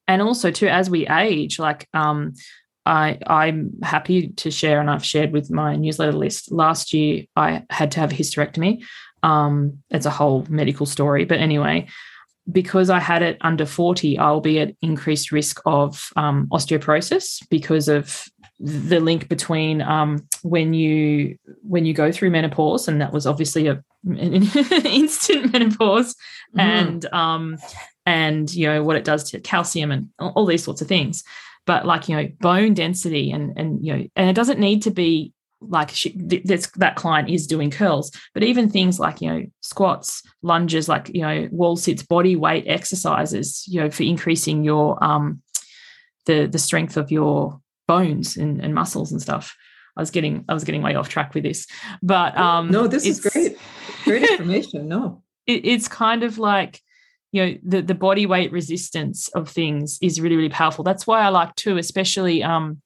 and 0.07 0.21
also 0.21 0.51
too 0.51 0.67
as 0.67 0.89
we 0.89 1.07
age 1.07 1.59
like 1.59 1.87
um 1.93 2.33
I, 2.85 3.17
I'm 3.25 3.81
happy 3.81 4.29
to 4.29 4.51
share, 4.51 4.79
and 4.79 4.89
I've 4.89 5.05
shared 5.05 5.31
with 5.31 5.49
my 5.49 5.75
newsletter 5.75 6.11
list. 6.11 6.51
Last 6.51 6.93
year, 6.93 7.23
I 7.35 7.63
had 7.69 7.91
to 7.91 8.01
have 8.01 8.11
a 8.11 8.15
hysterectomy. 8.15 8.83
Um, 9.23 9.81
it's 9.89 10.05
a 10.05 10.11
whole 10.11 10.45
medical 10.49 10.85
story, 10.85 11.23
but 11.23 11.39
anyway, 11.39 11.87
because 12.51 12.89
I 12.89 12.99
had 12.99 13.21
it 13.21 13.37
under 13.41 13.65
40, 13.65 14.17
I'll 14.17 14.41
be 14.41 14.59
at 14.59 14.75
increased 14.81 15.31
risk 15.31 15.61
of 15.65 16.09
um, 16.17 16.47
osteoporosis 16.51 17.39
because 17.49 17.87
of 17.87 18.25
the 18.59 18.99
link 18.99 19.29
between 19.29 19.81
um, 19.81 20.27
when 20.41 20.73
you 20.73 21.37
when 21.61 21.85
you 21.85 21.93
go 21.93 22.11
through 22.11 22.31
menopause, 22.31 22.87
and 22.87 22.99
that 23.01 23.13
was 23.13 23.25
obviously 23.25 23.67
a 23.67 23.81
an 24.05 24.43
instant 24.85 25.53
menopause, 25.53 26.15
mm-hmm. 26.55 26.59
and 26.59 27.05
um, 27.13 27.57
and 28.05 28.53
you 28.53 28.67
know 28.67 28.83
what 28.83 28.95
it 28.95 29.03
does 29.03 29.31
to 29.31 29.39
calcium 29.39 29.91
and 29.91 30.09
all 30.19 30.45
these 30.45 30.63
sorts 30.63 30.81
of 30.81 30.87
things. 30.87 31.23
But 31.65 31.85
like 31.85 32.09
you 32.09 32.15
know, 32.15 32.29
bone 32.39 32.73
density 32.73 33.31
and 33.31 33.57
and 33.57 33.85
you 33.85 33.95
know, 33.95 34.07
and 34.15 34.29
it 34.29 34.35
doesn't 34.35 34.59
need 34.59 34.81
to 34.83 34.91
be 34.91 35.33
like 35.61 35.89
she, 35.91 36.13
this, 36.17 36.67
that 36.75 36.95
client 36.95 37.29
is 37.29 37.47
doing 37.47 37.71
curls, 37.71 38.11
but 38.33 38.43
even 38.43 38.69
things 38.69 38.99
like 38.99 39.21
you 39.21 39.31
know 39.31 39.45
squats, 39.61 40.23
lunges, 40.41 40.89
like 40.89 41.09
you 41.13 41.21
know 41.21 41.47
wall 41.51 41.75
sits, 41.75 42.03
body 42.03 42.35
weight 42.35 42.65
exercises, 42.67 43.63
you 43.67 43.79
know 43.79 43.89
for 43.89 44.03
increasing 44.03 44.63
your 44.63 45.01
um 45.03 45.41
the 46.25 46.47
the 46.47 46.59
strength 46.59 46.97
of 46.97 47.11
your 47.11 47.59
bones 47.87 48.37
and, 48.37 48.61
and 48.61 48.73
muscles 48.73 49.11
and 49.11 49.21
stuff. 49.21 49.55
I 49.95 50.01
was 50.01 50.11
getting 50.11 50.45
I 50.49 50.53
was 50.53 50.63
getting 50.63 50.81
way 50.81 50.95
off 50.95 51.09
track 51.09 51.33
with 51.33 51.43
this, 51.43 51.67
but 52.01 52.35
um, 52.37 52.71
no, 52.71 52.87
this 52.87 53.05
is 53.05 53.19
great, 53.19 53.57
great 54.03 54.23
information. 54.31 54.87
No, 54.87 55.23
it, 55.45 55.65
it's 55.65 55.87
kind 55.87 56.23
of 56.23 56.39
like 56.39 56.81
you 57.33 57.45
know 57.45 57.57
the 57.63 57.81
the 57.81 57.95
body 57.95 58.25
weight 58.25 58.51
resistance 58.51 59.27
of 59.29 59.49
things 59.49 59.97
is 60.01 60.21
really 60.21 60.37
really 60.37 60.49
powerful. 60.49 60.83
That's 60.83 61.05
why 61.05 61.21
I 61.21 61.29
like 61.29 61.53
too, 61.55 61.77
especially 61.77 62.43
um, 62.43 62.81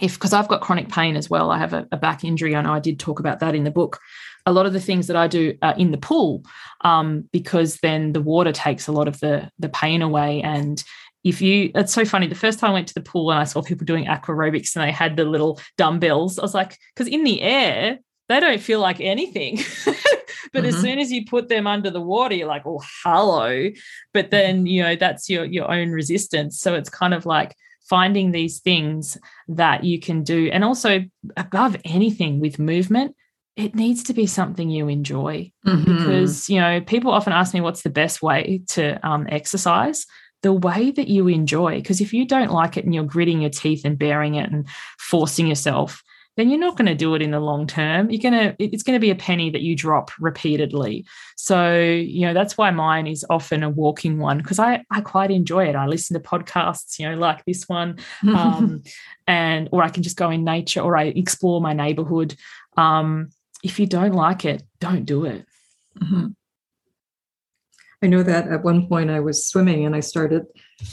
if 0.00 0.14
because 0.14 0.32
I've 0.32 0.48
got 0.48 0.62
chronic 0.62 0.88
pain 0.88 1.16
as 1.16 1.30
well. 1.30 1.50
I 1.50 1.58
have 1.58 1.74
a, 1.74 1.86
a, 1.92 1.96
back 1.96 2.24
injury. 2.24 2.56
I 2.56 2.62
know 2.62 2.72
I 2.72 2.80
did 2.80 2.98
talk 2.98 3.20
about 3.20 3.40
that 3.40 3.54
in 3.54 3.64
the 3.64 3.70
book. 3.70 4.00
A 4.46 4.52
lot 4.52 4.66
of 4.66 4.72
the 4.72 4.80
things 4.80 5.06
that 5.06 5.16
I 5.16 5.28
do 5.28 5.56
are 5.62 5.76
in 5.76 5.90
the 5.90 5.98
pool 5.98 6.42
um, 6.80 7.28
because 7.30 7.76
then 7.76 8.12
the 8.12 8.22
water 8.22 8.52
takes 8.52 8.88
a 8.88 8.92
lot 8.92 9.06
of 9.06 9.20
the 9.20 9.50
the 9.58 9.68
pain 9.68 10.00
away 10.02 10.42
and 10.42 10.82
if 11.22 11.40
you 11.40 11.70
it's 11.74 11.92
so 11.92 12.04
funny 12.04 12.26
the 12.26 12.34
first 12.34 12.58
time 12.58 12.70
i 12.70 12.74
went 12.74 12.86
to 12.86 12.92
the 12.92 13.00
pool 13.00 13.30
and 13.30 13.40
i 13.40 13.44
saw 13.44 13.62
people 13.62 13.86
doing 13.86 14.04
aquarobics 14.04 14.76
and 14.76 14.84
they 14.84 14.92
had 14.92 15.16
the 15.16 15.24
little 15.24 15.58
dumbbells 15.78 16.38
i 16.38 16.42
was 16.42 16.52
like 16.52 16.78
because 16.94 17.10
in 17.10 17.24
the 17.24 17.40
air 17.40 17.98
they 18.28 18.40
don't 18.40 18.60
feel 18.60 18.78
like 18.78 19.00
anything 19.00 19.56
but 20.52 20.64
mm-hmm. 20.64 20.74
as 20.74 20.80
soon 20.80 20.98
as 20.98 21.12
you 21.12 21.24
put 21.24 21.48
them 21.48 21.66
under 21.66 21.90
the 21.90 22.00
water 22.00 22.34
you're 22.34 22.48
like 22.48 22.66
oh 22.66 22.82
hello 23.02 23.70
but 24.12 24.30
then 24.30 24.66
you 24.66 24.82
know 24.82 24.96
that's 24.96 25.28
your 25.28 25.44
your 25.44 25.70
own 25.70 25.90
resistance 25.90 26.60
so 26.60 26.74
it's 26.74 26.90
kind 26.90 27.14
of 27.14 27.26
like 27.26 27.54
finding 27.88 28.30
these 28.30 28.60
things 28.60 29.18
that 29.46 29.84
you 29.84 30.00
can 30.00 30.22
do 30.22 30.48
and 30.52 30.64
also 30.64 31.04
above 31.36 31.76
anything 31.84 32.40
with 32.40 32.58
movement 32.58 33.14
it 33.56 33.74
needs 33.74 34.02
to 34.02 34.14
be 34.14 34.26
something 34.26 34.68
you 34.68 34.88
enjoy 34.88 35.50
mm-hmm. 35.66 35.84
because 35.84 36.48
you 36.48 36.58
know 36.58 36.80
people 36.80 37.12
often 37.12 37.32
ask 37.32 37.54
me 37.54 37.60
what's 37.60 37.82
the 37.82 37.90
best 37.90 38.22
way 38.22 38.62
to 38.66 38.98
um, 39.06 39.26
exercise 39.30 40.06
the 40.44 40.52
way 40.52 40.90
that 40.90 41.08
you 41.08 41.26
enjoy. 41.26 41.76
Because 41.76 42.02
if 42.02 42.12
you 42.12 42.26
don't 42.26 42.52
like 42.52 42.76
it 42.76 42.84
and 42.84 42.94
you're 42.94 43.02
gritting 43.02 43.40
your 43.40 43.50
teeth 43.50 43.84
and 43.84 43.98
bearing 43.98 44.34
it 44.34 44.52
and 44.52 44.68
forcing 44.98 45.46
yourself, 45.46 46.02
then 46.36 46.50
you're 46.50 46.58
not 46.58 46.76
going 46.76 46.86
to 46.86 46.94
do 46.94 47.14
it 47.14 47.22
in 47.22 47.30
the 47.30 47.40
long 47.40 47.66
term. 47.66 48.10
You're 48.10 48.30
going 48.30 48.34
to, 48.34 48.56
it's 48.62 48.82
going 48.82 48.96
to 48.96 49.00
be 49.00 49.10
a 49.10 49.16
penny 49.16 49.50
that 49.50 49.62
you 49.62 49.76
drop 49.76 50.10
repeatedly. 50.18 51.06
So, 51.36 51.80
you 51.80 52.26
know, 52.26 52.34
that's 52.34 52.58
why 52.58 52.70
mine 52.70 53.06
is 53.06 53.24
often 53.30 53.62
a 53.62 53.70
walking 53.70 54.18
one 54.18 54.38
because 54.38 54.58
I, 54.58 54.84
I 54.90 55.00
quite 55.00 55.30
enjoy 55.30 55.68
it. 55.68 55.76
I 55.76 55.86
listen 55.86 56.20
to 56.20 56.28
podcasts, 56.28 56.98
you 56.98 57.08
know, 57.08 57.16
like 57.16 57.44
this 57.44 57.68
one, 57.68 57.98
um, 58.22 58.82
and, 59.26 59.68
or 59.72 59.82
I 59.82 59.90
can 59.90 60.02
just 60.02 60.16
go 60.16 60.30
in 60.30 60.44
nature 60.44 60.80
or 60.80 60.96
I 60.96 61.04
explore 61.04 61.60
my 61.60 61.72
neighborhood. 61.72 62.34
Um, 62.76 63.30
if 63.62 63.78
you 63.78 63.86
don't 63.86 64.12
like 64.12 64.44
it, 64.44 64.62
don't 64.80 65.04
do 65.04 65.24
it. 65.24 65.46
Mm-hmm. 66.02 66.28
I 68.02 68.06
know 68.06 68.22
that 68.22 68.48
at 68.48 68.64
one 68.64 68.86
point 68.86 69.10
I 69.10 69.20
was 69.20 69.48
swimming 69.48 69.86
and 69.86 69.94
I 69.96 70.00
started 70.00 70.44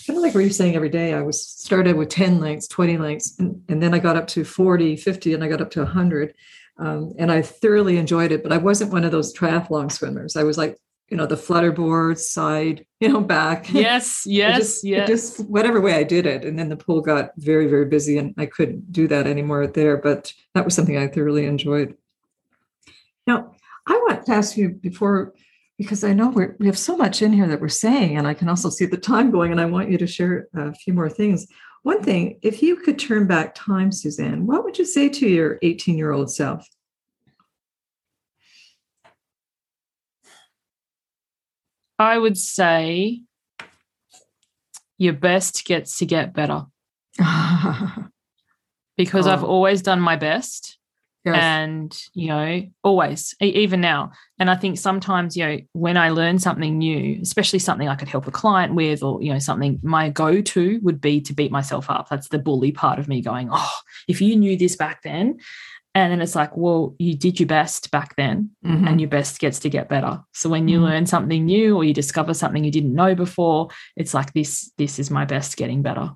kind 0.05 0.17
of 0.17 0.23
like 0.23 0.33
what 0.33 0.41
you're 0.41 0.49
saying 0.49 0.75
every 0.75 0.89
day. 0.89 1.13
I 1.13 1.21
was 1.21 1.45
started 1.45 1.95
with 1.95 2.09
10 2.09 2.39
lengths, 2.39 2.67
20 2.67 2.97
lengths, 2.97 3.37
and, 3.39 3.63
and 3.69 3.81
then 3.81 3.93
I 3.93 3.99
got 3.99 4.15
up 4.15 4.27
to 4.29 4.43
40, 4.43 4.95
50, 4.95 5.33
and 5.33 5.43
I 5.43 5.47
got 5.47 5.61
up 5.61 5.71
to 5.71 5.79
100. 5.79 6.33
Um, 6.77 7.13
and 7.17 7.31
I 7.31 7.41
thoroughly 7.41 7.97
enjoyed 7.97 8.31
it, 8.31 8.43
but 8.43 8.51
I 8.51 8.57
wasn't 8.57 8.91
one 8.91 9.03
of 9.03 9.11
those 9.11 9.33
triathlon 9.33 9.91
swimmers. 9.91 10.35
I 10.35 10.43
was 10.43 10.57
like, 10.57 10.77
you 11.09 11.17
know, 11.17 11.25
the 11.25 11.37
flutter 11.37 11.71
board, 11.71 12.17
side, 12.17 12.85
you 12.99 13.09
know, 13.09 13.21
back. 13.21 13.71
Yes, 13.71 14.23
yes, 14.25 14.57
just, 14.57 14.83
yes. 14.83 15.07
Just 15.07 15.39
whatever 15.41 15.81
way 15.81 15.93
I 15.93 16.03
did 16.03 16.25
it. 16.25 16.45
And 16.45 16.57
then 16.57 16.69
the 16.69 16.77
pool 16.77 17.01
got 17.01 17.31
very, 17.37 17.67
very 17.67 17.85
busy 17.85 18.17
and 18.17 18.33
I 18.37 18.45
couldn't 18.45 18.91
do 18.91 19.07
that 19.09 19.27
anymore 19.27 19.67
there. 19.67 19.97
But 19.97 20.33
that 20.55 20.65
was 20.65 20.73
something 20.73 20.97
I 20.97 21.07
thoroughly 21.07 21.45
enjoyed. 21.45 21.95
Now, 23.27 23.53
I 23.85 23.93
want 23.93 24.25
to 24.25 24.31
ask 24.31 24.57
you 24.57 24.69
before 24.69 25.33
because 25.81 26.03
I 26.03 26.13
know 26.13 26.29
we're, 26.29 26.55
we 26.59 26.67
have 26.67 26.77
so 26.77 26.95
much 26.95 27.23
in 27.23 27.33
here 27.33 27.47
that 27.47 27.59
we're 27.59 27.67
saying, 27.67 28.15
and 28.15 28.27
I 28.27 28.35
can 28.35 28.47
also 28.47 28.69
see 28.69 28.85
the 28.85 28.97
time 28.97 29.31
going, 29.31 29.51
and 29.51 29.59
I 29.59 29.65
want 29.65 29.89
you 29.89 29.97
to 29.97 30.05
share 30.05 30.47
a 30.53 30.71
few 30.75 30.93
more 30.93 31.09
things. 31.09 31.47
One 31.81 32.03
thing, 32.03 32.37
if 32.43 32.61
you 32.61 32.75
could 32.75 32.99
turn 32.99 33.25
back 33.25 33.55
time, 33.55 33.91
Suzanne, 33.91 34.45
what 34.45 34.63
would 34.63 34.77
you 34.77 34.85
say 34.85 35.09
to 35.09 35.27
your 35.27 35.57
18 35.63 35.97
year 35.97 36.11
old 36.11 36.31
self? 36.31 36.67
I 41.97 42.15
would 42.15 42.37
say 42.37 43.23
your 44.99 45.13
best 45.13 45.65
gets 45.65 45.97
to 45.97 46.05
get 46.05 46.31
better. 46.31 46.65
because 48.97 49.25
oh. 49.25 49.31
I've 49.31 49.43
always 49.43 49.81
done 49.81 49.99
my 49.99 50.15
best 50.15 50.77
Yes. 51.23 51.35
And, 51.35 52.03
you 52.13 52.29
know, 52.29 52.63
always, 52.83 53.35
even 53.41 53.79
now. 53.79 54.11
And 54.39 54.49
I 54.49 54.55
think 54.55 54.79
sometimes, 54.79 55.37
you 55.37 55.45
know, 55.45 55.59
when 55.73 55.95
I 55.95 56.09
learn 56.09 56.39
something 56.39 56.79
new, 56.79 57.19
especially 57.21 57.59
something 57.59 57.87
I 57.87 57.95
could 57.95 58.07
help 58.07 58.25
a 58.25 58.31
client 58.31 58.73
with, 58.73 59.03
or, 59.03 59.21
you 59.21 59.31
know, 59.31 59.37
something 59.37 59.79
my 59.83 60.09
go 60.09 60.41
to 60.41 60.79
would 60.81 60.99
be 60.99 61.21
to 61.21 61.33
beat 61.33 61.51
myself 61.51 61.91
up. 61.91 62.09
That's 62.09 62.29
the 62.29 62.39
bully 62.39 62.71
part 62.71 62.97
of 62.97 63.07
me 63.07 63.21
going, 63.21 63.49
oh, 63.51 63.77
if 64.07 64.19
you 64.19 64.35
knew 64.35 64.57
this 64.57 64.75
back 64.75 65.03
then. 65.03 65.37
And 65.93 66.11
then 66.11 66.21
it's 66.21 66.35
like, 66.35 66.55
well, 66.55 66.95
you 66.97 67.15
did 67.15 67.39
your 67.39 67.47
best 67.47 67.91
back 67.91 68.15
then, 68.15 68.49
mm-hmm. 68.65 68.87
and 68.87 68.99
your 69.01 69.09
best 69.09 69.39
gets 69.39 69.59
to 69.59 69.69
get 69.69 69.89
better. 69.89 70.21
So 70.33 70.49
when 70.49 70.69
you 70.69 70.77
mm-hmm. 70.77 70.85
learn 70.85 71.05
something 71.05 71.45
new 71.45 71.75
or 71.75 71.83
you 71.83 71.93
discover 71.93 72.33
something 72.33 72.63
you 72.63 72.71
didn't 72.71 72.95
know 72.95 73.13
before, 73.13 73.67
it's 73.97 74.13
like 74.13 74.31
this, 74.33 74.71
this 74.77 74.99
is 74.99 75.11
my 75.11 75.25
best 75.25 75.57
getting 75.57 75.81
better. 75.81 76.11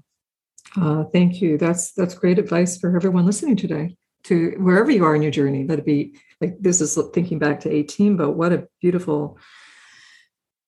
Uh, 0.80 1.04
thank 1.14 1.42
you. 1.42 1.58
That's 1.58 1.92
that's 1.92 2.16
great 2.16 2.40
advice 2.40 2.78
for 2.78 2.96
everyone 2.96 3.26
listening 3.26 3.56
today 3.56 3.98
to 4.26 4.56
wherever 4.58 4.92
you 4.92 5.06
are 5.06 5.16
in 5.16 5.22
your 5.22 5.32
journey. 5.32 5.66
Let 5.66 5.80
it 5.80 5.86
be 5.86 6.16
like 6.42 6.58
this 6.60 6.82
is 6.82 6.98
thinking 7.14 7.40
back 7.40 7.62
to 7.62 7.72
18, 7.72 8.18
but 8.18 8.32
what 8.32 8.54
a 8.54 8.68
beautiful 8.82 9.38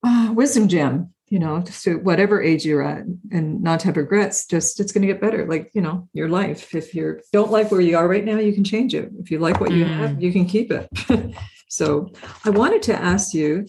uh, 0.04 0.32
wisdom 0.34 0.68
gem, 0.68 1.14
you 1.30 1.40
know, 1.40 1.60
just 1.62 1.84
to 1.84 1.96
whatever 1.96 2.42
age 2.42 2.66
you're 2.66 2.84
at 2.84 3.04
and 3.32 3.62
not 3.62 3.80
to 3.82 3.88
have 3.88 3.98
regrets, 3.98 4.46
just 4.46 4.80
it's 4.80 4.92
going 4.92 5.02
to 5.02 5.12
get 5.12 5.22
better. 5.22 5.46
Like, 5.46 5.72
you 5.74 5.82
know, 5.82 6.08
your 6.14 6.30
life. 6.30 6.76
If 6.76 6.94
you 6.94 7.20
don't 7.34 7.52
like 7.52 7.72
where 7.72 7.82
you 7.82 7.98
are 7.98 8.08
right 8.08 8.24
now, 8.24 8.38
you 8.38 8.54
can 8.54 8.64
change 8.64 8.94
it. 8.94 9.12
If 9.20 9.32
you 9.32 9.40
like 9.40 9.60
what 9.60 9.72
you 9.72 9.86
mm. 9.86 9.96
have, 9.96 10.22
you 10.22 10.32
can 10.32 10.46
keep 10.46 10.72
it. 10.72 10.88
so 11.70 12.12
I 12.46 12.52
wanted 12.52 12.84
to 12.84 12.96
ask 12.96 13.34
you 13.34 13.66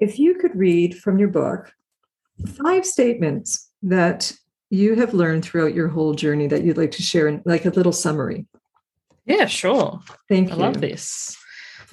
if 0.00 0.18
you 0.18 0.34
could 0.34 0.56
read 0.56 0.98
from 0.98 1.18
your 1.18 1.28
book 1.28 1.72
five 2.64 2.84
statements 2.84 3.70
that 3.82 4.32
you 4.70 4.96
have 4.96 5.14
learned 5.14 5.44
throughout 5.44 5.74
your 5.74 5.88
whole 5.88 6.14
journey 6.14 6.48
that 6.48 6.64
you'd 6.64 6.78
like 6.78 6.90
to 6.92 7.02
share 7.02 7.28
in 7.28 7.42
like 7.44 7.66
a 7.66 7.70
little 7.70 7.92
summary 7.92 8.46
yeah, 9.24 9.46
sure. 9.46 10.00
Thank 10.28 10.50
I 10.50 10.56
you. 10.56 10.62
I 10.62 10.66
love 10.66 10.80
this. 10.80 11.36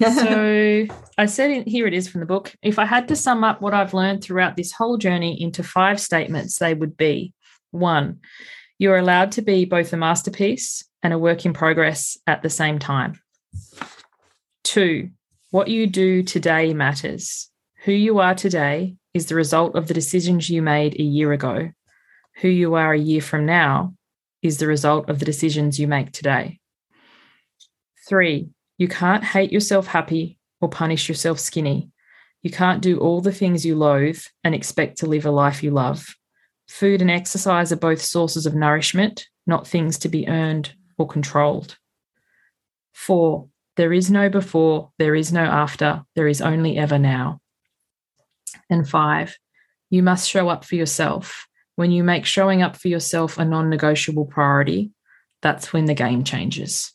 so 0.00 0.86
I 1.18 1.26
said 1.26 1.50
in, 1.50 1.64
here 1.66 1.86
it 1.86 1.92
is 1.92 2.08
from 2.08 2.20
the 2.20 2.26
book. 2.26 2.54
If 2.62 2.78
I 2.78 2.86
had 2.86 3.08
to 3.08 3.16
sum 3.16 3.44
up 3.44 3.60
what 3.60 3.74
I've 3.74 3.92
learned 3.92 4.24
throughout 4.24 4.56
this 4.56 4.72
whole 4.72 4.96
journey 4.96 5.40
into 5.40 5.62
five 5.62 6.00
statements, 6.00 6.58
they 6.58 6.72
would 6.72 6.96
be 6.96 7.34
one, 7.70 8.20
you're 8.78 8.96
allowed 8.96 9.32
to 9.32 9.42
be 9.42 9.66
both 9.66 9.92
a 9.92 9.96
masterpiece 9.96 10.84
and 11.02 11.12
a 11.12 11.18
work 11.18 11.44
in 11.44 11.52
progress 11.52 12.16
at 12.26 12.42
the 12.42 12.50
same 12.50 12.78
time. 12.78 13.20
Two, 14.64 15.10
what 15.50 15.68
you 15.68 15.86
do 15.86 16.22
today 16.22 16.72
matters. 16.72 17.50
Who 17.84 17.92
you 17.92 18.20
are 18.20 18.34
today 18.34 18.96
is 19.12 19.26
the 19.26 19.34
result 19.34 19.74
of 19.74 19.86
the 19.86 19.94
decisions 19.94 20.48
you 20.48 20.62
made 20.62 20.94
a 20.94 21.02
year 21.02 21.32
ago. 21.32 21.70
Who 22.36 22.48
you 22.48 22.74
are 22.74 22.92
a 22.92 22.98
year 22.98 23.20
from 23.20 23.46
now 23.46 23.94
is 24.42 24.58
the 24.58 24.66
result 24.66 25.10
of 25.10 25.18
the 25.18 25.24
decisions 25.24 25.78
you 25.78 25.86
make 25.86 26.12
today. 26.12 26.59
Three, 28.10 28.48
you 28.76 28.88
can't 28.88 29.22
hate 29.22 29.52
yourself 29.52 29.86
happy 29.86 30.36
or 30.60 30.68
punish 30.68 31.08
yourself 31.08 31.38
skinny. 31.38 31.92
You 32.42 32.50
can't 32.50 32.82
do 32.82 32.98
all 32.98 33.20
the 33.20 33.30
things 33.30 33.64
you 33.64 33.76
loathe 33.76 34.20
and 34.42 34.52
expect 34.52 34.98
to 34.98 35.06
live 35.06 35.26
a 35.26 35.30
life 35.30 35.62
you 35.62 35.70
love. 35.70 36.16
Food 36.66 37.02
and 37.02 37.10
exercise 37.10 37.70
are 37.70 37.76
both 37.76 38.02
sources 38.02 38.46
of 38.46 38.54
nourishment, 38.56 39.28
not 39.46 39.64
things 39.64 39.96
to 39.98 40.08
be 40.08 40.26
earned 40.26 40.74
or 40.98 41.06
controlled. 41.06 41.78
Four, 42.92 43.46
there 43.76 43.92
is 43.92 44.10
no 44.10 44.28
before, 44.28 44.90
there 44.98 45.14
is 45.14 45.32
no 45.32 45.44
after, 45.44 46.02
there 46.16 46.26
is 46.26 46.42
only 46.42 46.78
ever 46.78 46.98
now. 46.98 47.40
And 48.68 48.88
five, 48.88 49.38
you 49.88 50.02
must 50.02 50.28
show 50.28 50.48
up 50.48 50.64
for 50.64 50.74
yourself. 50.74 51.46
When 51.76 51.92
you 51.92 52.02
make 52.02 52.26
showing 52.26 52.60
up 52.60 52.74
for 52.74 52.88
yourself 52.88 53.38
a 53.38 53.44
non 53.44 53.70
negotiable 53.70 54.26
priority, 54.26 54.90
that's 55.42 55.72
when 55.72 55.84
the 55.84 55.94
game 55.94 56.24
changes. 56.24 56.92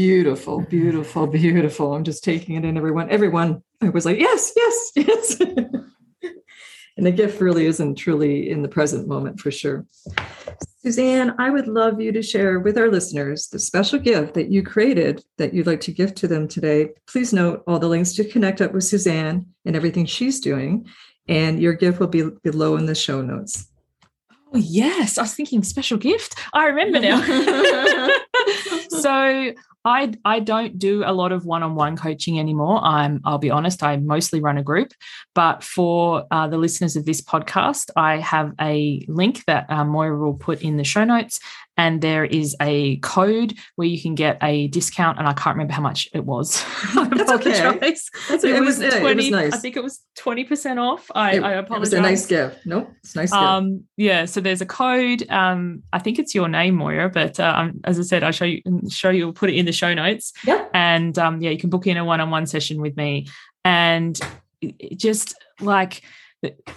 Beautiful, 0.00 0.62
beautiful, 0.62 1.26
beautiful. 1.26 1.92
I'm 1.92 2.04
just 2.04 2.24
taking 2.24 2.54
it 2.54 2.64
in, 2.64 2.78
everyone. 2.78 3.10
Everyone, 3.10 3.62
I 3.82 3.90
was 3.90 4.06
like, 4.06 4.18
yes, 4.18 4.50
yes, 4.56 4.92
yes. 4.96 5.40
and 6.96 7.04
the 7.04 7.10
gift 7.10 7.38
really 7.42 7.66
isn't 7.66 7.96
truly 7.96 8.48
in 8.48 8.62
the 8.62 8.68
present 8.68 9.06
moment 9.06 9.38
for 9.38 9.50
sure. 9.50 9.84
Suzanne, 10.78 11.34
I 11.38 11.50
would 11.50 11.68
love 11.68 12.00
you 12.00 12.12
to 12.12 12.22
share 12.22 12.60
with 12.60 12.78
our 12.78 12.88
listeners 12.88 13.48
the 13.48 13.58
special 13.58 13.98
gift 13.98 14.32
that 14.32 14.50
you 14.50 14.62
created 14.62 15.22
that 15.36 15.52
you'd 15.52 15.66
like 15.66 15.82
to 15.82 15.92
gift 15.92 16.16
to 16.16 16.26
them 16.26 16.48
today. 16.48 16.92
Please 17.06 17.34
note 17.34 17.62
all 17.66 17.78
the 17.78 17.86
links 17.86 18.14
to 18.14 18.24
connect 18.24 18.62
up 18.62 18.72
with 18.72 18.84
Suzanne 18.84 19.44
and 19.66 19.76
everything 19.76 20.06
she's 20.06 20.40
doing, 20.40 20.88
and 21.28 21.60
your 21.60 21.74
gift 21.74 22.00
will 22.00 22.06
be 22.06 22.24
below 22.42 22.78
in 22.78 22.86
the 22.86 22.94
show 22.94 23.20
notes. 23.20 23.70
Oh, 24.54 24.58
yes. 24.58 25.18
I 25.18 25.22
was 25.22 25.34
thinking 25.34 25.62
special 25.62 25.98
gift. 25.98 26.36
I 26.54 26.68
remember 26.68 27.00
now. 27.00 27.20
so 28.88 29.52
I 29.84 30.12
I 30.24 30.40
don't 30.40 30.78
do 30.78 31.02
a 31.04 31.12
lot 31.12 31.32
of 31.32 31.46
one-on-one 31.46 31.96
coaching 31.96 32.38
anymore. 32.38 32.80
I'm 32.84 33.20
I'll 33.24 33.38
be 33.38 33.50
honest, 33.50 33.82
I 33.82 33.96
mostly 33.96 34.40
run 34.40 34.58
a 34.58 34.62
group. 34.62 34.92
But 35.34 35.62
for 35.62 36.24
uh, 36.30 36.48
the 36.48 36.58
listeners 36.58 36.96
of 36.96 37.06
this 37.06 37.20
podcast, 37.22 37.90
I 37.96 38.18
have 38.18 38.52
a 38.60 39.04
link 39.08 39.44
that 39.46 39.66
uh, 39.70 39.84
Moira 39.84 40.18
will 40.18 40.34
put 40.34 40.62
in 40.62 40.76
the 40.76 40.84
show 40.84 41.04
notes, 41.04 41.40
and 41.76 42.02
there 42.02 42.24
is 42.24 42.54
a 42.60 42.96
code 42.98 43.54
where 43.76 43.88
you 43.88 44.00
can 44.00 44.14
get 44.14 44.38
a 44.42 44.68
discount. 44.68 45.18
And 45.18 45.26
I 45.26 45.32
can't 45.32 45.54
remember 45.54 45.72
how 45.72 45.82
much 45.82 46.08
it 46.12 46.24
was. 46.24 46.62
That's 46.94 47.30
okay. 47.32 47.78
That's, 47.78 48.10
it, 48.30 48.44
it, 48.44 48.60
was, 48.60 48.78
was 48.78 48.94
20, 48.94 48.96
it 48.96 49.16
was 49.16 49.30
nice. 49.30 49.52
I 49.54 49.56
think 49.56 49.76
it 49.76 49.82
was 49.82 50.00
twenty 50.16 50.44
percent 50.44 50.78
off. 50.78 51.10
I, 51.14 51.36
it, 51.36 51.42
I 51.42 51.52
apologize. 51.52 51.92
It 51.92 51.96
was 51.96 52.06
a 52.06 52.10
nice 52.10 52.26
gift. 52.26 52.66
Nope, 52.66 52.92
it's 53.02 53.16
nice. 53.16 53.32
Um, 53.32 53.72
gift. 53.72 53.84
yeah. 53.96 54.24
So 54.26 54.40
there's 54.40 54.60
a 54.60 54.66
code. 54.66 55.28
Um, 55.30 55.82
I 55.92 55.98
think 55.98 56.18
it's 56.18 56.34
your 56.34 56.48
name, 56.48 56.74
Moira, 56.74 57.08
but 57.08 57.40
uh, 57.40 57.54
um, 57.56 57.80
as 57.84 57.98
I 57.98 58.02
said, 58.02 58.22
I'll 58.22 58.32
show 58.32 58.44
you. 58.44 58.62
Show 58.90 59.10
you. 59.10 59.26
We'll 59.26 59.32
put 59.32 59.50
it 59.50 59.56
in 59.56 59.64
the 59.64 59.72
show 59.72 59.94
notes. 59.94 60.32
Yeah. 60.44 60.66
And 60.74 61.18
um, 61.18 61.40
yeah, 61.40 61.50
you 61.50 61.58
can 61.58 61.70
book 61.70 61.86
in 61.86 61.96
a 61.96 62.04
one-on-one 62.04 62.46
session 62.46 62.80
with 62.80 62.96
me, 62.96 63.26
and 63.64 64.18
just 64.96 65.34
like 65.60 66.02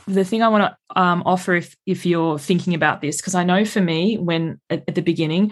the 0.08 0.26
thing 0.26 0.44
I 0.44 0.50
want 0.50 0.64
to 0.64 1.02
um, 1.02 1.24
offer 1.26 1.54
if 1.54 1.76
if 1.86 2.06
you're 2.06 2.38
thinking 2.38 2.74
about 2.74 3.02
this, 3.02 3.18
because 3.18 3.36
I 3.36 3.44
know 3.44 3.66
for 3.66 3.82
me, 3.82 4.18
when 4.18 4.60
at, 4.70 4.84
at 4.88 4.96
the 4.96 5.02
beginning, 5.02 5.52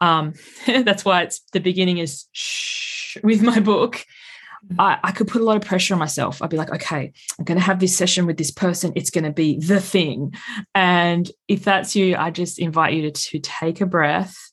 um, 0.00 0.34
that's 0.66 1.04
why 1.04 1.22
it's 1.22 1.40
the 1.52 1.60
beginning 1.60 1.98
is 1.98 2.26
shh 2.32 3.16
with 3.22 3.42
my 3.42 3.60
book. 3.60 4.04
I, 4.78 4.98
I, 5.02 5.10
could 5.10 5.26
put 5.26 5.42
a 5.42 5.44
lot 5.44 5.56
of 5.56 5.64
pressure 5.64 5.92
on 5.92 5.98
myself. 5.98 6.40
I'd 6.40 6.50
be 6.50 6.56
like, 6.56 6.72
okay, 6.72 7.12
I'm 7.36 7.44
going 7.44 7.58
to 7.58 7.64
have 7.64 7.80
this 7.80 7.96
session 7.96 8.26
with 8.26 8.36
this 8.36 8.52
person. 8.52 8.92
It's 8.94 9.10
going 9.10 9.24
to 9.24 9.32
be 9.32 9.58
the 9.58 9.80
thing. 9.80 10.34
And 10.72 11.28
if 11.48 11.64
that's 11.64 11.96
you, 11.96 12.14
I 12.14 12.30
just 12.30 12.60
invite 12.60 12.94
you 12.94 13.02
to, 13.02 13.10
to 13.10 13.40
take 13.40 13.80
a 13.80 13.86
breath 13.86 14.51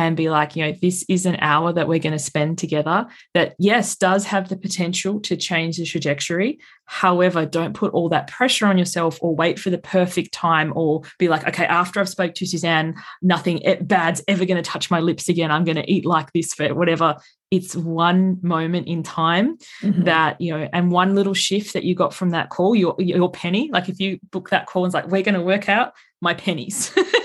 and 0.00 0.16
be 0.16 0.30
like, 0.30 0.56
you 0.56 0.64
know, 0.64 0.72
this 0.80 1.04
is 1.10 1.26
an 1.26 1.36
hour 1.40 1.74
that 1.74 1.86
we're 1.86 1.98
going 1.98 2.14
to 2.14 2.18
spend 2.18 2.56
together 2.56 3.06
that, 3.34 3.54
yes, 3.58 3.96
does 3.96 4.24
have 4.24 4.48
the 4.48 4.56
potential 4.56 5.20
to 5.20 5.36
change 5.36 5.76
the 5.76 5.84
trajectory. 5.84 6.58
However, 6.86 7.44
don't 7.44 7.74
put 7.74 7.92
all 7.92 8.08
that 8.08 8.26
pressure 8.28 8.66
on 8.66 8.78
yourself 8.78 9.18
or 9.20 9.36
wait 9.36 9.58
for 9.58 9.68
the 9.68 9.76
perfect 9.76 10.32
time 10.32 10.72
or 10.74 11.02
be 11.18 11.28
like, 11.28 11.46
okay, 11.46 11.66
after 11.66 12.00
I've 12.00 12.08
spoke 12.08 12.34
to 12.36 12.46
Suzanne, 12.46 12.94
nothing 13.20 13.62
bad's 13.82 14.22
ever 14.26 14.46
going 14.46 14.62
to 14.62 14.70
touch 14.70 14.90
my 14.90 15.00
lips 15.00 15.28
again. 15.28 15.50
I'm 15.50 15.64
going 15.64 15.76
to 15.76 15.92
eat 15.92 16.06
like 16.06 16.32
this 16.32 16.54
for 16.54 16.72
whatever. 16.74 17.16
It's 17.50 17.76
one 17.76 18.38
moment 18.40 18.88
in 18.88 19.02
time 19.02 19.58
mm-hmm. 19.82 20.04
that, 20.04 20.40
you 20.40 20.56
know, 20.56 20.66
and 20.72 20.90
one 20.90 21.14
little 21.14 21.34
shift 21.34 21.74
that 21.74 21.84
you 21.84 21.94
got 21.94 22.14
from 22.14 22.30
that 22.30 22.48
call, 22.48 22.74
your, 22.74 22.94
your 22.98 23.30
penny, 23.30 23.68
like 23.70 23.90
if 23.90 24.00
you 24.00 24.18
book 24.30 24.48
that 24.48 24.64
call 24.64 24.84
and 24.84 24.88
it's 24.88 24.94
like, 24.94 25.08
we're 25.08 25.22
going 25.22 25.34
to 25.34 25.42
work 25.42 25.68
out 25.68 25.92
my 26.22 26.32
pennies. 26.32 26.90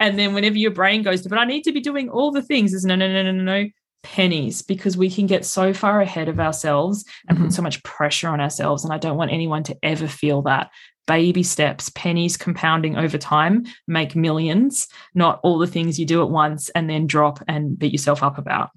and 0.00 0.18
then 0.18 0.34
whenever 0.34 0.56
your 0.56 0.70
brain 0.70 1.02
goes 1.02 1.22
to, 1.22 1.28
but 1.28 1.38
I 1.38 1.44
need 1.44 1.62
to 1.64 1.72
be 1.72 1.80
doing 1.80 2.08
all 2.08 2.30
the 2.30 2.42
things, 2.42 2.74
is 2.74 2.84
no, 2.84 2.94
no, 2.94 3.08
no, 3.08 3.22
no, 3.22 3.32
no, 3.32 3.42
no, 3.42 3.68
pennies, 4.02 4.62
because 4.62 4.96
we 4.96 5.10
can 5.10 5.26
get 5.26 5.44
so 5.44 5.72
far 5.72 6.00
ahead 6.00 6.28
of 6.28 6.38
ourselves 6.38 7.04
and 7.28 7.36
mm-hmm. 7.36 7.46
put 7.46 7.54
so 7.54 7.62
much 7.62 7.82
pressure 7.82 8.28
on 8.28 8.40
ourselves. 8.40 8.84
And 8.84 8.92
I 8.92 8.98
don't 8.98 9.16
want 9.16 9.32
anyone 9.32 9.62
to 9.64 9.76
ever 9.82 10.06
feel 10.06 10.42
that. 10.42 10.70
Baby 11.06 11.44
steps, 11.44 11.90
pennies 11.94 12.36
compounding 12.36 12.96
over 12.96 13.16
time 13.16 13.64
make 13.86 14.16
millions, 14.16 14.88
not 15.14 15.38
all 15.44 15.58
the 15.58 15.66
things 15.66 16.00
you 16.00 16.06
do 16.06 16.20
at 16.22 16.30
once 16.30 16.68
and 16.70 16.90
then 16.90 17.06
drop 17.06 17.42
and 17.46 17.78
beat 17.78 17.92
yourself 17.92 18.22
up 18.24 18.38
about. 18.38 18.70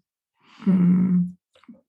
Mm. 0.65 1.32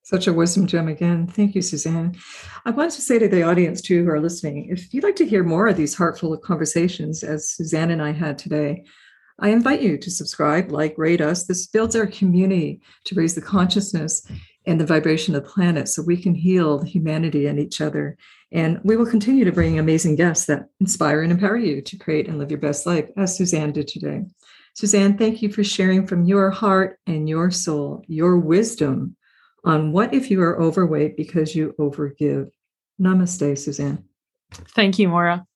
Such 0.02 0.26
a 0.26 0.32
wisdom 0.32 0.66
gem 0.66 0.88
again. 0.88 1.26
Thank 1.26 1.54
you, 1.54 1.62
Suzanne. 1.62 2.16
I 2.64 2.70
want 2.70 2.90
to 2.92 3.00
say 3.00 3.18
to 3.18 3.28
the 3.28 3.42
audience, 3.42 3.80
too, 3.80 4.02
who 4.02 4.10
are 4.10 4.18
listening, 4.18 4.68
if 4.70 4.92
you'd 4.92 5.04
like 5.04 5.16
to 5.16 5.26
hear 5.26 5.44
more 5.44 5.68
of 5.68 5.76
these 5.76 5.94
heartful 5.94 6.36
conversations 6.38 7.22
as 7.22 7.48
Suzanne 7.50 7.90
and 7.90 8.02
I 8.02 8.12
had 8.12 8.36
today, 8.36 8.84
I 9.40 9.48
invite 9.50 9.80
you 9.80 9.96
to 9.98 10.10
subscribe, 10.10 10.70
like, 10.70 10.94
rate 10.98 11.20
us. 11.20 11.44
This 11.44 11.66
builds 11.66 11.96
our 11.96 12.06
community 12.06 12.82
to 13.06 13.14
raise 13.14 13.34
the 13.34 13.40
consciousness 13.40 14.26
and 14.66 14.78
the 14.78 14.86
vibration 14.86 15.34
of 15.34 15.42
the 15.42 15.48
planet 15.48 15.88
so 15.88 16.02
we 16.02 16.16
can 16.16 16.34
heal 16.34 16.82
humanity 16.82 17.46
and 17.46 17.58
each 17.58 17.80
other. 17.80 18.18
And 18.52 18.78
we 18.84 18.96
will 18.96 19.06
continue 19.06 19.44
to 19.44 19.52
bring 19.52 19.78
amazing 19.78 20.16
guests 20.16 20.46
that 20.46 20.66
inspire 20.80 21.22
and 21.22 21.32
empower 21.32 21.56
you 21.56 21.80
to 21.80 21.96
create 21.96 22.28
and 22.28 22.38
live 22.38 22.50
your 22.50 22.60
best 22.60 22.84
life, 22.84 23.08
as 23.16 23.36
Suzanne 23.36 23.72
did 23.72 23.88
today. 23.88 24.24
Suzanne, 24.74 25.16
thank 25.16 25.40
you 25.40 25.50
for 25.50 25.64
sharing 25.64 26.06
from 26.06 26.24
your 26.24 26.50
heart 26.50 26.98
and 27.06 27.28
your 27.28 27.50
soul, 27.50 28.04
your 28.06 28.38
wisdom 28.38 29.16
on 29.64 29.92
what 29.92 30.14
if 30.14 30.30
you 30.30 30.42
are 30.42 30.60
overweight 30.60 31.16
because 31.16 31.54
you 31.54 31.74
overgive. 31.78 32.50
Namaste, 33.00 33.58
Suzanne. 33.58 34.04
Thank 34.50 34.98
you, 34.98 35.08
Moira. 35.08 35.46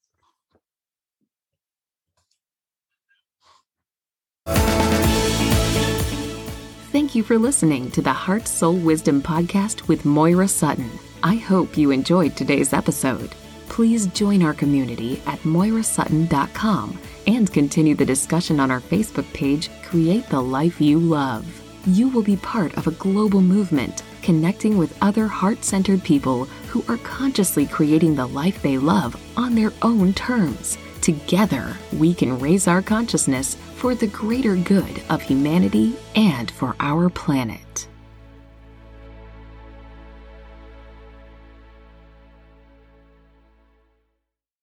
Thank 7.14 7.28
you 7.28 7.36
for 7.36 7.40
listening 7.40 7.92
to 7.92 8.02
the 8.02 8.12
Heart 8.12 8.48
Soul 8.48 8.74
Wisdom 8.74 9.22
Podcast 9.22 9.86
with 9.86 10.04
Moira 10.04 10.48
Sutton. 10.48 10.90
I 11.22 11.36
hope 11.36 11.78
you 11.78 11.92
enjoyed 11.92 12.34
today's 12.34 12.72
episode. 12.72 13.36
Please 13.68 14.08
join 14.08 14.42
our 14.42 14.52
community 14.52 15.22
at 15.24 15.38
moirasutton.com 15.42 16.98
and 17.28 17.52
continue 17.52 17.94
the 17.94 18.04
discussion 18.04 18.58
on 18.58 18.72
our 18.72 18.80
Facebook 18.80 19.32
page, 19.32 19.70
Create 19.84 20.28
the 20.28 20.42
Life 20.42 20.80
You 20.80 20.98
Love 20.98 21.46
you 21.86 22.08
will 22.08 22.22
be 22.22 22.36
part 22.36 22.74
of 22.78 22.86
a 22.86 22.92
global 22.92 23.42
movement 23.42 24.02
connecting 24.22 24.78
with 24.78 24.96
other 25.02 25.26
heart 25.26 25.62
centered 25.62 26.02
people 26.02 26.46
who 26.68 26.82
are 26.88 26.96
consciously 26.98 27.66
creating 27.66 28.14
the 28.14 28.26
life 28.26 28.62
they 28.62 28.78
love 28.78 29.14
on 29.36 29.54
their 29.54 29.70
own 29.82 30.14
terms. 30.14 30.78
Together, 31.04 31.76
we 31.98 32.14
can 32.14 32.38
raise 32.38 32.66
our 32.66 32.80
consciousness 32.80 33.56
for 33.76 33.94
the 33.94 34.06
greater 34.06 34.56
good 34.56 35.02
of 35.10 35.20
humanity 35.20 35.94
and 36.16 36.50
for 36.50 36.74
our 36.80 37.10
planet. 37.10 37.88